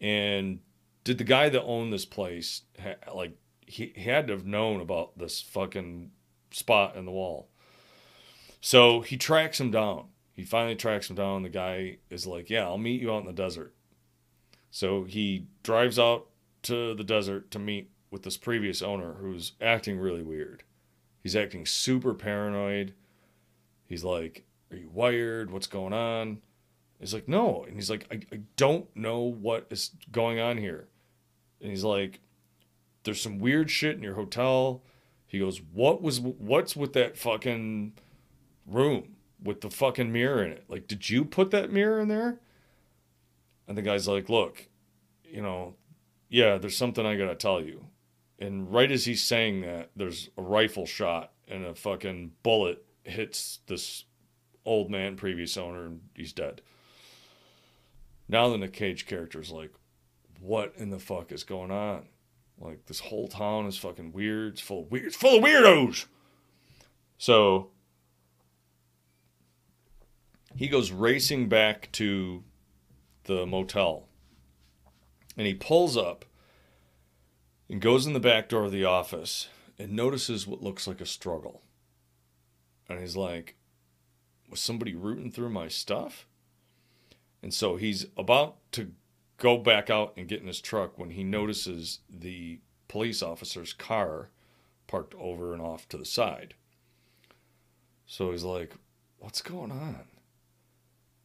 And 0.00 0.60
did 1.04 1.18
the 1.18 1.24
guy 1.24 1.48
that 1.48 1.62
owned 1.62 1.92
this 1.92 2.06
place 2.06 2.62
like 3.14 3.36
he, 3.60 3.92
he 3.94 4.02
had 4.02 4.26
to 4.26 4.32
have 4.32 4.46
known 4.46 4.80
about 4.80 5.18
this 5.18 5.40
fucking 5.40 6.10
spot 6.50 6.96
in 6.96 7.04
the 7.04 7.10
wall. 7.10 7.48
So 8.60 9.02
he 9.02 9.16
tracks 9.16 9.60
him 9.60 9.70
down. 9.70 10.06
He 10.32 10.44
finally 10.44 10.74
tracks 10.74 11.08
him 11.08 11.16
down. 11.16 11.42
The 11.42 11.48
guy 11.48 11.98
is 12.10 12.26
like 12.26 12.50
yeah 12.50 12.64
i'll 12.64 12.78
meet 12.78 13.00
you 13.00 13.12
out 13.12 13.20
in 13.20 13.26
the 13.26 13.32
desert. 13.32 13.74
So 14.70 15.04
he 15.04 15.46
drives 15.62 15.98
out 15.98 16.26
to 16.62 16.94
the 16.94 17.04
desert 17.04 17.50
to 17.52 17.58
meet 17.58 17.90
with 18.10 18.22
this 18.22 18.36
previous 18.36 18.82
owner 18.82 19.14
who's 19.14 19.52
acting 19.60 19.98
really 19.98 20.22
weird. 20.22 20.64
He's 21.22 21.36
acting 21.36 21.66
super 21.66 22.14
paranoid. 22.14 22.94
He's 23.86 24.04
like 24.04 24.44
are 24.70 24.76
you 24.76 24.90
wired? 24.92 25.50
What's 25.50 25.66
going 25.68 25.92
on? 25.92 26.38
He's 26.98 27.14
like, 27.14 27.28
no. 27.28 27.64
And 27.64 27.76
he's 27.76 27.90
like, 27.90 28.06
I, 28.10 28.20
I 28.34 28.40
don't 28.56 28.86
know 28.96 29.20
what 29.20 29.66
is 29.70 29.90
going 30.10 30.40
on 30.40 30.58
here. 30.58 30.88
And 31.64 31.70
he's 31.70 31.82
like, 31.82 32.20
there's 33.04 33.22
some 33.22 33.38
weird 33.38 33.70
shit 33.70 33.96
in 33.96 34.02
your 34.02 34.16
hotel. 34.16 34.82
He 35.26 35.38
goes, 35.38 35.62
what 35.72 36.02
was, 36.02 36.20
what's 36.20 36.76
with 36.76 36.92
that 36.92 37.16
fucking 37.16 37.94
room 38.66 39.16
with 39.42 39.62
the 39.62 39.70
fucking 39.70 40.12
mirror 40.12 40.44
in 40.44 40.52
it? 40.52 40.64
Like, 40.68 40.86
did 40.86 41.08
you 41.08 41.24
put 41.24 41.50
that 41.52 41.72
mirror 41.72 42.00
in 42.00 42.08
there? 42.08 42.38
And 43.66 43.78
the 43.78 43.82
guy's 43.82 44.06
like, 44.06 44.28
look, 44.28 44.68
you 45.24 45.40
know, 45.40 45.74
yeah, 46.28 46.58
there's 46.58 46.76
something 46.76 47.06
I 47.06 47.16
gotta 47.16 47.34
tell 47.34 47.62
you. 47.62 47.86
And 48.38 48.70
right 48.70 48.92
as 48.92 49.06
he's 49.06 49.22
saying 49.22 49.62
that, 49.62 49.90
there's 49.96 50.28
a 50.36 50.42
rifle 50.42 50.84
shot 50.84 51.32
and 51.48 51.64
a 51.64 51.74
fucking 51.74 52.32
bullet 52.42 52.84
hits 53.04 53.60
this 53.68 54.04
old 54.66 54.90
man, 54.90 55.16
previous 55.16 55.56
owner, 55.56 55.86
and 55.86 56.00
he's 56.14 56.34
dead. 56.34 56.60
Now 58.28 58.50
then, 58.50 58.60
the 58.60 58.68
Cage 58.68 59.06
character's 59.06 59.50
like, 59.50 59.72
what 60.44 60.74
in 60.76 60.90
the 60.90 60.98
fuck 60.98 61.32
is 61.32 61.42
going 61.42 61.70
on? 61.70 62.06
Like 62.58 62.86
this 62.86 63.00
whole 63.00 63.28
town 63.28 63.66
is 63.66 63.78
fucking 63.78 64.12
weird. 64.12 64.52
It's 64.52 64.60
full 64.60 64.82
of 64.82 64.90
weird. 64.90 65.06
It's 65.06 65.16
full 65.16 65.38
of 65.38 65.44
weirdos. 65.44 66.06
So 67.16 67.70
he 70.54 70.68
goes 70.68 70.92
racing 70.92 71.48
back 71.48 71.90
to 71.92 72.44
the 73.24 73.46
motel, 73.46 74.06
and 75.36 75.46
he 75.46 75.54
pulls 75.54 75.96
up 75.96 76.26
and 77.70 77.80
goes 77.80 78.06
in 78.06 78.12
the 78.12 78.20
back 78.20 78.50
door 78.50 78.64
of 78.64 78.72
the 78.72 78.84
office 78.84 79.48
and 79.78 79.92
notices 79.92 80.46
what 80.46 80.62
looks 80.62 80.86
like 80.86 81.00
a 81.00 81.06
struggle. 81.06 81.62
And 82.88 83.00
he's 83.00 83.16
like, 83.16 83.56
"Was 84.50 84.60
somebody 84.60 84.94
rooting 84.94 85.32
through 85.32 85.50
my 85.50 85.68
stuff?" 85.68 86.26
And 87.42 87.52
so 87.52 87.76
he's 87.76 88.06
about 88.16 88.58
to 88.72 88.92
go 89.38 89.58
back 89.58 89.90
out 89.90 90.14
and 90.16 90.28
get 90.28 90.40
in 90.40 90.46
his 90.46 90.60
truck 90.60 90.98
when 90.98 91.10
he 91.10 91.24
notices 91.24 92.00
the 92.08 92.60
police 92.88 93.22
officer's 93.22 93.72
car 93.72 94.30
parked 94.86 95.14
over 95.14 95.52
and 95.52 95.62
off 95.62 95.88
to 95.88 95.96
the 95.96 96.04
side. 96.04 96.54
So 98.06 98.30
he's 98.30 98.44
like, 98.44 98.72
What's 99.18 99.40
going 99.40 99.72
on? 99.72 100.04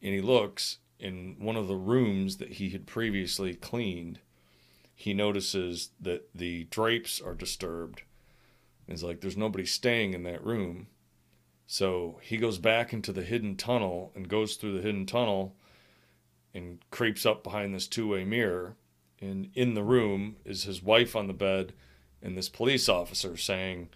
And 0.00 0.14
he 0.14 0.22
looks 0.22 0.78
in 0.98 1.36
one 1.38 1.56
of 1.56 1.68
the 1.68 1.76
rooms 1.76 2.38
that 2.38 2.52
he 2.52 2.70
had 2.70 2.86
previously 2.86 3.54
cleaned. 3.54 4.20
He 4.94 5.12
notices 5.12 5.90
that 6.00 6.28
the 6.34 6.64
drapes 6.64 7.20
are 7.20 7.34
disturbed. 7.34 8.02
He's 8.86 9.02
like, 9.02 9.20
There's 9.20 9.36
nobody 9.36 9.66
staying 9.66 10.14
in 10.14 10.22
that 10.24 10.44
room. 10.44 10.88
So 11.66 12.18
he 12.22 12.38
goes 12.38 12.58
back 12.58 12.92
into 12.92 13.12
the 13.12 13.22
hidden 13.22 13.54
tunnel 13.56 14.10
and 14.16 14.28
goes 14.28 14.56
through 14.56 14.74
the 14.76 14.82
hidden 14.82 15.06
tunnel 15.06 15.54
and 16.54 16.78
creeps 16.90 17.24
up 17.24 17.42
behind 17.44 17.74
this 17.74 17.86
two 17.86 18.08
way 18.08 18.24
mirror. 18.24 18.76
And 19.20 19.50
in 19.54 19.74
the 19.74 19.84
room 19.84 20.36
is 20.44 20.64
his 20.64 20.82
wife 20.82 21.14
on 21.14 21.26
the 21.26 21.34
bed 21.34 21.74
and 22.22 22.36
this 22.36 22.48
police 22.48 22.88
officer 22.88 23.36
saying, 23.36 23.88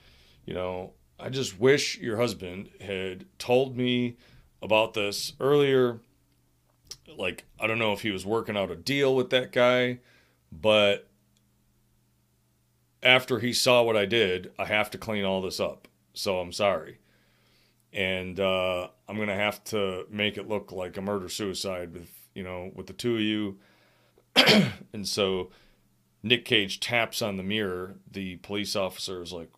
You 0.45 0.55
know, 0.55 0.93
I 1.19 1.29
just 1.29 1.59
wish 1.59 1.99
your 1.99 2.17
husband 2.17 2.71
had 2.81 3.27
told 3.39 3.77
me 3.77 4.17
about 4.63 4.95
this 4.95 5.33
earlier. 5.41 6.01
Like, 7.17 7.45
I 7.61 7.67
don't 7.67 7.79
know 7.79 7.93
if 7.93 8.03
he 8.03 8.11
was 8.11 8.27
working 8.27 8.57
out 8.57 8.71
a 8.71 8.77
deal 8.77 9.15
with 9.15 9.31
that 9.31 9.53
guy, 9.53 10.01
but 10.51 11.09
after 13.03 13.39
he 13.39 13.53
saw 13.53 13.83
what 13.83 13.97
I 13.97 14.07
did, 14.07 14.51
I 14.59 14.65
have 14.65 14.91
to 14.91 14.99
clean 14.99 15.25
all 15.25 15.43
this 15.43 15.61
up. 15.61 15.87
So 16.15 16.39
I'm 16.39 16.53
sorry. 16.53 16.99
And 17.93 18.41
uh, 18.41 18.89
I'm 19.09 19.17
going 19.17 19.29
to 19.29 19.35
have 19.35 19.63
to 19.65 20.07
make 20.11 20.37
it 20.37 20.49
look 20.49 20.73
like 20.73 20.97
a 20.97 21.03
murder 21.03 21.29
suicide 21.29 21.93
with, 21.93 22.11
you 22.35 22.43
know, 22.43 22.71
with 22.75 22.87
the 22.87 22.93
two 22.93 23.17
of 23.17 23.21
you. 23.21 23.59
and 24.93 25.07
so 25.07 25.51
Nick 26.23 26.45
Cage 26.45 26.81
taps 26.81 27.23
on 27.23 27.37
the 27.37 27.43
mirror. 27.43 27.97
The 28.11 28.37
police 28.37 28.75
officer 28.75 29.23
is 29.23 29.33
like, 29.33 29.51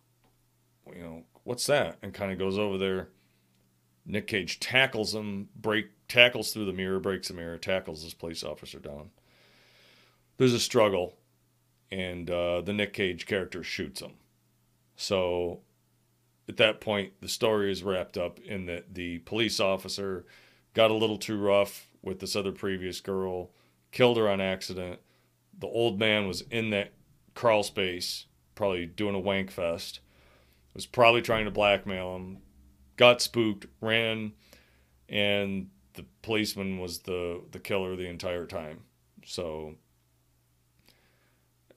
you 0.93 1.01
know, 1.01 1.23
what's 1.43 1.65
that? 1.67 1.97
And 2.01 2.13
kind 2.13 2.31
of 2.31 2.37
goes 2.37 2.57
over 2.57 2.77
there. 2.77 3.09
Nick 4.05 4.27
Cage 4.27 4.59
tackles 4.59 5.13
him, 5.13 5.49
break 5.55 5.87
tackles 6.07 6.53
through 6.53 6.65
the 6.65 6.73
mirror, 6.73 6.99
breaks 6.99 7.27
the 7.27 7.33
mirror, 7.33 7.57
tackles 7.57 8.03
this 8.03 8.13
police 8.13 8.43
officer 8.43 8.79
down. 8.79 9.09
There's 10.37 10.53
a 10.53 10.59
struggle, 10.59 11.17
and 11.91 12.29
uh, 12.29 12.61
the 12.61 12.73
Nick 12.73 12.93
Cage 12.93 13.25
character 13.25 13.63
shoots 13.63 14.01
him. 14.01 14.13
So 14.95 15.61
at 16.47 16.57
that 16.57 16.79
point, 16.79 17.13
the 17.21 17.27
story 17.27 17.71
is 17.71 17.83
wrapped 17.83 18.17
up 18.17 18.39
in 18.39 18.65
that 18.67 18.93
the 18.93 19.19
police 19.19 19.59
officer 19.59 20.25
got 20.73 20.91
a 20.91 20.95
little 20.95 21.17
too 21.17 21.37
rough 21.37 21.86
with 22.01 22.19
this 22.19 22.35
other 22.35 22.51
previous 22.51 23.01
girl, 23.01 23.51
killed 23.91 24.17
her 24.17 24.29
on 24.29 24.41
accident. 24.41 24.99
The 25.57 25.67
old 25.67 25.99
man 25.99 26.27
was 26.27 26.41
in 26.41 26.69
that 26.71 26.93
crawl 27.33 27.63
space, 27.63 28.25
probably 28.55 28.85
doing 28.85 29.15
a 29.15 29.19
wank 29.19 29.51
fest, 29.51 29.99
was 30.73 30.85
probably 30.85 31.21
trying 31.21 31.45
to 31.45 31.51
blackmail 31.51 32.15
him, 32.15 32.37
got 32.95 33.21
spooked, 33.21 33.65
ran, 33.81 34.33
and 35.09 35.69
the 35.93 36.05
policeman 36.21 36.79
was 36.79 36.99
the, 36.99 37.41
the 37.51 37.59
killer 37.59 37.95
the 37.95 38.07
entire 38.07 38.45
time. 38.45 38.81
So 39.25 39.75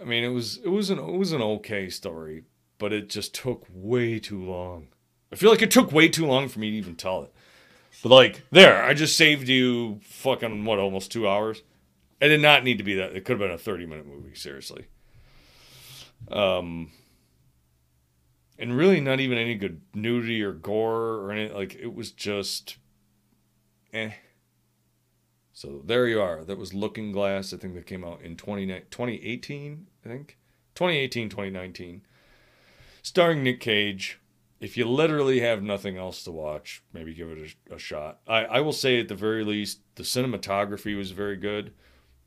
I 0.00 0.04
mean, 0.04 0.24
it 0.24 0.28
was 0.28 0.58
it 0.58 0.68
was 0.68 0.90
an 0.90 0.98
it 0.98 1.18
was 1.18 1.32
an 1.32 1.42
okay 1.42 1.90
story, 1.90 2.44
but 2.78 2.92
it 2.92 3.10
just 3.10 3.34
took 3.34 3.66
way 3.70 4.18
too 4.18 4.42
long. 4.42 4.88
I 5.32 5.36
feel 5.36 5.50
like 5.50 5.62
it 5.62 5.70
took 5.70 5.92
way 5.92 6.08
too 6.08 6.26
long 6.26 6.48
for 6.48 6.58
me 6.58 6.70
to 6.70 6.76
even 6.76 6.96
tell 6.96 7.22
it. 7.22 7.32
But 8.02 8.10
like, 8.10 8.42
there, 8.50 8.82
I 8.82 8.94
just 8.94 9.16
saved 9.16 9.48
you 9.48 10.00
fucking 10.02 10.64
what 10.64 10.78
almost 10.78 11.12
two 11.12 11.28
hours. 11.28 11.62
It 12.20 12.28
did 12.28 12.40
not 12.40 12.64
need 12.64 12.78
to 12.78 12.84
be 12.84 12.94
that. 12.94 13.14
It 13.14 13.24
could 13.24 13.38
have 13.38 13.40
been 13.40 13.50
a 13.50 13.58
thirty 13.58 13.86
minute 13.86 14.06
movie, 14.06 14.34
seriously. 14.34 14.86
Um, 16.30 16.90
and 18.58 18.76
really 18.76 19.00
not 19.00 19.20
even 19.20 19.38
any 19.38 19.54
good 19.54 19.80
nudity 19.94 20.42
or 20.42 20.52
gore 20.52 21.16
or 21.16 21.32
anything. 21.32 21.56
Like 21.56 21.74
it 21.74 21.94
was 21.94 22.10
just, 22.10 22.76
eh. 23.92 24.12
So 25.52 25.82
there 25.84 26.06
you 26.06 26.20
are. 26.20 26.44
That 26.44 26.58
was 26.58 26.72
Looking 26.72 27.12
Glass. 27.12 27.52
I 27.52 27.56
think 27.58 27.74
that 27.74 27.86
came 27.86 28.04
out 28.04 28.22
in 28.22 28.36
20, 28.36 28.66
2018, 28.66 29.86
I 30.04 30.08
think. 30.08 30.38
2018, 30.74 31.28
2019. 31.28 32.02
Starring 33.02 33.42
Nick 33.42 33.60
Cage. 33.60 34.18
If 34.60 34.76
you 34.76 34.86
literally 34.86 35.40
have 35.40 35.62
nothing 35.62 35.96
else 35.96 36.22
to 36.24 36.30
watch, 36.30 36.82
maybe 36.92 37.14
give 37.14 37.30
it 37.30 37.56
a, 37.70 37.74
a 37.76 37.78
shot. 37.78 38.20
I, 38.28 38.44
I 38.44 38.60
will 38.60 38.74
say 38.74 39.00
at 39.00 39.08
the 39.08 39.14
very 39.14 39.42
least, 39.42 39.80
the 39.94 40.02
cinematography 40.02 40.96
was 40.96 41.12
very 41.12 41.36
good. 41.36 41.72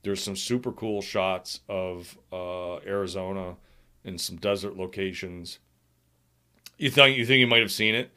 There's 0.02 0.22
some 0.22 0.36
super 0.36 0.72
cool 0.72 1.02
shots 1.02 1.62
of 1.70 2.18
uh, 2.32 2.78
Arizona 2.78 3.56
and 4.04 4.20
some 4.20 4.38
desert 4.38 4.76
locations. 4.76 5.60
You 6.78 6.90
think 6.90 7.18
you 7.18 7.26
think 7.26 7.40
you 7.40 7.48
might 7.48 7.62
have 7.62 7.72
seen 7.72 7.96
it? 7.96 8.12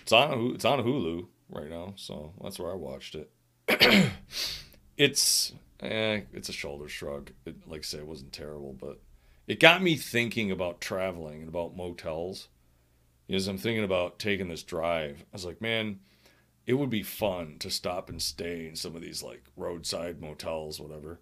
It's 0.00 0.12
on 0.12 0.52
it's 0.54 0.64
on 0.64 0.78
Hulu 0.78 1.26
right 1.50 1.68
now, 1.68 1.94
so 1.96 2.32
that's 2.42 2.58
where 2.58 2.70
I 2.70 2.76
watched 2.76 3.16
it. 3.16 3.30
it's 4.96 5.52
eh, 5.80 6.20
it's 6.32 6.48
a 6.48 6.52
shoulder 6.52 6.88
shrug. 6.88 7.32
It, 7.44 7.68
like 7.68 7.80
I 7.80 7.82
say, 7.82 7.98
it 7.98 8.06
wasn't 8.06 8.32
terrible, 8.32 8.72
but 8.72 9.00
it 9.52 9.60
got 9.60 9.82
me 9.82 9.96
thinking 9.96 10.50
about 10.50 10.80
traveling 10.80 11.40
and 11.40 11.48
about 11.50 11.76
motels. 11.76 12.48
As 13.28 13.46
I'm 13.46 13.58
thinking 13.58 13.84
about 13.84 14.18
taking 14.18 14.48
this 14.48 14.62
drive, 14.62 15.20
I 15.20 15.34
was 15.34 15.44
like, 15.44 15.60
man, 15.60 16.00
it 16.66 16.72
would 16.72 16.88
be 16.88 17.02
fun 17.02 17.56
to 17.58 17.70
stop 17.70 18.08
and 18.08 18.22
stay 18.22 18.66
in 18.66 18.76
some 18.76 18.96
of 18.96 19.02
these 19.02 19.22
like 19.22 19.44
roadside 19.54 20.22
motels, 20.22 20.80
whatever. 20.80 21.20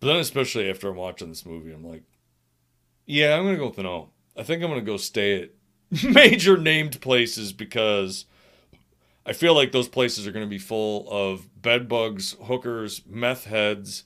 But 0.00 0.08
then, 0.08 0.16
especially 0.16 0.68
after 0.68 0.88
I'm 0.88 0.96
watching 0.96 1.28
this 1.28 1.46
movie, 1.46 1.72
I'm 1.72 1.84
like, 1.84 2.02
yeah, 3.04 3.36
I'm 3.36 3.44
gonna 3.44 3.56
go 3.56 3.68
with 3.68 3.78
no. 3.78 4.10
I 4.36 4.42
think 4.42 4.64
I'm 4.64 4.68
gonna 4.68 4.80
go 4.82 4.96
stay 4.96 5.42
at 5.42 5.50
major 6.02 6.56
named 6.56 7.00
places 7.00 7.52
because 7.52 8.24
I 9.24 9.32
feel 9.32 9.54
like 9.54 9.70
those 9.70 9.88
places 9.88 10.26
are 10.26 10.32
going 10.32 10.44
to 10.44 10.50
be 10.50 10.58
full 10.58 11.08
of 11.08 11.62
bed 11.62 11.88
bugs, 11.88 12.34
hookers, 12.42 13.02
meth 13.08 13.44
heads. 13.44 14.02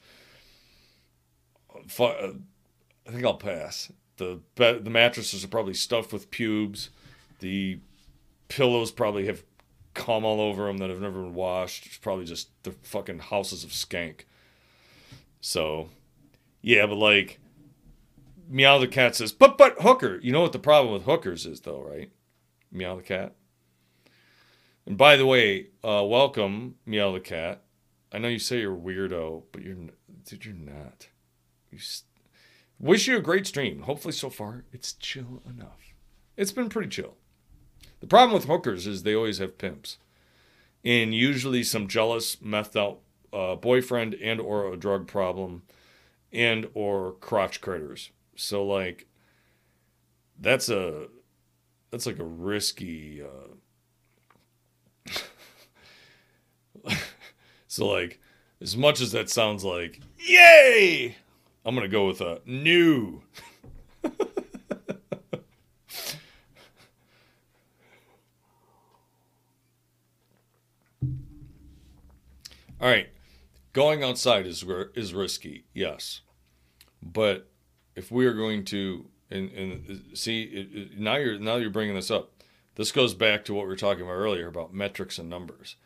Uh, 1.98 2.32
I 3.10 3.12
think 3.12 3.24
I'll 3.24 3.34
pass. 3.34 3.90
The 4.18 4.40
the 4.54 4.90
mattresses 4.90 5.42
are 5.44 5.48
probably 5.48 5.74
stuffed 5.74 6.12
with 6.12 6.30
pubes. 6.30 6.90
The 7.40 7.80
pillows 8.46 8.92
probably 8.92 9.26
have 9.26 9.42
cum 9.94 10.24
all 10.24 10.40
over 10.40 10.66
them 10.66 10.78
that 10.78 10.90
have 10.90 11.00
never 11.00 11.20
been 11.20 11.34
washed. 11.34 11.86
It's 11.86 11.96
probably 11.96 12.24
just 12.24 12.50
the 12.62 12.70
fucking 12.70 13.18
houses 13.18 13.64
of 13.64 13.70
skank. 13.70 14.20
So, 15.40 15.88
yeah, 16.62 16.86
but 16.86 16.96
like, 16.96 17.40
Meow 18.48 18.78
the 18.78 18.86
cat 18.86 19.16
says, 19.16 19.32
but 19.32 19.58
but 19.58 19.80
hooker. 19.80 20.20
You 20.22 20.30
know 20.30 20.42
what 20.42 20.52
the 20.52 20.60
problem 20.60 20.92
with 20.94 21.02
hookers 21.02 21.46
is, 21.46 21.62
though, 21.62 21.82
right? 21.82 22.12
Meow 22.70 22.94
the 22.94 23.02
cat. 23.02 23.34
And 24.86 24.96
by 24.96 25.16
the 25.16 25.26
way, 25.26 25.68
uh, 25.82 26.04
welcome, 26.06 26.76
Meow 26.86 27.10
the 27.10 27.20
Cat. 27.20 27.62
I 28.12 28.18
know 28.18 28.28
you 28.28 28.38
say 28.38 28.60
you're 28.60 28.76
weirdo, 28.76 29.44
but 29.50 29.62
you're, 29.62 29.76
dude, 30.24 30.44
you're 30.44 30.54
not. 30.54 31.08
You 31.72 31.78
wish 32.80 33.06
you 33.06 33.16
a 33.16 33.22
great 33.22 33.46
stream. 33.46 33.82
Hopefully, 33.82 34.12
so 34.12 34.30
far, 34.30 34.64
it's 34.72 34.94
chill 34.94 35.42
enough. 35.48 35.94
It's 36.36 36.52
been 36.52 36.68
pretty 36.68 36.88
chill. 36.88 37.16
The 38.00 38.06
problem 38.06 38.32
with 38.32 38.46
hookers 38.46 38.86
is 38.86 39.02
they 39.02 39.14
always 39.14 39.38
have 39.38 39.58
pimps, 39.58 39.98
and 40.84 41.14
usually 41.14 41.62
some 41.62 41.86
jealous, 41.86 42.36
methed 42.36 42.76
out 42.76 43.00
uh, 43.32 43.54
boyfriend 43.56 44.14
and 44.14 44.40
or 44.40 44.72
a 44.72 44.76
drug 44.76 45.06
problem, 45.06 45.62
and 46.32 46.68
or 46.74 47.12
crotch 47.20 47.60
critters. 47.60 48.10
So 48.34 48.64
like, 48.64 49.06
that's 50.38 50.70
a 50.70 51.08
that's 51.90 52.06
like 52.06 52.18
a 52.18 52.24
risky. 52.24 53.22
Uh, 53.22 53.56
so 57.68 57.86
like, 57.86 58.18
as 58.62 58.76
much 58.76 59.00
as 59.02 59.12
that 59.12 59.28
sounds 59.28 59.62
like 59.62 60.00
yay, 60.18 61.16
I'm 61.64 61.74
gonna 61.74 61.88
go 61.88 62.06
with 62.06 62.20
a 62.20 62.40
new. 62.46 63.22
All 72.80 72.88
right, 72.88 73.08
going 73.72 74.02
outside 74.02 74.46
is 74.46 74.64
is 74.94 75.12
risky, 75.12 75.64
yes, 75.74 76.22
but 77.02 77.50
if 77.94 78.10
we 78.10 78.24
are 78.26 78.32
going 78.32 78.64
to 78.66 79.06
and, 79.30 79.50
and 79.50 80.02
see 80.14 80.90
now 80.96 81.16
you're 81.16 81.38
now 81.38 81.56
you're 81.56 81.68
bringing 81.70 81.94
this 81.94 82.10
up, 82.10 82.30
this 82.76 82.90
goes 82.90 83.12
back 83.12 83.44
to 83.44 83.54
what 83.54 83.62
we 83.62 83.68
were 83.68 83.76
talking 83.76 84.02
about 84.02 84.12
earlier 84.12 84.48
about 84.48 84.72
metrics 84.72 85.18
and 85.18 85.28
numbers. 85.28 85.76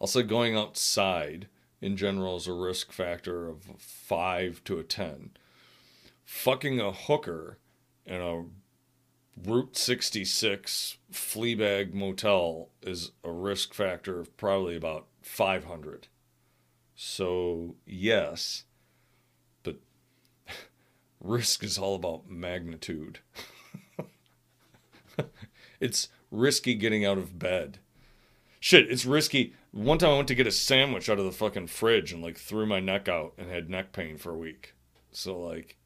I'll 0.00 0.06
say 0.06 0.22
going 0.22 0.56
outside 0.56 1.48
in 1.82 1.96
general 1.96 2.36
is 2.36 2.46
a 2.46 2.52
risk 2.52 2.92
factor 2.92 3.48
of 3.48 3.64
five 3.76 4.62
to 4.64 4.78
a 4.78 4.84
10. 4.84 5.30
Fucking 6.24 6.80
a 6.80 6.92
hooker 6.92 7.58
in 8.06 8.20
a 8.20 8.44
Route 9.44 9.76
66 9.76 10.98
Fleabag 11.12 11.92
motel 11.92 12.68
is 12.82 13.10
a 13.24 13.32
risk 13.32 13.74
factor 13.74 14.20
of 14.20 14.36
probably 14.36 14.76
about 14.76 15.06
500. 15.22 16.06
So, 16.94 17.74
yes, 17.84 18.64
but 19.64 19.76
risk 21.20 21.64
is 21.64 21.78
all 21.78 21.96
about 21.96 22.30
magnitude. 22.30 23.20
it's 25.80 26.08
risky 26.30 26.74
getting 26.74 27.04
out 27.04 27.18
of 27.18 27.38
bed. 27.38 27.78
Shit, 28.60 28.88
it's 28.90 29.04
risky. 29.04 29.54
One 29.72 29.98
time 29.98 30.10
I 30.10 30.16
went 30.16 30.28
to 30.28 30.34
get 30.34 30.46
a 30.46 30.52
sandwich 30.52 31.08
out 31.08 31.18
of 31.18 31.24
the 31.24 31.32
fucking 31.32 31.68
fridge 31.68 32.12
and 32.12 32.22
like 32.22 32.36
threw 32.36 32.66
my 32.66 32.78
neck 32.78 33.08
out 33.08 33.32
and 33.38 33.50
had 33.50 33.70
neck 33.70 33.92
pain 33.92 34.18
for 34.18 34.30
a 34.30 34.38
week. 34.38 34.74
So 35.10 35.40
like 35.40 35.76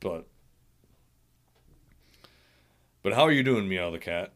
but 0.00 0.26
but 3.02 3.14
how 3.14 3.22
are 3.22 3.32
you 3.32 3.42
doing, 3.42 3.68
Meow 3.68 3.90
the 3.90 3.98
cat? 3.98 4.32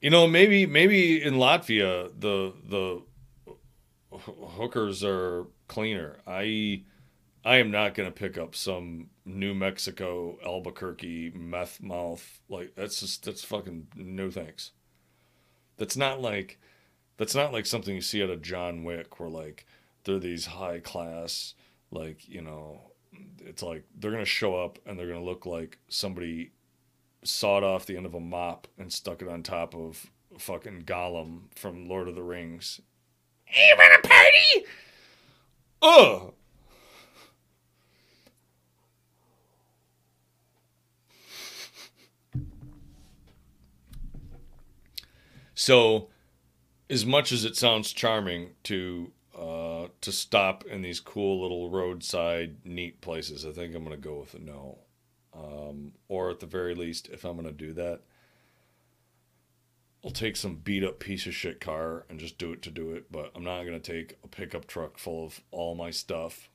You 0.00 0.10
know, 0.10 0.26
maybe 0.26 0.66
maybe 0.66 1.22
in 1.22 1.34
Latvia 1.34 2.10
the 2.18 2.52
the 2.68 3.02
hookers 4.12 5.02
are 5.02 5.46
cleaner. 5.66 6.18
I 6.26 6.82
I 7.44 7.56
am 7.56 7.70
not 7.70 7.94
to 7.94 8.10
pick 8.10 8.36
up 8.36 8.54
some 8.54 9.08
New 9.24 9.54
Mexico 9.54 10.38
Albuquerque 10.44 11.32
meth 11.34 11.80
mouth 11.80 12.40
like 12.48 12.74
that's 12.76 13.00
just 13.00 13.24
that's 13.24 13.44
fucking 13.44 13.88
no 13.96 14.30
thanks. 14.30 14.72
That's 15.78 15.96
not 15.96 16.20
like 16.20 16.58
that's 17.18 17.34
not 17.34 17.52
like 17.52 17.66
something 17.66 17.94
you 17.94 18.00
see 18.00 18.22
out 18.22 18.30
of 18.30 18.40
John 18.40 18.84
Wick 18.84 19.20
where 19.20 19.28
like 19.28 19.66
they're 20.04 20.18
these 20.18 20.46
high 20.46 20.80
class 20.80 21.54
like, 21.90 22.28
you 22.28 22.40
know, 22.40 22.80
it's 23.40 23.62
like 23.62 23.84
they're 23.98 24.10
to 24.24 24.30
show 24.30 24.56
up 24.56 24.78
and 24.86 24.98
they're 24.98 25.08
to 25.18 25.24
look 25.24 25.44
like 25.44 25.78
somebody 25.88 26.52
sawed 27.24 27.64
off 27.64 27.86
the 27.86 27.96
end 27.96 28.06
of 28.06 28.14
a 28.14 28.20
mop 28.20 28.68
and 28.78 28.92
stuck 28.92 29.20
it 29.22 29.28
on 29.28 29.42
top 29.42 29.74
of 29.74 30.10
fucking 30.38 30.82
Gollum 30.82 31.42
from 31.54 31.88
Lord 31.88 32.08
of 32.08 32.14
the 32.14 32.22
Rings. 32.22 32.80
Hey, 33.44 33.68
You 33.70 33.76
want 33.76 34.04
a 34.04 34.08
party? 34.08 34.66
Ugh. 35.82 36.34
So, 45.54 46.08
as 46.90 47.04
much 47.04 47.32
as 47.32 47.44
it 47.44 47.56
sounds 47.56 47.92
charming 47.92 48.50
to 48.64 49.12
uh, 49.38 49.88
to 50.00 50.10
stop 50.10 50.64
in 50.64 50.82
these 50.82 51.00
cool 51.00 51.40
little 51.42 51.70
roadside 51.70 52.56
neat 52.64 53.00
places, 53.00 53.46
I 53.46 53.52
think 53.52 53.74
I'm 53.74 53.84
gonna 53.84 53.96
go 53.96 54.20
with 54.20 54.34
a 54.34 54.38
no. 54.38 54.78
Um, 55.32 55.92
or 56.08 56.30
at 56.30 56.40
the 56.40 56.46
very 56.46 56.74
least, 56.74 57.08
if 57.08 57.24
I'm 57.24 57.36
gonna 57.36 57.52
do 57.52 57.72
that, 57.74 58.00
I'll 60.04 60.10
take 60.10 60.36
some 60.36 60.56
beat 60.56 60.82
up 60.82 60.98
piece 60.98 61.26
of 61.26 61.34
shit 61.34 61.60
car 61.60 62.04
and 62.08 62.18
just 62.18 62.38
do 62.38 62.52
it 62.52 62.62
to 62.62 62.70
do 62.70 62.92
it. 62.92 63.12
But 63.12 63.30
I'm 63.36 63.44
not 63.44 63.64
gonna 63.64 63.78
take 63.78 64.18
a 64.24 64.28
pickup 64.28 64.66
truck 64.66 64.98
full 64.98 65.26
of 65.26 65.40
all 65.50 65.74
my 65.74 65.90
stuff 65.90 66.48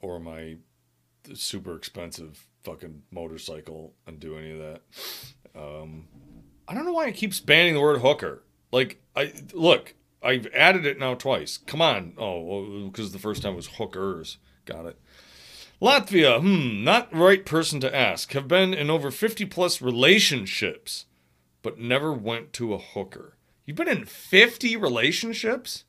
or 0.00 0.20
my 0.20 0.56
super 1.32 1.74
expensive 1.74 2.46
fucking 2.62 3.02
motorcycle 3.10 3.94
and 4.06 4.20
do 4.20 4.36
any 4.36 4.52
of 4.52 4.58
that. 4.58 4.82
Um, 5.56 6.08
I 6.68 6.74
don't 6.74 6.84
know 6.84 6.92
why 6.92 7.06
it 7.06 7.14
keeps 7.14 7.40
banning 7.40 7.74
the 7.74 7.80
word 7.80 8.00
hooker. 8.00 8.42
Like 8.74 9.00
I 9.14 9.32
look, 9.52 9.94
I've 10.20 10.48
added 10.48 10.84
it 10.84 10.98
now 10.98 11.14
twice. 11.14 11.58
Come 11.58 11.80
on. 11.80 12.14
Oh, 12.18 12.88
because 12.88 13.12
the 13.12 13.20
first 13.20 13.40
time 13.40 13.54
was 13.54 13.68
hookers. 13.78 14.38
Got 14.64 14.86
it. 14.86 14.98
Latvia, 15.80 16.40
hmm, 16.40 16.82
not 16.82 17.14
right 17.14 17.46
person 17.46 17.78
to 17.78 17.94
ask. 17.94 18.32
Have 18.32 18.48
been 18.48 18.74
in 18.74 18.90
over 18.90 19.12
50 19.12 19.44
plus 19.44 19.80
relationships, 19.80 21.06
but 21.62 21.78
never 21.78 22.12
went 22.12 22.52
to 22.54 22.74
a 22.74 22.78
hooker. 22.78 23.36
You've 23.64 23.76
been 23.76 23.86
in 23.86 24.06
50 24.06 24.76
relationships? 24.76 25.84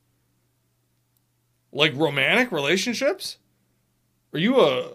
Like 1.72 1.92
romantic 1.96 2.52
relationships? 2.52 3.38
Are 4.32 4.38
you 4.38 4.60
a 4.60 4.92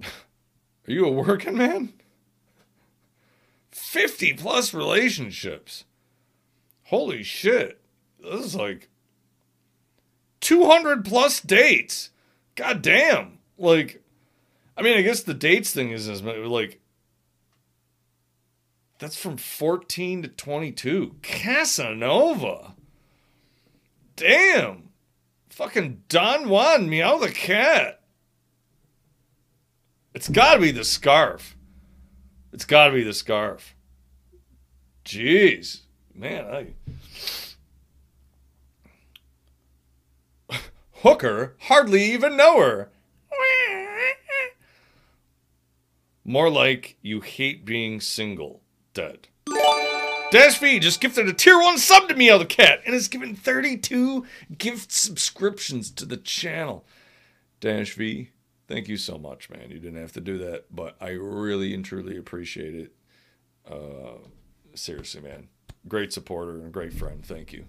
Are 0.02 0.06
you 0.86 1.04
a 1.04 1.12
working 1.12 1.58
man? 1.58 1.92
50 3.72 4.32
plus 4.34 4.72
relationships. 4.72 5.84
Holy 6.90 7.22
shit. 7.22 7.80
This 8.20 8.44
is 8.44 8.56
like 8.56 8.88
200 10.40 11.04
plus 11.04 11.40
dates. 11.40 12.10
God 12.56 12.82
damn. 12.82 13.38
Like, 13.56 14.02
I 14.76 14.82
mean, 14.82 14.98
I 14.98 15.02
guess 15.02 15.22
the 15.22 15.32
dates 15.32 15.72
thing 15.72 15.92
is 15.92 16.08
as 16.08 16.20
like, 16.20 16.80
that's 18.98 19.14
from 19.14 19.36
14 19.36 20.22
to 20.22 20.28
22. 20.28 21.14
Casanova. 21.22 22.74
Damn. 24.16 24.88
Fucking 25.48 26.02
Don 26.08 26.48
Juan, 26.48 26.90
meow 26.90 27.18
the 27.18 27.30
cat. 27.30 28.00
It's 30.12 30.28
gotta 30.28 30.60
be 30.60 30.72
the 30.72 30.84
scarf. 30.84 31.56
It's 32.52 32.64
gotta 32.64 32.92
be 32.92 33.04
the 33.04 33.14
scarf. 33.14 33.76
Jeez. 35.04 35.82
Man, 36.14 36.44
I. 36.44 36.66
Hooker 41.02 41.56
hardly 41.60 42.04
even 42.12 42.36
know 42.36 42.58
her. 42.60 42.90
More 46.24 46.50
like 46.50 46.96
you 47.02 47.20
hate 47.20 47.64
being 47.64 48.00
single. 48.00 48.62
Dead. 48.94 49.28
Dash 50.30 50.60
V 50.60 50.78
just 50.78 51.00
gifted 51.00 51.28
a 51.28 51.32
tier 51.32 51.58
1 51.58 51.78
sub 51.78 52.08
to 52.08 52.14
Meow 52.14 52.38
the 52.38 52.46
Cat 52.46 52.82
and 52.84 52.94
has 52.94 53.08
given 53.08 53.34
32 53.34 54.24
gift 54.56 54.92
subscriptions 54.92 55.90
to 55.90 56.04
the 56.04 56.16
channel. 56.16 56.84
Dash 57.58 57.94
V, 57.94 58.30
thank 58.68 58.86
you 58.86 58.96
so 58.96 59.18
much, 59.18 59.50
man. 59.50 59.70
You 59.70 59.80
didn't 59.80 60.00
have 60.00 60.12
to 60.12 60.20
do 60.20 60.38
that, 60.38 60.66
but 60.70 60.94
I 61.00 61.10
really 61.10 61.74
and 61.74 61.84
truly 61.84 62.16
appreciate 62.16 62.74
it. 62.74 62.92
Uh, 63.68 64.18
seriously, 64.74 65.22
man. 65.22 65.48
Great 65.88 66.12
supporter 66.12 66.60
and 66.60 66.72
great 66.72 66.92
friend. 66.92 67.24
Thank 67.24 67.52
you. 67.52 67.64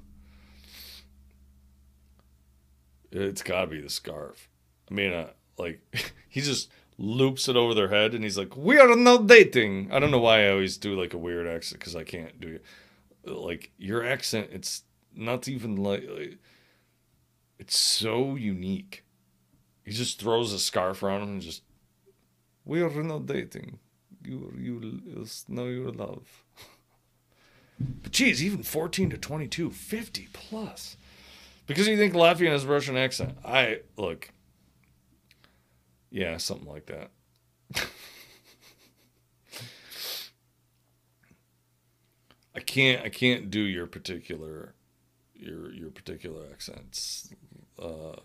It's 3.11 3.43
got 3.43 3.61
to 3.61 3.67
be 3.67 3.81
the 3.81 3.89
scarf. 3.89 4.49
I 4.89 4.93
mean, 4.93 5.13
uh, 5.13 5.29
like, 5.57 5.81
he 6.29 6.41
just 6.41 6.69
loops 6.97 7.49
it 7.49 7.55
over 7.55 7.73
their 7.73 7.89
head 7.89 8.13
and 8.13 8.23
he's 8.23 8.37
like, 8.37 8.55
We 8.55 8.79
are 8.79 8.95
not 8.95 9.27
dating. 9.27 9.91
I 9.91 9.99
don't 9.99 10.11
know 10.11 10.19
why 10.19 10.45
I 10.45 10.51
always 10.51 10.77
do 10.77 10.99
like 10.99 11.13
a 11.13 11.17
weird 11.17 11.47
accent 11.47 11.79
because 11.79 11.95
I 11.95 12.03
can't 12.03 12.39
do 12.39 12.59
it. 12.59 12.65
Like, 13.29 13.71
your 13.77 14.05
accent, 14.05 14.49
it's 14.51 14.83
not 15.15 15.47
even 15.47 15.75
like, 15.75 16.03
like, 16.09 16.37
it's 17.59 17.77
so 17.77 18.35
unique. 18.35 19.05
He 19.83 19.91
just 19.91 20.19
throws 20.19 20.53
a 20.53 20.59
scarf 20.59 21.03
around 21.03 21.23
him 21.23 21.29
and 21.29 21.41
just, 21.41 21.63
We 22.65 22.81
are 22.81 23.03
not 23.03 23.25
dating. 23.25 23.79
You, 24.23 24.53
you 24.57 25.25
know 25.47 25.65
your 25.65 25.91
love. 25.91 26.45
But 28.03 28.11
geez, 28.11 28.43
even 28.43 28.63
14 28.63 29.09
to 29.11 29.17
22, 29.17 29.71
50 29.71 30.27
plus. 30.33 30.97
Because 31.67 31.87
you 31.87 31.97
think 31.97 32.13
Latvian 32.13 32.51
has 32.51 32.63
a 32.65 32.67
Russian 32.67 32.97
accent. 32.97 33.37
I 33.45 33.79
look. 33.97 34.31
Yeah, 36.09 36.37
something 36.37 36.67
like 36.67 36.87
that. 36.87 37.11
I 42.53 42.59
can't 42.59 43.01
I 43.05 43.09
can't 43.09 43.49
do 43.49 43.61
your 43.61 43.87
particular 43.87 44.75
your 45.33 45.71
your 45.71 45.89
particular 45.89 46.45
accents. 46.51 47.33
Uh, 47.81 48.17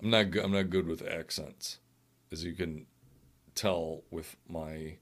I'm 0.00 0.10
not 0.10 0.36
I'm 0.36 0.52
not 0.52 0.68
good 0.68 0.86
with 0.86 1.00
accents, 1.06 1.78
as 2.30 2.44
you 2.44 2.52
can 2.52 2.86
tell 3.54 4.02
with 4.10 4.36
my 4.46 4.98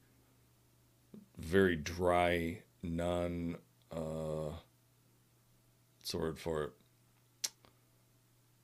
very 1.39 1.77
dry, 1.77 2.63
non. 2.83 3.57
Uh, 3.91 4.53
what's 5.99 6.11
the 6.11 6.19
word 6.19 6.39
for 6.39 6.65
it? 6.65 6.73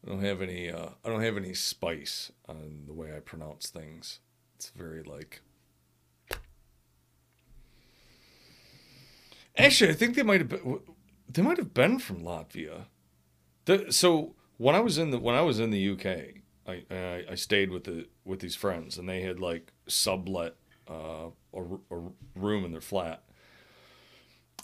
I 0.04 0.10
don't 0.10 0.22
have 0.22 0.40
any. 0.40 0.70
Uh, 0.70 0.90
I 1.04 1.08
don't 1.08 1.22
have 1.22 1.36
any 1.36 1.54
spice 1.54 2.32
on 2.48 2.84
the 2.86 2.92
way 2.92 3.14
I 3.14 3.20
pronounce 3.20 3.68
things. 3.68 4.20
It's 4.56 4.70
very 4.70 5.02
like. 5.02 5.42
Actually, 9.56 9.90
I 9.90 9.94
think 9.94 10.14
they 10.14 10.22
might 10.22 10.40
have 10.40 10.48
been. 10.48 10.80
They 11.28 11.42
might 11.42 11.58
have 11.58 11.74
been 11.74 11.98
from 11.98 12.22
Latvia. 12.22 12.86
The, 13.66 13.92
so 13.92 14.34
when 14.56 14.74
I 14.74 14.80
was 14.80 14.98
in 14.98 15.10
the 15.10 15.18
when 15.18 15.34
I 15.34 15.42
was 15.42 15.60
in 15.60 15.70
the 15.70 15.90
UK, 15.90 16.06
I, 16.66 16.84
I 16.90 17.24
I 17.32 17.34
stayed 17.34 17.70
with 17.70 17.84
the 17.84 18.08
with 18.24 18.40
these 18.40 18.56
friends, 18.56 18.96
and 18.96 19.08
they 19.08 19.20
had 19.20 19.38
like 19.38 19.72
sublet 19.86 20.54
uh, 20.88 21.28
a, 21.54 21.62
a 21.94 22.00
room 22.34 22.64
in 22.64 22.72
their 22.72 22.80
flat, 22.80 23.22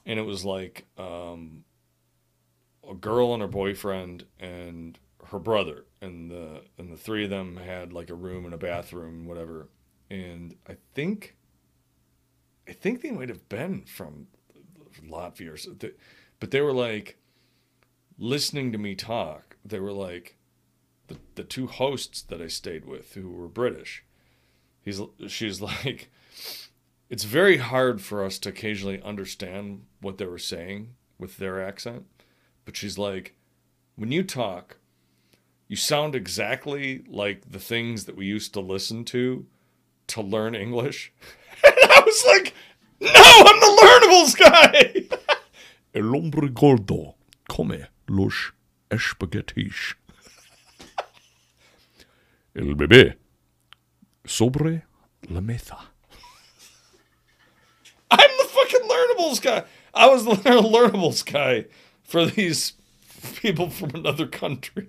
and 0.05 0.19
it 0.19 0.23
was 0.23 0.45
like 0.45 0.87
um, 0.99 1.65
a 2.89 2.95
girl 2.95 3.33
and 3.33 3.43
her 3.43 3.49
boyfriend 3.49 4.25
and 4.39 4.99
her 5.31 5.39
brother, 5.39 5.85
and 6.01 6.31
the 6.31 6.63
and 6.79 6.93
the 6.93 6.97
three 6.97 7.25
of 7.25 7.31
them 7.31 7.57
had 7.57 7.93
like 7.93 8.11
a 8.11 8.15
room 8.15 8.45
and 8.45 8.55
a 8.55 8.59
bathroom, 8.59 9.27
whatever. 9.27 9.69
And 10.09 10.55
I 10.69 10.77
think, 10.95 11.35
I 12.69 12.73
think 12.73 13.03
they 13.03 13.11
might 13.11 13.29
have 13.29 13.49
been 13.49 13.83
from 13.83 14.29
Latvia 15.05 15.53
or 15.53 15.57
something, 15.57 15.91
but 16.39 16.53
they 16.53 16.61
were 16.61 16.73
like 16.73 17.19
listening 18.19 18.73
to 18.73 18.79
me 18.79 18.95
talk. 18.95 19.57
They 19.65 19.81
were 19.81 19.93
like 19.93 20.37
the 21.09 21.19
the 21.35 21.45
two 21.45 21.67
hosts 21.67 22.23
that 22.23 22.41
I 22.41 22.49
stayed 22.49 22.85
with 22.85 23.15
who 23.15 23.31
were 23.31 23.49
British. 23.49 24.05
He's 24.83 25.01
she's 25.29 25.61
like 25.71 26.11
it's 27.09 27.25
very 27.25 27.59
hard 27.59 28.01
for 28.01 28.25
us 28.25 28.39
to 28.41 28.49
occasionally 28.49 29.01
understand 29.03 29.85
what 30.01 30.19
they 30.19 30.27
were 30.27 30.39
saying 30.39 30.95
with 31.19 31.37
their 31.37 31.63
accent. 31.63 32.07
But 32.65 32.77
she's 32.77 32.99
like, 32.99 33.35
when 33.95 34.13
you 34.13 34.25
talk, 34.25 34.79
you 35.69 35.77
sound 35.77 36.15
exactly 36.15 37.05
like 37.09 37.51
the 37.51 37.59
things 37.59 38.05
that 38.05 38.17
we 38.17 38.27
used 38.27 38.53
to 38.55 38.61
listen 38.61 39.05
to 39.07 39.47
to 40.09 40.21
learn 40.21 40.55
English. 40.55 41.13
and 41.65 41.75
I 41.75 42.03
was 42.05 42.25
like, 42.27 42.55
No, 43.01 43.11
I'm 43.15 43.61
the 43.61 43.83
learnables 43.83 44.35
guy. 44.35 45.17
El 45.95 46.13
hombre 46.13 46.49
gordo 46.49 47.15
come 47.49 47.87
los 48.09 48.53
espaguetis. 48.91 49.95
El 52.55 52.75
bebé 52.75 53.15
sobre 54.27 54.83
la 55.29 55.41
mesa. 55.41 55.79
I'm 58.11 58.31
the 58.39 58.45
fucking 58.45 58.89
learnables 58.89 59.41
guy. 59.41 59.65
I 59.95 60.09
was 60.09 60.25
the 60.25 60.33
learnables 60.63 61.23
guy 61.25 61.67
for 62.03 62.27
these 62.27 62.75
people 63.37 63.71
from 63.71 63.91
another 63.95 64.27
country. 64.27 64.89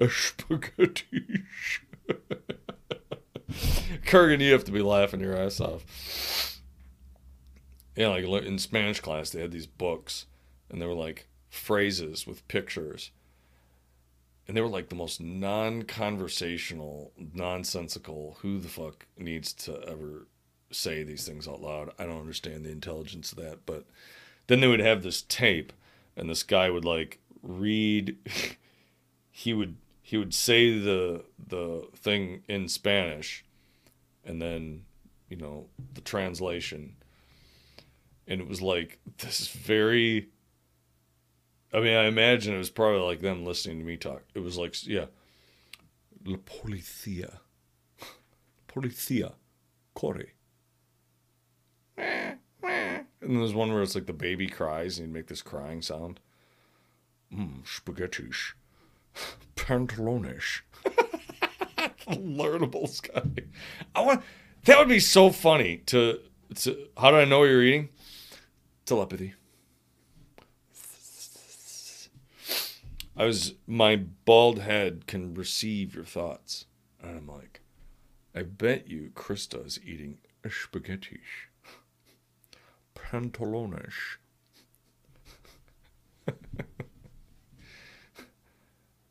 A 0.00 0.08
Spaghetti. 0.08 1.44
Kurgan, 4.06 4.40
you 4.40 4.52
have 4.52 4.64
to 4.64 4.72
be 4.72 4.82
laughing 4.82 5.20
your 5.20 5.36
ass 5.36 5.60
off. 5.60 6.60
Yeah, 7.96 8.08
like 8.08 8.24
in 8.24 8.58
Spanish 8.58 9.00
class, 9.00 9.30
they 9.30 9.40
had 9.40 9.52
these 9.52 9.68
books, 9.68 10.26
and 10.68 10.82
they 10.82 10.86
were 10.86 10.94
like 10.94 11.28
phrases 11.48 12.26
with 12.26 12.46
pictures. 12.48 13.12
And 14.46 14.56
they 14.56 14.60
were 14.60 14.68
like 14.68 14.88
the 14.88 14.96
most 14.96 15.20
non 15.20 15.84
conversational, 15.84 17.12
nonsensical. 17.16 18.38
Who 18.40 18.58
the 18.58 18.68
fuck 18.68 19.06
needs 19.16 19.52
to 19.54 19.80
ever 19.88 20.26
say 20.70 21.02
these 21.02 21.26
things 21.26 21.48
out 21.48 21.60
loud? 21.60 21.92
I 21.98 22.04
don't 22.04 22.20
understand 22.20 22.64
the 22.64 22.70
intelligence 22.70 23.32
of 23.32 23.38
that. 23.38 23.66
But 23.66 23.84
then 24.46 24.60
they 24.60 24.66
would 24.66 24.80
have 24.80 25.02
this 25.02 25.22
tape, 25.22 25.72
and 26.16 26.28
this 26.28 26.42
guy 26.42 26.70
would 26.70 26.84
like 26.84 27.18
read. 27.42 28.16
he 29.30 29.52
would 29.52 29.76
he 30.02 30.18
would 30.18 30.34
say 30.34 30.78
the 30.78 31.24
the 31.48 31.88
thing 31.96 32.42
in 32.46 32.68
Spanish, 32.68 33.44
and 34.24 34.40
then 34.40 34.84
you 35.30 35.36
know 35.36 35.66
the 35.94 36.02
translation, 36.02 36.96
and 38.28 38.40
it 38.40 38.46
was 38.46 38.60
like 38.60 38.98
this 39.18 39.48
very. 39.48 40.28
I 41.72 41.80
mean, 41.80 41.96
I 41.96 42.04
imagine 42.04 42.54
it 42.54 42.58
was 42.58 42.70
probably 42.70 43.00
like 43.00 43.20
them 43.20 43.44
listening 43.44 43.80
to 43.80 43.84
me 43.84 43.96
talk. 43.96 44.22
It 44.34 44.40
was 44.40 44.56
like, 44.56 44.86
yeah, 44.86 45.06
la 46.24 46.36
policía, 46.36 47.38
policía, 48.68 49.32
corre. 49.94 50.33
And 51.96 53.40
there's 53.40 53.54
one 53.54 53.72
where 53.72 53.82
it's 53.82 53.94
like 53.94 54.06
the 54.06 54.12
baby 54.12 54.48
cries 54.48 54.98
and 54.98 55.08
you 55.08 55.14
make 55.14 55.28
this 55.28 55.42
crying 55.42 55.82
sound. 55.82 56.20
Mmm, 57.32 57.64
spaghettis. 57.64 58.52
Pantalones. 59.56 60.60
Learnables 62.06 63.00
guy. 63.00 63.44
I 63.94 64.00
want 64.02 64.22
that 64.64 64.78
would 64.78 64.88
be 64.88 65.00
so 65.00 65.30
funny 65.30 65.78
to, 65.86 66.20
to 66.56 66.88
how 66.96 67.10
do 67.10 67.18
I 67.18 67.24
know 67.24 67.40
what 67.40 67.46
you're 67.46 67.62
eating? 67.62 67.90
Telepathy. 68.86 69.34
I 73.16 73.24
was 73.26 73.54
my 73.66 73.96
bald 73.96 74.58
head 74.58 75.06
can 75.06 75.34
receive 75.34 75.94
your 75.94 76.04
thoughts. 76.04 76.66
And 77.02 77.18
I'm 77.18 77.28
like, 77.28 77.60
I 78.34 78.42
bet 78.42 78.88
you 78.88 79.12
Krista 79.14 79.64
is 79.64 79.78
eating 79.84 80.18
spaghetti. 80.50 81.20
Pantalones. 83.10 84.16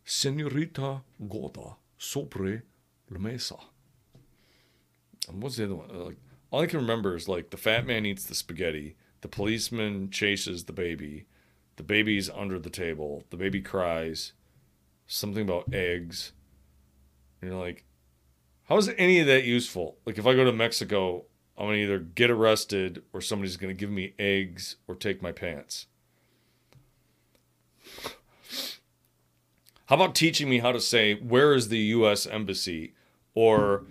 Senorita 0.04 1.02
Gorda 1.28 1.76
sobre 1.98 2.64
la 3.10 3.20
mesa. 3.20 3.56
And 5.28 5.42
what's 5.42 5.58
the 5.58 5.66
other 5.66 5.76
one? 5.76 5.90
Like, 5.90 6.18
all 6.52 6.62
I 6.62 6.68
can 6.68 6.80
remember 6.80 7.16
is 7.16 7.28
like 7.28 7.50
the 7.50 7.58
fat 7.58 7.86
man 7.86 8.06
eats 8.06 8.26
the 8.26 8.36
spaghetti, 8.36 8.96
the 9.22 9.28
policeman 9.28 10.10
chases 10.10 10.66
the 10.66 10.74
baby, 10.74 11.26
the 11.78 11.84
baby's 11.84 12.30
under 12.30 12.60
the 12.60 12.70
table, 12.70 13.24
the 13.30 13.38
baby 13.38 13.62
cries, 13.62 14.34
something 15.08 15.44
about 15.44 15.74
eggs. 15.74 16.34
And 17.42 17.52
you're 17.52 17.60
like, 17.60 17.86
how 18.66 18.78
is 18.78 18.90
any 18.98 19.20
of 19.20 19.28
that 19.28 19.44
useful? 19.44 19.98
Like, 20.06 20.18
if 20.18 20.26
I 20.26 20.36
go 20.36 20.44
to 20.46 20.54
Mexico, 20.54 21.26
I'm 21.58 21.68
gonna 21.68 21.78
either 21.78 22.00
get 22.00 22.32
arrested 22.32 23.04
or 23.14 23.22
somebody's 23.22 23.58
gonna 23.58 23.74
give 23.74 23.92
me 23.92 24.14
eggs 24.18 24.78
or 24.88 24.96
take 24.96 25.22
my 25.22 25.32
pants. 25.32 25.88
How 29.88 29.96
about 29.96 30.16
teaching 30.16 30.50
me 30.50 30.60
how 30.60 30.72
to 30.72 30.80
say, 30.80 31.16
where 31.16 31.54
is 31.54 31.68
the 31.68 31.78
U.S. 31.78 32.26
Embassy? 32.26 32.94
Or, 33.36 33.84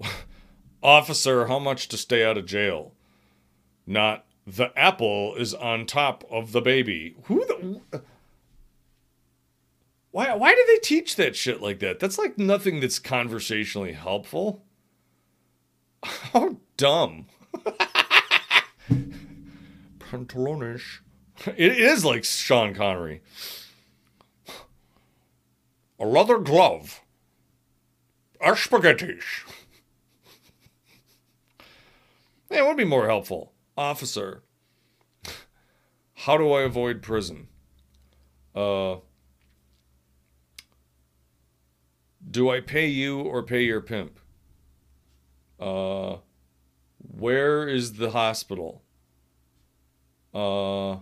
officer, 0.82 1.46
how 1.46 1.58
much 1.58 1.88
to 1.88 1.96
stay 1.96 2.24
out 2.24 2.38
of 2.38 2.46
jail? 2.46 2.92
Not, 3.86 4.24
the 4.46 4.76
apple 4.76 5.34
is 5.36 5.54
on 5.54 5.86
top 5.86 6.24
of 6.30 6.52
the 6.52 6.60
baby. 6.60 7.16
Who 7.24 7.44
the. 7.46 8.02
Why, 10.10 10.34
why 10.34 10.54
do 10.54 10.64
they 10.66 10.78
teach 10.78 11.16
that 11.16 11.36
shit 11.36 11.60
like 11.60 11.80
that? 11.80 12.00
That's 12.00 12.18
like 12.18 12.38
nothing 12.38 12.80
that's 12.80 12.98
conversationally 12.98 13.92
helpful. 13.92 14.62
How 16.02 16.56
dumb. 16.76 17.26
Pantalones. 19.98 21.00
It 21.56 21.72
is 21.72 22.04
like 22.04 22.24
Sean 22.24 22.74
Connery 22.74 23.20
a 25.98 26.06
leather 26.06 26.38
glove, 26.38 27.00
a 28.40 28.56
spaghetti. 28.56 29.18
Man, 32.50 32.60
what 32.60 32.68
would 32.68 32.76
be 32.76 32.84
more 32.84 33.06
helpful? 33.06 33.52
Officer, 33.76 34.42
how 36.14 36.36
do 36.36 36.52
I 36.52 36.62
avoid 36.62 37.02
prison? 37.02 37.48
Uh, 38.54 38.96
do 42.30 42.50
I 42.50 42.60
pay 42.60 42.86
you 42.86 43.20
or 43.20 43.42
pay 43.42 43.62
your 43.62 43.80
pimp? 43.80 44.20
Uh, 45.58 46.16
where 47.24 47.66
is 47.66 47.94
the 47.94 48.10
hospital? 48.10 48.82
Uh, 50.34 50.96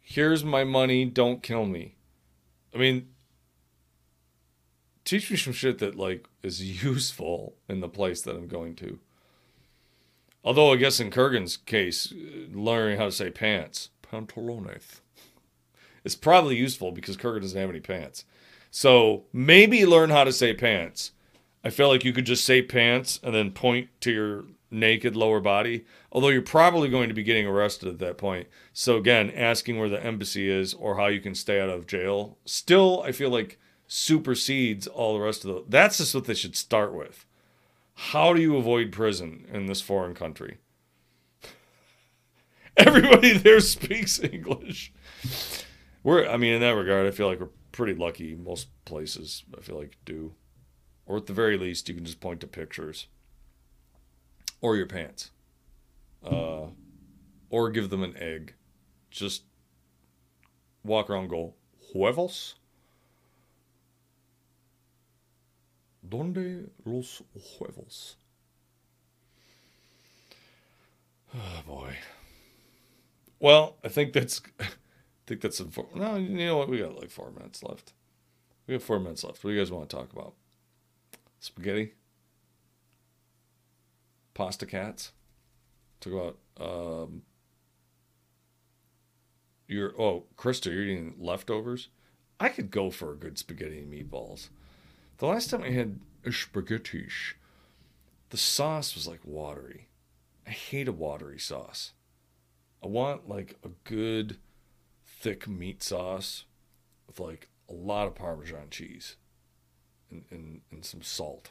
here's 0.00 0.42
my 0.42 0.64
money, 0.64 1.04
don't 1.04 1.42
kill 1.42 1.66
me. 1.66 1.94
I 2.74 2.78
mean, 2.78 3.08
teach 5.04 5.30
me 5.30 5.36
some 5.36 5.52
shit 5.52 5.80
that 5.80 5.96
like 5.96 6.26
is 6.42 6.62
useful 6.82 7.56
in 7.68 7.80
the 7.80 7.88
place 7.90 8.22
that 8.22 8.34
I'm 8.34 8.48
going 8.48 8.74
to. 8.76 9.00
Although 10.42 10.72
I 10.72 10.76
guess 10.76 10.98
in 10.98 11.10
Kurgan's 11.10 11.58
case, 11.58 12.10
learning 12.54 12.96
how 12.96 13.04
to 13.04 13.12
say 13.12 13.28
pants, 13.28 13.90
pantalones, 14.02 15.00
is 16.04 16.16
probably 16.16 16.56
useful 16.56 16.90
because 16.90 17.18
Kurgan 17.18 17.42
doesn't 17.42 17.60
have 17.60 17.68
any 17.68 17.80
pants. 17.80 18.24
So 18.70 19.24
maybe 19.30 19.84
learn 19.84 20.08
how 20.08 20.24
to 20.24 20.32
say 20.32 20.54
pants. 20.54 21.12
I 21.64 21.70
feel 21.70 21.88
like 21.88 22.04
you 22.04 22.12
could 22.12 22.26
just 22.26 22.44
say 22.44 22.60
pants 22.60 23.18
and 23.22 23.34
then 23.34 23.50
point 23.50 23.88
to 24.02 24.12
your 24.12 24.44
naked 24.70 25.16
lower 25.16 25.40
body, 25.40 25.86
although 26.12 26.28
you're 26.28 26.42
probably 26.42 26.90
going 26.90 27.08
to 27.08 27.14
be 27.14 27.22
getting 27.22 27.46
arrested 27.46 27.88
at 27.88 27.98
that 28.00 28.18
point. 28.18 28.48
So 28.72 28.96
again, 28.98 29.30
asking 29.30 29.78
where 29.78 29.88
the 29.88 30.04
embassy 30.04 30.50
is 30.50 30.74
or 30.74 30.96
how 30.96 31.06
you 31.06 31.20
can 31.20 31.34
stay 31.34 31.60
out 31.60 31.70
of 31.70 31.86
jail 31.86 32.36
still 32.44 33.02
I 33.02 33.12
feel 33.12 33.30
like 33.30 33.58
supersedes 33.86 34.86
all 34.86 35.14
the 35.14 35.24
rest 35.24 35.44
of 35.44 35.54
the 35.54 35.64
that's 35.68 35.98
just 35.98 36.14
what 36.14 36.24
they 36.24 36.34
should 36.34 36.56
start 36.56 36.92
with. 36.92 37.24
How 37.94 38.34
do 38.34 38.42
you 38.42 38.56
avoid 38.56 38.92
prison 38.92 39.46
in 39.50 39.66
this 39.66 39.80
foreign 39.80 40.14
country? 40.14 40.58
Everybody 42.76 43.38
there 43.38 43.60
speaks 43.60 44.18
English. 44.22 44.92
We're 46.02 46.28
I 46.28 46.36
mean 46.36 46.54
in 46.54 46.60
that 46.60 46.74
regard 46.74 47.06
I 47.06 47.10
feel 47.10 47.28
like 47.28 47.40
we're 47.40 47.48
pretty 47.72 47.94
lucky 47.94 48.34
most 48.34 48.68
places 48.84 49.44
I 49.56 49.62
feel 49.62 49.78
like 49.78 49.96
do. 50.04 50.34
Or 51.06 51.16
at 51.16 51.26
the 51.26 51.32
very 51.32 51.56
least 51.56 51.88
you 51.88 51.94
can 51.94 52.04
just 52.04 52.20
point 52.20 52.40
to 52.40 52.46
pictures 52.46 53.08
or 54.60 54.76
your 54.76 54.86
pants. 54.86 55.30
Uh, 56.24 56.68
or 57.50 57.70
give 57.70 57.90
them 57.90 58.02
an 58.02 58.16
egg. 58.16 58.54
Just 59.10 59.42
walk 60.82 61.10
around 61.10 61.28
go, 61.28 61.54
huevos? 61.92 62.54
¿Dónde 66.06 66.68
los 66.84 67.22
huevos? 67.58 68.16
Oh 71.34 71.62
boy. 71.66 71.96
Well, 73.40 73.76
I 73.84 73.88
think 73.88 74.12
that's 74.12 74.40
I 74.60 74.66
think 75.26 75.40
that's 75.40 75.60
four, 75.60 75.88
no, 75.94 76.16
you 76.16 76.46
know 76.46 76.58
what? 76.58 76.68
We 76.68 76.78
got 76.78 76.98
like 76.98 77.10
four 77.10 77.30
minutes 77.30 77.62
left. 77.62 77.92
We 78.66 78.74
have 78.74 78.82
four 78.82 79.00
minutes 79.00 79.24
left. 79.24 79.42
What 79.42 79.50
do 79.50 79.54
you 79.56 79.60
guys 79.60 79.70
want 79.70 79.88
to 79.88 79.96
talk 79.96 80.12
about? 80.12 80.34
Spaghetti? 81.44 81.92
pasta 84.32 84.64
cats. 84.64 85.12
Talk 86.00 86.12
about 86.12 86.38
um, 87.04 87.22
your 89.68 89.92
oh, 90.00 90.24
Krista, 90.38 90.72
you're 90.72 90.82
eating 90.82 91.14
leftovers. 91.18 91.88
I 92.40 92.48
could 92.48 92.70
go 92.70 92.90
for 92.90 93.12
a 93.12 93.16
good 93.16 93.36
spaghetti 93.36 93.78
and 93.78 93.92
meatballs. 93.92 94.48
The 95.18 95.26
last 95.26 95.50
time 95.50 95.62
I 95.62 95.70
had 95.70 96.00
spaghetti, 96.30 97.08
the 98.30 98.36
sauce 98.38 98.94
was 98.94 99.06
like 99.06 99.20
watery. 99.24 99.88
I 100.46 100.50
hate 100.50 100.88
a 100.88 100.92
watery 100.92 101.38
sauce. 101.38 101.92
I 102.82 102.88
want 102.88 103.28
like 103.28 103.56
a 103.62 103.68
good 103.84 104.38
thick 105.04 105.46
meat 105.46 105.82
sauce 105.82 106.46
with 107.06 107.20
like 107.20 107.48
a 107.68 107.74
lot 107.74 108.06
of 108.06 108.14
Parmesan 108.14 108.68
cheese 108.70 109.16
and, 110.10 110.24
and, 110.30 110.60
and 110.70 110.84
some 110.84 111.02
salt. 111.02 111.50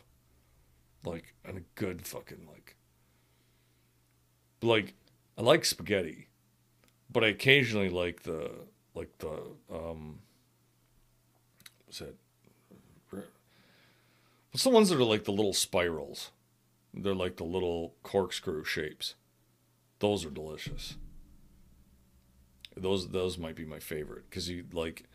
Like, 1.06 1.34
and 1.44 1.58
a 1.58 1.64
good 1.76 2.08
fucking, 2.08 2.48
like, 2.48 2.78
like, 4.62 4.94
I 5.38 5.42
like 5.42 5.66
spaghetti, 5.66 6.30
but 7.12 7.24
I 7.24 7.28
occasionally 7.28 7.90
like 7.90 8.24
the, 8.24 8.52
like 8.96 9.18
the, 9.18 9.42
um, 9.74 10.20
what's 11.86 12.00
that? 12.00 12.16
What's 14.54 14.66
the 14.66 14.70
ones 14.70 14.90
that 14.90 15.00
are 15.00 15.04
like 15.04 15.24
the 15.24 15.32
little 15.32 15.54
spirals? 15.54 16.30
They're 16.94 17.16
like 17.16 17.38
the 17.38 17.44
little 17.44 17.96
corkscrew 18.04 18.64
shapes. 18.64 19.16
Those 19.98 20.24
are 20.26 20.30
delicious. 20.30 20.96
Those 22.78 23.10
those 23.10 23.40
might 23.40 23.56
be 23.56 23.66
my 23.66 23.80
favorite 23.80 24.30
because 24.30 24.50
you 24.50 24.66
like, 24.72 25.06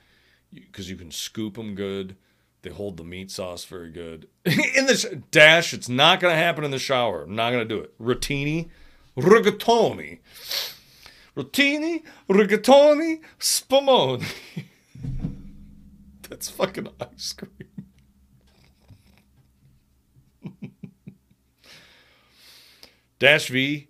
because 0.52 0.90
you 0.90 0.96
can 0.96 1.12
scoop 1.12 1.54
them 1.54 1.76
good. 1.76 2.16
They 2.62 2.70
hold 2.70 2.96
the 2.96 3.04
meat 3.04 3.30
sauce 3.30 3.64
very 3.64 3.90
good. 3.90 4.28
in 4.44 4.86
the 4.86 4.96
sh- 4.96 5.16
dash, 5.30 5.72
it's 5.72 5.88
not 5.88 6.20
gonna 6.20 6.34
happen 6.34 6.64
in 6.64 6.70
the 6.70 6.78
shower. 6.78 7.22
I'm 7.22 7.34
not 7.34 7.50
gonna 7.52 7.64
do 7.64 7.78
it. 7.80 7.96
Rotini, 7.98 8.68
rigatoni, 9.16 10.18
rotini, 11.36 12.02
rigatoni, 12.28 13.20
spumoni. 13.38 14.24
That's 16.28 16.50
fucking 16.50 16.88
ice 17.00 17.32
cream. 17.32 17.52
Dash 23.18 23.48
V, 23.48 23.88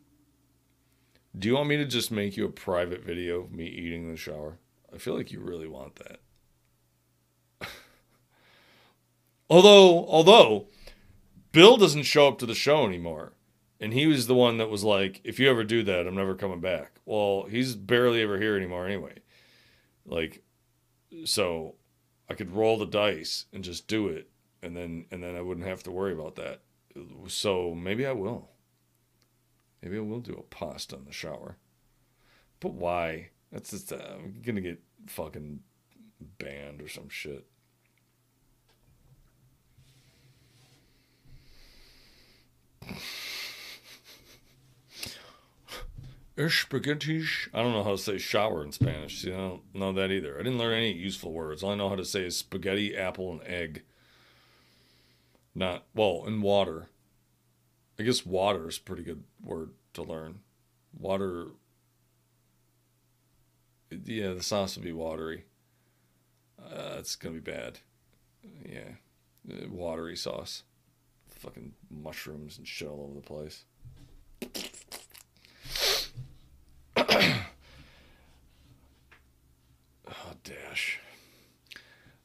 do 1.37 1.49
you 1.49 1.55
want 1.55 1.69
me 1.69 1.77
to 1.79 1.85
just 1.85 2.11
make 2.11 2.37
you 2.37 2.45
a 2.47 2.51
private 2.51 3.03
video 3.03 3.41
of 3.41 3.53
me 3.53 3.67
eating 3.67 4.05
in 4.05 4.11
the 4.11 4.17
shower? 4.17 4.59
I 4.95 4.99
feel 4.99 5.15
like 5.15 5.33
you 5.33 5.41
really 5.41 5.69
want 5.69 5.97
that. 5.97 6.21
Although, 9.49 10.07
although 10.07 10.67
Bill 11.53 11.77
doesn't 11.77 12.05
show 12.05 12.29
up 12.29 12.39
to 12.39 12.47
the 12.47 12.55
show 12.55 12.87
anymore. 12.87 13.33
And 13.81 13.93
he 13.93 14.07
was 14.07 14.27
the 14.27 14.35
one 14.35 14.59
that 14.59 14.71
was 14.71 14.83
like, 14.83 15.21
if 15.23 15.39
you 15.39 15.49
ever 15.49 15.63
do 15.63 15.85
that, 15.85 16.07
I'm 16.07 16.17
never 16.17 16.35
coming 16.35 16.61
back. 16.61 16.99
Well, 17.05 17.47
he's 17.49 17.77
barely 17.77 18.23
ever 18.23 18.39
here 18.39 18.57
anymore 18.57 18.87
anyway. 18.87 19.21
Like, 20.05 20.43
so 21.25 21.77
I 22.29 22.35
could 22.35 22.51
roll 22.51 22.77
the 22.77 22.87
dice 22.87 23.47
and 23.53 23.63
just 23.63 23.87
do 23.87 24.09
it. 24.09 24.31
And 24.63 24.77
then, 24.77 25.07
and 25.13 25.23
then 25.23 25.37
I 25.37 25.43
wouldn't 25.43 25.67
have 25.67 25.85
to 25.85 25.93
worry 25.93 26.13
about 26.13 26.35
that. 26.37 26.63
So 27.29 27.73
maybe 27.73 28.05
I 28.05 28.13
will. 28.13 28.51
Maybe 29.81 29.97
I 29.97 30.01
will 30.01 30.21
do 30.21 30.35
a 30.35 30.43
pasta 30.43 30.97
in 30.97 31.05
the 31.05 31.13
shower. 31.13 31.57
But 32.59 32.75
why? 32.75 33.31
That's 33.53 33.71
just, 33.71 33.93
uh, 33.93 33.99
I'm 34.15 34.43
gonna 34.45 34.61
get 34.61 34.83
fucking 35.07 35.61
banned 36.39 36.83
or 36.83 36.89
some 36.89 37.09
shit. 37.09 37.47
Spaghetti. 46.47 47.25
I 47.53 47.63
don't 47.63 47.73
know 47.73 47.83
how 47.83 47.93
to 47.93 47.99
say 47.99 48.19
shower 48.19 48.63
in 48.63 48.71
Spanish. 48.71 49.23
See, 49.23 49.33
I 49.33 49.37
don't 49.37 49.75
know 49.75 49.93
that 49.93 50.13
either. 50.13 50.35
I 50.35 50.43
didn't 50.43 50.59
learn 50.59 50.75
any 50.75 50.93
useful 50.93 51.33
words. 51.33 51.63
All 51.63 51.73
I 51.73 51.75
know 51.75 51.89
how 51.89 51.97
to 51.97 52.05
say 52.05 52.25
is 52.25 52.37
spaghetti, 52.37 52.97
apple, 52.97 53.33
and 53.33 53.43
egg. 53.43 53.83
Not, 55.55 55.85
well, 55.95 56.23
and 56.27 56.43
water. 56.43 56.89
I 57.99 58.05
guess 58.05 58.25
water 58.25 58.69
is 58.69 58.79
a 58.79 58.83
pretty 58.83 59.03
good 59.03 59.25
word 59.43 59.71
to 59.95 60.03
learn. 60.05 60.41
Water. 60.97 61.49
Yeah, 63.91 64.35
the 64.35 64.43
sauce 64.43 64.77
will 64.77 64.85
be 64.85 64.93
watery. 64.93 65.47
Uh, 66.63 66.97
it's 66.99 67.17
to 67.17 67.31
be 67.31 67.41
bad. 67.41 67.81
Yeah. 68.65 68.97
Uh, 69.51 69.69
watery 69.69 70.17
sauce. 70.17 70.63
Fucking 71.39 71.73
mushrooms 71.91 72.59
and 72.59 72.67
shit 72.67 72.89
all 72.89 73.05
over 73.05 73.15
the 73.15 73.21
place. 73.21 73.65
oh, 76.97 77.45
dash. 80.45 81.01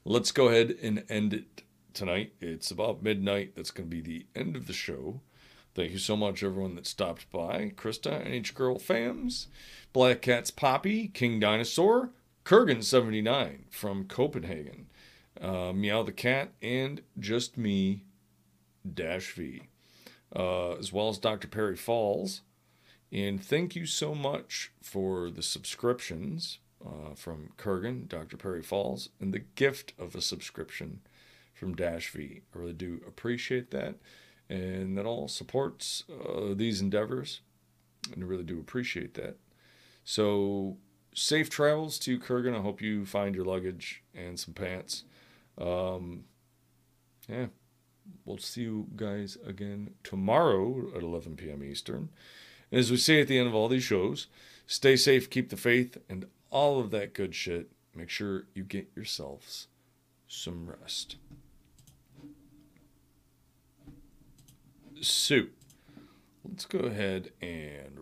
Let's 0.06 0.32
go 0.32 0.50
ahead 0.50 0.76
and 0.82 1.04
end 1.10 1.34
it 1.34 1.64
tonight. 1.94 2.34
It's 2.42 2.72
about 2.72 3.04
midnight. 3.04 3.56
That's 3.56 3.72
going 3.72 3.90
to 3.90 3.96
be 3.96 4.02
the 4.02 4.26
end 4.36 4.56
of 4.56 4.68
the 4.68 4.74
show. 4.74 5.22
Thank 5.76 5.92
you 5.92 6.00
so 6.00 6.16
much, 6.16 6.44
everyone 6.44 6.76
that 6.76 6.86
stopped 6.86 7.32
by. 7.32 7.72
Krista, 7.76 8.28
NH 8.28 8.54
Girl 8.54 8.78
Fams, 8.78 9.48
Black 9.92 10.22
Cat's 10.22 10.52
Poppy, 10.52 11.08
King 11.08 11.40
Dinosaur, 11.40 12.12
Kurgan79 12.46 13.72
from 13.72 14.06
Copenhagen, 14.06 14.88
uh, 15.42 15.74
Meow 15.74 16.04
the 16.04 16.12
Cat, 16.12 16.52
and 16.62 17.02
just 17.18 17.58
me, 17.58 18.04
V, 18.86 19.64
uh, 20.36 20.74
as 20.74 20.92
well 20.92 21.10
as 21.10 21.18
Dr. 21.18 21.48
Perry 21.48 21.76
Falls. 21.76 22.42
And 23.12 23.44
thank 23.44 23.76
you 23.76 23.86
so 23.86 24.16
much 24.16 24.72
for 24.82 25.30
the 25.30 25.44
subscriptions 25.44 26.60
uh, 26.86 27.14
from 27.16 27.50
Kurgan, 27.58 28.08
Dr. 28.08 28.38
Perry 28.38 28.64
Falls, 28.64 29.10
and 29.20 29.34
the 29.34 29.40
gift 29.40 29.94
of 30.00 30.16
a 30.16 30.22
subscription 30.22 31.02
from 31.54 31.76
Dash 31.76 32.10
V. 32.10 32.42
I 32.54 32.58
really 32.58 32.74
do 32.74 33.02
appreciate 33.08 33.72
that 33.72 33.96
and 34.50 34.98
that 34.98 35.06
all 35.06 35.28
supports 35.28 36.04
uh, 36.10 36.54
these 36.54 36.82
endeavors. 36.82 37.42
And 38.14 38.24
I 38.24 38.28
really 38.28 38.44
do 38.44 38.60
appreciate 38.60 39.14
that. 39.14 39.38
So, 40.04 40.78
safe 41.16 41.50
travels 41.50 41.98
to 42.00 42.20
Kurgan. 42.20 42.58
I 42.58 42.62
hope 42.62 42.82
you 42.82 43.06
find 43.06 43.34
your 43.34 43.46
luggage 43.46 44.04
and 44.14 44.38
some 44.38 44.54
pants. 44.54 45.06
Um, 45.58 46.26
yeah, 47.30 47.48
we'll 48.26 48.38
see 48.38 48.62
you 48.62 48.88
guys 48.96 49.38
again 49.46 49.92
tomorrow 50.04 50.92
at 50.96 51.04
11 51.04 51.36
p.m. 51.36 51.64
Eastern. 51.64 52.10
And 52.72 52.80
as 52.80 52.92
we 52.92 52.98
say 52.98 53.22
at 53.22 53.28
the 53.28 53.38
end 53.38 53.48
of 53.48 53.56
all 53.56 53.68
these 53.68 53.84
shows, 53.84 54.28
stay 54.66 54.96
safe, 54.96 55.30
keep 55.30 55.50
the 55.50 55.58
faith, 55.58 55.98
and 56.10 56.26
all 56.50 56.80
of 56.80 56.92
that 56.92 57.14
good 57.14 57.36
shit. 57.36 57.70
Make 57.96 58.10
sure 58.10 58.46
you 58.56 58.64
get 58.64 58.90
yourselves 58.96 59.68
some 60.28 60.68
rest. 60.68 61.18
So, 65.02 65.44
let's 66.44 66.66
go 66.66 66.80
ahead 66.80 67.32
and. 67.42 68.00